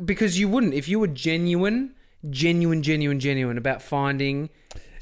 Because 0.05 0.39
you 0.39 0.49
wouldn't 0.49 0.73
if 0.75 0.89
you 0.89 0.99
were 0.99 1.07
genuine, 1.09 1.95
genuine, 2.31 2.83
genuine, 2.83 3.21
genuine 3.21 3.59
about 3.59 3.83
finding 3.83 4.49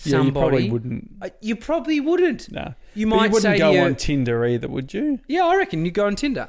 Yeah, 0.05 0.23
you 0.23 0.33
probably 0.33 0.69
somebody. 0.69 0.71
wouldn't. 0.71 1.11
uh, 1.23 1.29
you 1.41 1.57
probably 1.57 2.01
wouldn't. 2.01 2.51
Nah. 2.51 2.73
You 2.95 3.07
But 3.09 3.17
might 3.17 3.25
you 3.27 3.31
wouldn't 3.33 3.59
go 3.59 3.79
on 3.85 3.95
Tinder 3.97 4.45
either, 4.47 4.69
would 4.69 4.93
you? 4.95 5.21
Yeah, 5.29 5.45
I 5.47 5.57
reckon 5.57 5.85
you'd 5.85 5.95
go 5.95 6.07
on 6.07 6.17
Tinder. 6.17 6.49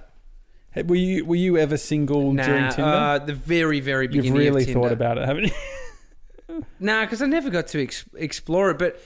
Hey, 0.72 0.84
Were 0.84 0.96
you 0.96 1.26
Were 1.26 1.36
you 1.38 1.58
ever 1.58 1.78
single 1.78 2.34
during 2.34 2.36
Nah, 2.64 2.70
Tinder? 2.72 2.90
uh, 2.92 3.20
the 3.20 3.34
very, 3.34 3.80
very 3.80 4.08
beginning. 4.08 4.36
You've 4.36 4.54
really 4.54 4.66
thought 4.66 4.92
about 4.92 5.18
it, 5.18 5.26
haven't 5.26 5.46
you? 5.46 5.52
Nah, 6.80 7.02
because 7.02 7.22
I 7.22 7.26
never 7.26 7.50
got 7.50 7.68
to 7.68 7.82
ex- 7.82 8.06
explore 8.16 8.70
it. 8.72 8.78
But 8.78 9.02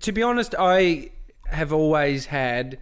to 0.00 0.12
be 0.12 0.22
honest, 0.22 0.54
I 0.58 1.10
have 1.48 1.72
always 1.72 2.26
had, 2.26 2.78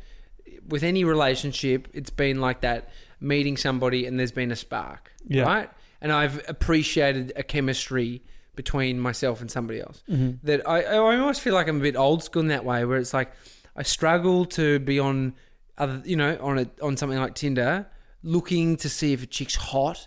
with 0.67 0.83
any 0.83 1.05
relationship, 1.05 1.89
it's 1.93 2.11
been 2.11 2.41
like 2.41 2.61
that 2.63 2.89
meeting 3.21 3.57
somebody 3.57 4.07
and 4.07 4.19
there's 4.19 4.33
been 4.33 4.51
a 4.51 4.57
spark. 4.57 5.13
Yeah. 5.27 5.45
Right? 5.45 5.71
And 6.01 6.13
I've 6.13 6.43
appreciated 6.49 7.33
a 7.37 7.43
chemistry 7.43 8.23
between 8.57 9.01
myself 9.01 9.41
and 9.41 9.51
somebody 9.51 9.81
else. 9.81 10.03
Mm-hmm. 10.09 10.47
That 10.47 10.69
I, 10.69 10.83
I 10.83 10.99
almost 10.99 11.41
feel 11.41 11.55
like 11.55 11.67
I'm 11.67 11.79
a 11.79 11.83
bit 11.83 11.97
old 11.97 12.23
school 12.23 12.43
in 12.43 12.49
that 12.49 12.65
way, 12.65 12.85
where 12.85 12.99
it's 12.99 13.15
like 13.15 13.33
I 13.75 13.83
struggle 13.83 14.45
to 14.47 14.79
be 14.79 14.99
on 14.99 15.35
other, 15.79 16.03
you 16.05 16.17
know, 16.17 16.39
on 16.41 16.59
a 16.59 16.71
on 16.83 16.97
something 16.97 17.19
like 17.19 17.35
Tinder, 17.35 17.87
looking 18.23 18.77
to 18.77 18.89
see 18.89 19.13
if 19.13 19.23
a 19.23 19.27
chick's 19.27 19.57
hot. 19.57 20.07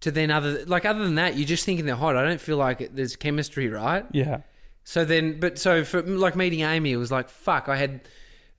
To 0.00 0.10
then 0.10 0.30
other 0.30 0.64
like 0.66 0.84
other 0.84 1.02
than 1.02 1.14
that, 1.14 1.36
you're 1.36 1.46
just 1.46 1.64
thinking 1.64 1.86
they're 1.86 1.96
hot. 1.96 2.16
I 2.16 2.24
don't 2.24 2.40
feel 2.40 2.58
like 2.58 2.94
there's 2.94 3.16
chemistry, 3.16 3.68
right? 3.68 4.04
Yeah. 4.12 4.42
So 4.88 5.04
then, 5.04 5.40
but 5.40 5.58
so 5.58 5.82
for 5.82 6.00
like 6.00 6.36
meeting 6.36 6.60
Amy, 6.60 6.92
it 6.92 6.96
was 6.96 7.10
like 7.10 7.28
fuck. 7.28 7.68
I 7.68 7.74
had 7.74 8.02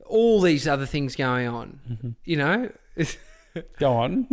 all 0.06 0.42
these 0.42 0.68
other 0.68 0.86
things 0.86 1.16
going 1.16 1.48
on. 1.48 1.80
Mm-hmm. 1.90 2.10
You 2.26 2.36
know, 2.36 2.70
Go 3.80 3.94
on. 3.94 4.28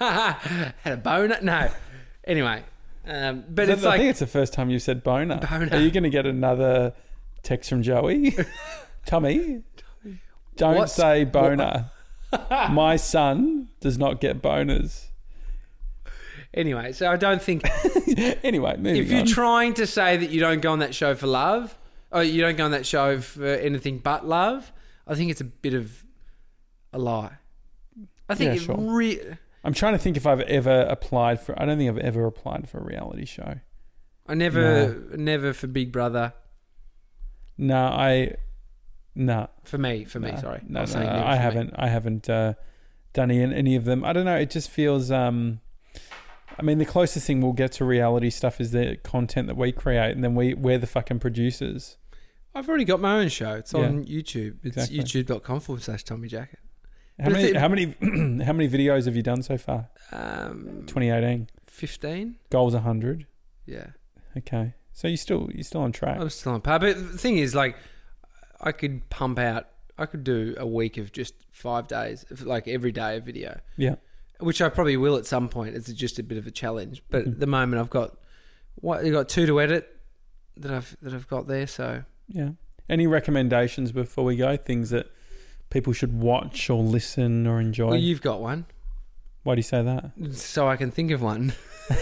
had 0.00 0.72
a 0.86 0.96
boner. 0.96 1.38
No, 1.42 1.70
anyway, 2.24 2.64
um, 3.06 3.44
but 3.50 3.68
it's 3.68 3.84
I 3.84 3.88
like 3.90 3.98
think 4.00 4.10
it's 4.10 4.20
the 4.20 4.26
first 4.26 4.54
time 4.54 4.70
you 4.70 4.78
said 4.78 5.04
boner. 5.04 5.36
Boner. 5.36 5.68
Are 5.72 5.78
you 5.80 5.90
going 5.90 6.04
to 6.04 6.10
get 6.10 6.24
another 6.24 6.94
text 7.42 7.68
from 7.68 7.82
Joey? 7.82 8.34
Tommy, 9.06 9.62
don't 10.56 10.76
What's- 10.76 10.94
say 10.94 11.24
boner. 11.24 11.90
My 12.70 12.96
son 12.96 13.68
does 13.80 13.98
not 13.98 14.20
get 14.22 14.40
boners. 14.42 15.05
Anyway. 16.56 16.92
So 16.92 17.10
I 17.10 17.16
don't 17.16 17.40
think 17.42 17.62
anyway, 18.44 18.76
if 18.82 19.10
you're 19.10 19.20
on. 19.20 19.26
trying 19.26 19.74
to 19.74 19.86
say 19.86 20.16
that 20.16 20.30
you 20.30 20.40
don't 20.40 20.60
go 20.60 20.72
on 20.72 20.78
that 20.80 20.94
show 20.94 21.14
for 21.14 21.26
love, 21.26 21.76
or 22.10 22.22
you 22.22 22.40
don't 22.40 22.56
go 22.56 22.64
on 22.64 22.70
that 22.72 22.86
show 22.86 23.20
for 23.20 23.46
anything 23.46 23.98
but 23.98 24.26
love, 24.26 24.72
I 25.06 25.14
think 25.14 25.30
it's 25.30 25.40
a 25.40 25.44
bit 25.44 25.74
of 25.74 26.04
a 26.92 26.98
lie. 26.98 27.38
I 28.28 28.34
think 28.34 28.48
Yeah, 28.48 28.54
it 28.56 28.64
sure. 28.64 28.76
re- 28.78 29.36
I'm 29.62 29.74
trying 29.74 29.92
to 29.94 29.98
think 29.98 30.16
if 30.16 30.26
I've 30.26 30.40
ever 30.42 30.82
applied 30.82 31.40
for. 31.40 31.60
I 31.60 31.64
don't 31.66 31.76
think 31.78 31.90
I've 31.90 31.98
ever 31.98 32.24
applied 32.26 32.68
for 32.68 32.78
a 32.78 32.82
reality 32.84 33.24
show. 33.24 33.60
I 34.28 34.34
never, 34.34 34.94
never 35.16 35.52
for 35.52 35.66
Big 35.66 35.92
Brother. 35.92 36.32
No, 37.58 37.76
I. 37.86 38.34
No, 39.18 39.48
For 39.64 39.78
me, 39.78 40.04
for 40.04 40.20
me, 40.20 40.30
no, 40.32 40.36
sorry. 40.36 40.60
No, 40.68 40.80
I 40.82 40.84
no, 40.84 41.00
no, 41.02 41.24
I 41.26 41.36
haven't. 41.36 41.72
I 41.76 41.88
haven't 41.88 42.28
uh, 42.28 42.52
done 43.14 43.30
any, 43.30 43.54
any 43.54 43.74
of 43.76 43.84
them. 43.86 44.04
I 44.04 44.12
don't 44.12 44.24
know. 44.26 44.36
It 44.36 44.50
just 44.50 44.68
feels. 44.70 45.10
Um, 45.10 45.60
I 46.58 46.62
mean, 46.62 46.78
the 46.78 46.86
closest 46.86 47.26
thing 47.26 47.40
we'll 47.40 47.52
get 47.52 47.72
to 47.72 47.84
reality 47.84 48.30
stuff 48.30 48.60
is 48.60 48.70
the 48.72 48.96
content 49.02 49.46
that 49.48 49.56
we 49.56 49.72
create, 49.72 50.12
and 50.12 50.24
then 50.24 50.34
we 50.34 50.54
we're 50.54 50.78
the 50.78 50.86
fucking 50.86 51.18
producers. 51.18 51.96
I've 52.54 52.68
already 52.68 52.84
got 52.86 53.00
my 53.00 53.18
own 53.18 53.28
show. 53.28 53.52
It's 53.54 53.72
Yeah. 53.74 53.80
on 53.80 54.04
YouTube. 54.04 54.56
It's 54.62 54.76
Exactly. 54.88 54.98
youtube.com 55.24 55.60
forward 55.60 55.82
slash 55.82 56.04
Tommy 56.04 56.28
Jackett. 56.28 56.56
How 57.20 57.28
many? 57.30 57.44
it- 57.50 57.56
how 57.56 57.68
many? 57.68 57.84
how 58.44 58.52
many 58.54 58.68
videos 58.68 59.04
have 59.06 59.14
you 59.16 59.22
done 59.22 59.42
so 59.42 59.58
far? 59.58 59.88
Um, 60.12 60.84
2018 60.86 61.48
15? 61.66 62.36
goals 62.50 62.72
100. 62.74 63.26
Yeah. 63.66 63.88
Okay, 64.36 64.74
so 64.92 65.08
you 65.08 65.16
still 65.18 65.48
you're 65.52 65.64
still 65.64 65.82
on 65.82 65.92
track. 65.92 66.18
I'm 66.18 66.30
still 66.30 66.52
on 66.52 66.60
par. 66.62 66.78
But 66.78 66.96
the 66.96 67.18
thing 67.18 67.36
is, 67.38 67.54
like, 67.54 67.76
I 68.60 68.72
could 68.72 69.08
pump 69.10 69.38
out, 69.38 69.68
I 69.98 70.06
could 70.06 70.24
do 70.24 70.54
a 70.58 70.66
week 70.66 70.96
of 70.98 71.12
just 71.12 71.34
five 71.50 71.88
days, 71.88 72.24
of, 72.30 72.42
like 72.42 72.68
every 72.68 72.92
day 72.92 73.16
a 73.16 73.20
video, 73.20 73.60
Yeah. 73.76 73.96
Which 74.40 74.60
I 74.62 74.68
probably 74.68 74.96
will 74.96 75.16
at 75.16 75.26
some 75.26 75.48
point. 75.48 75.74
It's 75.76 75.92
just 75.92 76.18
a 76.18 76.22
bit 76.22 76.38
of 76.38 76.46
a 76.46 76.50
challenge. 76.50 77.02
But 77.10 77.24
Mhm. 77.24 77.32
at 77.32 77.40
the 77.40 77.46
moment, 77.46 77.80
I've 77.80 77.90
got, 77.90 78.16
what, 78.76 79.04
I've 79.04 79.12
got 79.12 79.28
two 79.28 79.46
to 79.46 79.60
edit 79.60 79.88
that 80.56 80.70
I've, 80.70 80.96
that 81.02 81.14
I've 81.14 81.28
got 81.28 81.46
there. 81.48 81.66
So, 81.66 82.02
Yeah. 82.28 82.50
Any 82.88 83.06
recommendations 83.06 83.90
before 83.92 84.24
we 84.24 84.36
go? 84.36 84.56
Things 84.56 84.90
that 84.90 85.06
people 85.70 85.92
should 85.92 86.12
watch 86.20 86.70
or 86.70 86.82
listen 86.82 87.46
or 87.46 87.60
enjoy? 87.60 87.88
well, 87.88 87.96
you've 87.96 88.22
got 88.22 88.40
one. 88.40 88.66
Why 89.42 89.54
do 89.54 89.58
you 89.58 89.62
say 89.64 89.82
that? 89.82 90.12
So 90.34 90.68
I 90.68 90.76
can 90.76 90.90
think 90.90 91.10
of 91.10 91.20
one. 91.22 91.52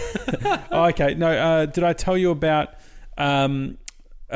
oh, 0.71 0.85
okay. 0.89 1.13
No, 1.15 1.27
uh, 1.29 1.65
did 1.65 1.83
I 1.83 1.93
tell 1.93 2.17
you 2.17 2.31
about 2.31 2.69
um, 3.17 3.77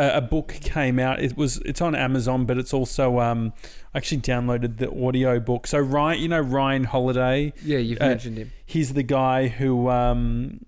a, 0.02 0.18
a 0.18 0.22
book 0.22 0.50
came 0.62 0.98
out? 1.00 1.20
It 1.22 1.36
was 1.38 1.58
it's 1.66 1.82
on 1.82 1.94
Amazon, 1.96 2.46
but 2.46 2.58
it's 2.58 2.74
also 2.74 3.20
um, 3.20 3.54
I 3.94 3.98
actually 4.00 4.22
downloaded 4.22 4.78
the 4.78 4.90
audio 5.08 5.40
book. 5.40 5.68
So 5.68 5.78
Ryan, 5.80 6.20
you 6.22 6.28
know 6.30 6.40
Ryan 6.60 6.84
Holiday, 6.86 7.54
Yeah, 7.64 7.78
you've 7.80 8.02
Uh, 8.02 8.08
mentioned 8.14 8.38
him. 8.38 8.52
he's 8.66 8.94
the 8.94 9.04
guy 9.04 9.48
who 9.48 9.90
um, 9.90 10.60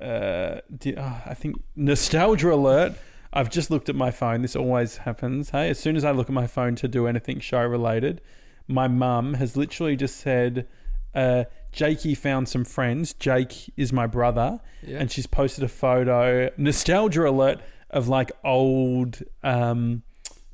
uh, 0.00 0.56
did, 0.76 0.98
oh, 0.98 1.22
I 1.26 1.34
think 1.34 1.56
nostalgia 1.76 2.52
alert. 2.52 2.92
I've 3.34 3.50
just 3.50 3.70
looked 3.70 3.88
at 3.88 3.94
my 3.96 4.10
phone. 4.10 4.42
This 4.42 4.54
always 4.56 4.98
happens. 4.98 5.50
Hey, 5.50 5.70
as 5.70 5.78
soon 5.78 5.96
as 5.96 6.04
I 6.04 6.10
look 6.10 6.28
at 6.28 6.34
my 6.34 6.46
phone 6.46 6.74
to 6.76 6.88
do 6.88 7.06
anything 7.06 7.40
show 7.40 7.62
related, 7.64 8.20
my 8.68 8.88
mum 8.88 9.34
has 9.34 9.56
literally 9.56 9.96
just 9.96 10.16
said, 10.18 10.66
uh, 11.14 11.44
"Jakey 11.72 12.14
found 12.14 12.48
some 12.48 12.64
friends. 12.64 13.14
Jake 13.14 13.72
is 13.76 13.90
my 13.92 14.06
brother." 14.06 14.60
Yeah. 14.84 14.98
and 14.98 15.10
she's 15.12 15.28
posted 15.28 15.62
a 15.62 15.68
photo 15.68 16.50
nostalgia 16.56 17.24
alert 17.28 17.60
of 17.92 18.08
like 18.08 18.32
old 18.44 19.22
um 19.42 20.02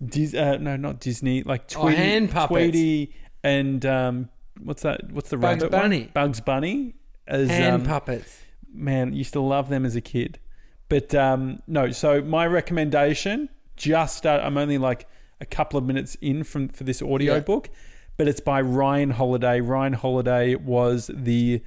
Dis- 0.04 0.34
uh, 0.34 0.58
no 0.58 0.76
not 0.76 1.00
disney 1.00 1.42
like 1.42 1.62
Oh, 1.76 1.82
tweety, 1.82 1.96
hand 1.96 2.30
puppets. 2.30 2.48
tweety 2.70 3.14
and 3.42 3.84
um 3.84 4.28
what's 4.62 4.82
that 4.82 5.10
what's 5.12 5.30
the 5.30 5.36
Bugs 5.36 5.62
rabbit 5.62 5.72
one? 5.72 5.82
Bunny. 5.82 6.10
bugs 6.14 6.40
bunny 6.40 6.94
as 7.26 7.48
Hand 7.48 7.74
um, 7.82 7.84
puppets. 7.84 8.40
man 8.72 9.12
used 9.12 9.32
to 9.32 9.40
love 9.40 9.68
them 9.68 9.84
as 9.84 9.96
a 9.96 10.00
kid 10.00 10.38
but 10.88 11.14
um 11.14 11.58
no 11.66 11.90
so 11.90 12.20
my 12.22 12.46
recommendation 12.46 13.48
just 13.76 14.24
uh, 14.26 14.40
i'm 14.42 14.56
only 14.56 14.78
like 14.78 15.06
a 15.40 15.46
couple 15.46 15.78
of 15.78 15.84
minutes 15.84 16.16
in 16.20 16.44
from 16.44 16.68
for 16.68 16.84
this 16.84 17.02
audio 17.02 17.34
Yeah. 17.34 17.40
book 17.40 17.68
but 18.16 18.26
it's 18.28 18.40
by 18.40 18.60
ryan 18.60 19.10
holiday 19.10 19.60
ryan 19.60 19.92
holiday 19.94 20.54
was 20.54 21.10
the 21.12 21.60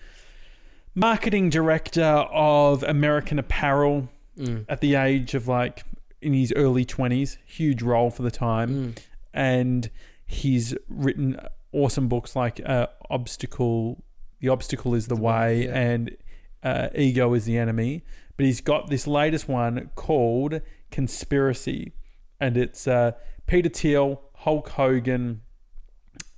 marketing 0.96 1.50
director 1.50 2.02
of 2.04 2.84
american 2.84 3.40
apparel 3.40 4.10
Mm. 4.38 4.66
at 4.70 4.80
the 4.82 4.96
age 4.96 5.34
of 5.34 5.48
like 5.48 5.84
in 6.22 6.34
his 6.34 6.54
early 6.56 6.86
20s 6.86 7.38
huge 7.46 7.82
role 7.82 8.10
for 8.10 8.24
the 8.24 8.32
time 8.32 8.70
Mm. 8.70 8.98
and 9.34 9.90
he's 10.26 10.74
written 10.88 11.38
awesome 11.74 12.08
books 12.08 12.36
like 12.36 12.62
uh, 12.66 12.88
obstacle 13.10 14.04
the 14.40 14.48
obstacle 14.50 14.96
is 14.96 15.08
the, 15.08 15.16
The 15.16 15.22
way, 15.22 15.32
Way, 15.32 15.64
yeah. 15.66 15.80
and 15.82 16.18
uh, 16.64 16.88
ego 16.96 17.34
is 17.34 17.46
the 17.46 17.58
enemy 17.58 18.04
but 18.38 18.46
he's 18.46 18.62
got 18.62 18.90
this 18.90 19.06
latest 19.06 19.48
one 19.50 19.90
called 19.96 20.62
conspiracy 20.92 21.92
and 22.40 22.56
it's 22.56 22.88
uh, 22.88 23.12
peter 23.48 23.70
thiel 23.70 24.22
hulk 24.36 24.70
hogan 24.70 25.42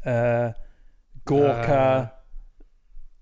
uh, 0.05 0.51
Gawker 1.25 1.69
Uh. 1.69 2.07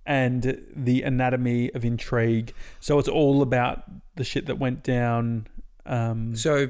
and 0.05 0.57
the 0.75 1.03
anatomy 1.03 1.71
of 1.73 1.85
intrigue 1.85 2.53
so 2.79 2.97
it's 2.99 3.07
all 3.07 3.41
about 3.41 3.83
the 4.21 4.25
shit 4.25 4.45
that 4.45 4.59
went 4.59 4.83
down 4.83 5.47
um, 5.85 6.35
So, 6.35 6.69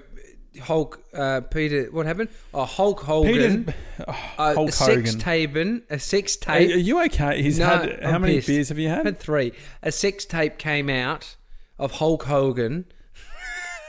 Hulk, 0.61 1.01
uh, 1.13 1.41
Peter, 1.41 1.85
what 1.91 2.05
happened? 2.05 2.29
Oh, 2.53 2.65
Hulk 2.65 3.01
Hogan. 3.01 3.65
Peter, 3.65 3.75
uh, 4.07 4.53
Hulk 4.53 4.69
a 4.69 4.71
sex 4.71 5.13
Hogan. 5.13 5.19
tape, 5.19 5.83
a 5.89 5.99
sex 5.99 6.37
Are, 6.47 6.55
are 6.57 6.61
you 6.61 7.03
okay? 7.05 7.41
He's 7.41 7.59
No, 7.59 7.65
had 7.65 8.03
how 8.03 8.11
I'm 8.15 8.21
many 8.21 8.35
pissed. 8.35 8.47
beers 8.47 8.69
have 8.69 8.79
you 8.79 8.89
I 8.89 8.95
had? 8.95 9.05
had 9.05 9.17
three. 9.19 9.53
A 9.83 9.91
sex 9.91 10.25
tape 10.25 10.57
came 10.57 10.89
out 10.89 11.35
of 11.79 11.93
Hulk 11.93 12.23
Hogan 12.23 12.85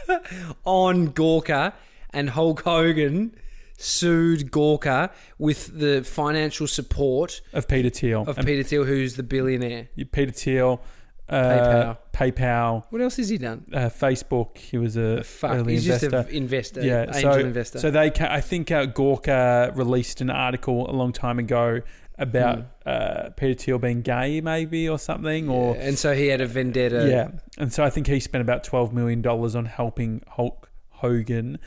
on 0.64 1.08
Gawker, 1.12 1.72
and 2.10 2.30
Hulk 2.30 2.62
Hogan 2.62 3.34
sued 3.78 4.50
Gawker 4.52 5.10
with 5.38 5.78
the 5.78 6.02
financial 6.04 6.66
support 6.66 7.40
Of 7.52 7.66
Peter 7.68 7.90
Thiel. 7.90 8.24
of 8.26 8.38
And 8.38 8.46
Peter 8.46 8.62
Thiel, 8.62 8.84
who's 8.84 9.16
the 9.16 9.22
billionaire. 9.22 9.88
Peter 10.12 10.30
Thiel, 10.32 10.80
uh, 11.32 11.94
PayPal, 12.12 12.84
What 12.90 13.00
else 13.02 13.16
has 13.16 13.28
he 13.28 13.38
done? 13.38 13.64
uh, 13.72 13.88
Facebook. 13.88 14.58
He 14.58 14.78
was 14.78 14.96
a 14.96 15.22
Fuck, 15.24 15.52
early 15.52 15.72
he's 15.74 15.86
investor. 15.86 16.10
just 16.10 16.28
an 16.28 16.34
investor, 16.34 16.82
Yeah, 16.84 17.06
angel 17.14 17.32
so- 17.34 17.38
investor. 17.40 17.78
So 17.78 17.90
they, 17.90 18.10
ca- 18.10 18.28
I 18.30 18.40
think 18.40 18.70
uh, 18.70 18.86
Gawker 18.86 19.74
released 19.76 20.20
an 20.20 20.30
article 20.30 20.88
a 20.90 20.92
long 20.92 21.12
time 21.12 21.38
ago 21.38 21.80
about 22.18 22.58
Hmm. 22.58 22.64
uh, 22.86 23.30
Peter 23.30 23.54
Thiel 23.54 23.78
being 23.78 24.02
gay, 24.02 24.40
maybe 24.40 24.88
or 24.88 24.98
something, 24.98 25.48
or 25.48 25.74
Yeah, 25.74 25.82
and 25.82 25.98
so 25.98 26.14
he 26.14 26.26
had 26.28 26.40
a 26.40 26.46
vendetta. 26.46 27.08
yeah. 27.08 27.28
And 27.58 27.72
so 27.72 27.82
I 27.82 27.90
think 27.90 28.06
he 28.06 28.20
spent 28.20 28.42
about 28.42 28.62
twelve 28.64 28.92
million 28.92 29.22
dollars 29.22 29.56
on 29.56 29.64
helping 29.64 30.22
Hulk 30.28 30.70
Hogan 30.90 31.58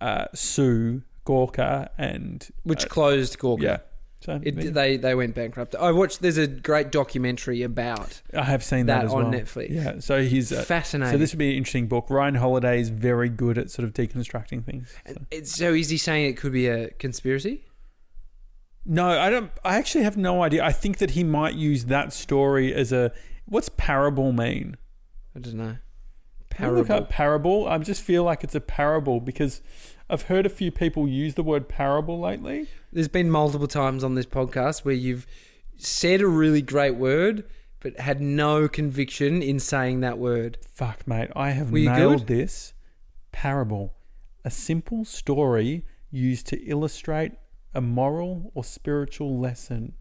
uh, 0.00 0.26
sue 0.34 1.02
Gawker, 1.26 1.88
and 1.98 2.48
which 2.62 2.84
uh, 2.84 2.88
closed 2.88 3.38
Gawker. 3.38 3.62
yeah. 3.62 3.76
So 4.20 4.38
It, 4.42 4.54
yeah, 4.62 4.70
they 4.70 4.96
they 4.98 5.14
went 5.14 5.34
bankrupt. 5.34 5.74
I 5.74 5.92
watched. 5.92 6.20
There's 6.20 6.36
a 6.36 6.46
great 6.46 6.92
documentary 6.92 7.62
about 7.62 8.20
I 8.34 8.44
have 8.44 8.62
seen 8.62 8.86
that, 8.86 9.06
that 9.06 9.10
on 9.10 9.30
well. 9.30 9.40
Netflix. 9.40 9.70
Yeah. 9.70 10.00
So 10.00 10.22
he's 10.22 10.52
uh, 10.52 10.62
fascinating. 10.62 11.14
so 11.14 11.18
this 11.18 11.32
would 11.32 11.38
be 11.38 11.50
an 11.50 11.56
interesting 11.56 11.88
book. 11.88 12.06
Ryan 12.10 12.34
Holiday 12.34 12.80
is 12.80 12.90
very 12.90 13.30
good 13.30 13.56
at 13.56 13.70
sort 13.70 13.88
of 13.88 13.94
deconstructing 13.94 14.64
things. 14.64 14.94
So. 15.06 15.14
It's, 15.30 15.54
so 15.56 15.72
is 15.72 15.88
he 15.88 15.96
saying 15.96 16.26
it 16.26 16.36
could 16.36 16.52
be 16.52 16.66
a 16.68 16.90
conspiracy? 16.90 17.64
No, 18.84 19.08
I 19.08 19.30
don't. 19.30 19.50
I 19.64 19.76
actually 19.76 20.04
have 20.04 20.16
no 20.16 20.42
idea. 20.42 20.64
I 20.64 20.72
think 20.72 20.98
that 20.98 21.12
he 21.12 21.24
might 21.24 21.54
use 21.54 21.86
that 21.86 22.12
story 22.12 22.74
as 22.74 22.92
a. 22.92 23.12
What's 23.46 23.70
parable 23.70 24.32
mean? 24.32 24.76
I 25.34 25.40
don't 25.40 25.54
know. 25.54 25.76
I 26.58 26.68
Look 26.68 26.88
Parable. 26.88 26.92
up 26.92 27.08
parable. 27.08 27.68
I 27.68 27.78
just 27.78 28.02
feel 28.02 28.24
like 28.24 28.44
it's 28.44 28.54
a 28.54 28.60
parable 28.60 29.20
because 29.20 29.62
I've 30.10 30.22
heard 30.22 30.44
a 30.44 30.50
few 30.50 30.70
people 30.70 31.08
use 31.08 31.34
the 31.34 31.42
word 31.42 31.68
parable 31.68 32.20
lately. 32.20 32.68
There's 32.92 33.08
been 33.08 33.30
multiple 33.30 33.68
times 33.68 34.02
on 34.02 34.14
this 34.14 34.26
podcast 34.26 34.84
where 34.84 34.94
you've 34.94 35.26
said 35.76 36.20
a 36.20 36.26
really 36.26 36.60
great 36.60 36.96
word, 36.96 37.44
but 37.78 37.98
had 38.00 38.20
no 38.20 38.68
conviction 38.68 39.42
in 39.42 39.60
saying 39.60 40.00
that 40.00 40.18
word. 40.18 40.58
Fuck, 40.72 41.06
mate, 41.06 41.30
I 41.36 41.50
have 41.50 41.70
Were 41.70 41.78
nailed 41.78 42.26
this. 42.26 42.74
Parable, 43.32 43.94
a 44.44 44.50
simple 44.50 45.04
story 45.04 45.84
used 46.10 46.48
to 46.48 46.60
illustrate 46.64 47.32
a 47.72 47.80
moral 47.80 48.50
or 48.54 48.64
spiritual 48.64 49.38
lesson, 49.38 49.94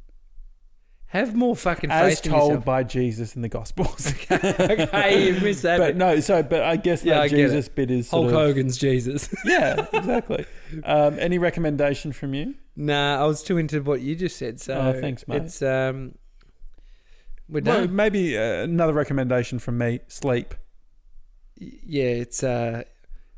Have 1.09 1.33
more 1.35 1.55
fucking 1.55 1.89
as 1.89 2.19
faith 2.19 2.25
in 2.27 2.31
told 2.31 2.49
yourself. 2.51 2.65
by 2.65 2.83
Jesus 2.83 3.35
in 3.35 3.41
the 3.41 3.49
Gospels. 3.49 4.13
okay, 4.31 5.25
you 5.33 5.41
missed 5.41 5.63
that. 5.63 5.79
but 5.79 5.87
bit. 5.87 5.95
no, 5.97 6.19
so 6.19 6.43
but 6.43 6.61
I 6.61 6.75
guess 6.75 7.03
Yeah, 7.03 7.21
that 7.21 7.29
get 7.31 7.37
Jesus 7.37 7.67
bit 7.67 7.89
is 7.89 8.09
sort 8.09 8.31
Hulk 8.31 8.33
of, 8.35 8.47
Hogan's 8.47 8.77
Jesus. 8.77 9.33
yeah, 9.45 9.87
exactly. 9.91 10.45
Um, 10.83 11.17
any 11.19 11.37
recommendation 11.39 12.11
from 12.11 12.33
you? 12.35 12.55
nah, 12.75 13.19
I 13.21 13.25
was 13.25 13.41
too 13.43 13.57
into 13.57 13.81
what 13.81 14.01
you 14.01 14.15
just 14.15 14.37
said. 14.37 14.59
So 14.59 14.75
Oh, 14.75 15.01
thanks, 15.01 15.27
mate. 15.27 15.41
It's 15.43 15.61
um, 15.63 16.13
we're 17.49 17.61
Well, 17.63 17.85
done. 17.87 17.95
maybe 17.95 18.37
uh, 18.37 18.41
another 18.63 18.93
recommendation 18.93 19.57
from 19.57 19.79
me: 19.79 20.01
sleep. 20.07 20.53
yeah, 21.57 22.03
it's 22.05 22.43
uh, 22.43 22.83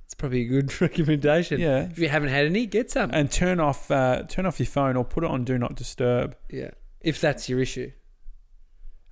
it's 0.05 0.13
probably 0.13 0.41
a 0.41 0.45
good 0.45 0.82
recommendation. 0.82 1.61
Yeah, 1.61 1.84
If 1.89 1.97
you 1.99 2.09
haven't 2.09 2.30
had 2.30 2.45
any, 2.45 2.65
get 2.65 2.91
some. 2.91 3.11
and 3.13 3.32
turn 3.32 3.61
off 3.61 3.89
uh, 3.89 4.24
turn 4.24 4.45
off 4.45 4.59
your 4.59 4.67
phone 4.67 4.97
or 4.97 5.05
put 5.05 5.24
it 5.24 5.30
on 5.30 5.45
do 5.45 5.57
not 5.57 5.76
disturb. 5.76 6.36
Yeah, 6.49 6.72
if 7.02 7.22
that's 7.22 7.49
your 7.49 7.60
issue. 7.60 7.91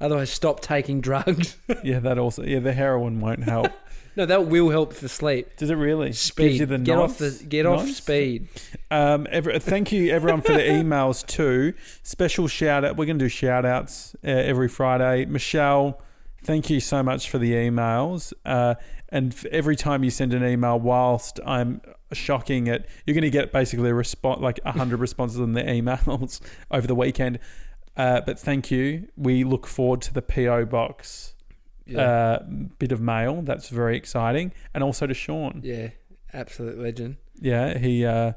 Otherwise, 0.02 0.30
stop 0.30 0.62
taking 0.62 1.02
drugs. 1.02 1.58
yeah, 1.84 2.00
that 2.00 2.18
also. 2.18 2.44
Yeah, 2.44 2.60
the 2.60 2.74
heroin 2.74 3.20
won't 3.20 3.44
help. 3.44 3.72
no, 4.16 4.26
that 4.26 4.48
will 4.48 4.70
help 4.70 4.94
for 4.94 5.10
sleep. 5.10 5.58
Does 5.58 5.70
it 5.70 5.76
really? 5.76 6.14
Speed. 6.14 6.58
get 6.86 6.98
off 6.98 7.18
the 7.18 7.26
nods? 7.26 7.42
get 7.44 7.66
off 7.66 7.90
speed. 7.90 8.48
Um, 8.90 9.28
ever, 9.30 9.60
thank 9.60 9.92
you 9.92 10.10
everyone 10.12 10.42
for 10.42 10.54
the 10.54 10.62
emails 10.62 11.26
too. 11.26 11.74
Special 12.04 12.48
shout 12.48 12.86
out. 12.86 12.96
We're 12.96 13.06
going 13.06 13.20
to 13.20 13.26
do 13.26 13.30
shout 13.30 13.66
outs 13.66 14.16
uh, 14.24 14.30
every 14.30 14.70
Friday. 14.70 15.26
Michelle, 15.26 16.02
thank 16.44 16.70
you 16.70 16.80
so 16.80 17.04
much 17.04 17.30
for 17.30 17.38
the 17.38 17.52
emails. 17.52 18.32
Uh, 18.46 18.76
and 19.10 19.36
every 19.52 19.76
time 19.76 20.04
you 20.04 20.12
send 20.12 20.34
an 20.34 20.46
email, 20.46 20.80
whilst 20.80 21.42
I'm 21.46 21.82
shocking 22.14 22.68
it, 22.68 22.88
you're 23.06 23.16
going 23.16 23.24
to 23.24 23.30
get 23.30 23.52
basically 23.52 23.90
a 23.90 23.94
response, 23.94 24.40
like 24.40 24.64
hundred 24.64 25.00
responses 25.00 25.42
on 25.42 25.54
the 25.54 25.64
emails 25.64 26.40
over 26.72 26.88
the 26.88 26.96
weekend. 26.96 27.40
Uh, 28.00 28.22
but 28.22 28.40
thank 28.40 28.72
you. 28.72 29.08
We 29.18 29.44
look 29.44 29.68
forward 29.68 30.02
to 30.04 30.14
the 30.14 30.22
PO 30.22 30.66
box 30.66 31.34
Yeah, 31.86 32.02
uh, 32.02 32.44
bit 32.84 32.92
of 32.92 33.02
mail. 33.02 33.42
That's 33.42 33.68
very 33.70 33.98
exciting, 33.98 34.54
and 34.74 34.84
also 34.84 35.06
to 35.08 35.14
Sean. 35.14 35.62
yeah, 35.64 35.90
absolute 36.34 36.78
legend. 36.80 37.18
Yeah, 37.42 37.78
he 37.78 38.06
uh, 38.06 38.34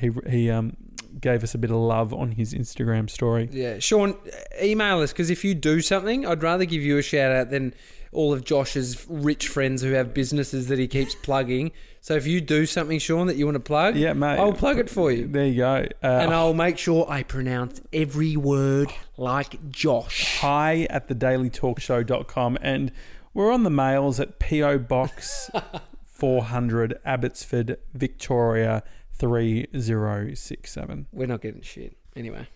he 0.00 0.10
he 0.28 0.50
um 0.50 0.76
gave 1.20 1.42
us 1.42 1.54
a 1.54 1.58
bit 1.58 1.70
of 1.70 1.76
love 1.76 2.12
on 2.12 2.32
his 2.32 2.52
Instagram 2.52 3.08
story. 3.08 3.48
Yeah, 3.52 3.78
Sean, 3.78 4.16
email 4.62 5.00
us 5.00 5.12
because 5.12 5.30
if 5.30 5.44
you 5.44 5.54
do 5.54 5.80
something, 5.80 6.26
I'd 6.26 6.42
rather 6.42 6.64
give 6.64 6.82
you 6.82 6.98
a 6.98 7.02
shout 7.02 7.32
out 7.32 7.50
than 7.50 7.74
all 8.16 8.32
of 8.32 8.44
Josh's 8.44 9.06
rich 9.08 9.46
friends 9.48 9.82
who 9.82 9.92
have 9.92 10.14
businesses 10.14 10.68
that 10.68 10.78
he 10.78 10.88
keeps 10.88 11.14
plugging. 11.14 11.70
So 12.00 12.14
if 12.14 12.26
you 12.26 12.40
do 12.40 12.66
something, 12.66 12.98
Sean, 12.98 13.26
that 13.26 13.36
you 13.36 13.44
want 13.44 13.56
to 13.56 13.60
plug, 13.60 13.96
Yeah, 13.96 14.12
mate. 14.12 14.38
I'll 14.38 14.52
plug 14.52 14.78
it 14.78 14.88
for 14.88 15.10
you. 15.12 15.26
There 15.26 15.44
you 15.46 15.56
go. 15.56 15.86
Uh, 16.02 16.06
and 16.06 16.32
I'll 16.32 16.54
make 16.54 16.78
sure 16.78 17.04
I 17.08 17.22
pronounce 17.22 17.80
every 17.92 18.36
word 18.36 18.92
like 19.16 19.70
Josh. 19.70 20.38
hi 20.40 20.86
at 20.88 21.08
the 21.08 21.14
dailytalkshow.com 21.14 22.58
and 22.62 22.92
we're 23.34 23.52
on 23.52 23.64
the 23.64 23.70
mails 23.70 24.18
at 24.18 24.38
PO 24.38 24.78
Box 24.78 25.50
400 26.06 26.98
Abbotsford, 27.04 27.76
Victoria 27.92 28.82
3067. 29.12 31.06
We're 31.12 31.26
not 31.26 31.40
getting 31.42 31.60
shit. 31.62 31.96
Anyway. 32.14 32.46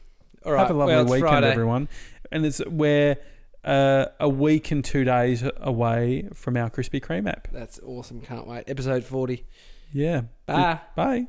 All 0.44 0.52
right. 0.52 0.60
Have 0.60 0.70
a 0.70 0.74
lovely 0.74 0.94
well, 0.94 1.04
weekend, 1.04 1.22
Friday. 1.22 1.50
everyone. 1.50 1.88
And 2.32 2.46
it's 2.46 2.64
we're 2.66 3.16
uh, 3.64 4.06
a 4.18 4.28
week 4.28 4.70
and 4.70 4.84
two 4.84 5.04
days 5.04 5.44
away 5.58 6.28
from 6.34 6.56
our 6.56 6.70
Krispy 6.70 7.00
Kreme 7.00 7.28
app. 7.28 7.48
That's 7.52 7.78
awesome. 7.80 8.20
Can't 8.20 8.46
wait. 8.46 8.64
Episode 8.66 9.04
40. 9.04 9.46
Yeah. 9.92 10.22
Bye. 10.46 10.80
Bye. 10.94 11.26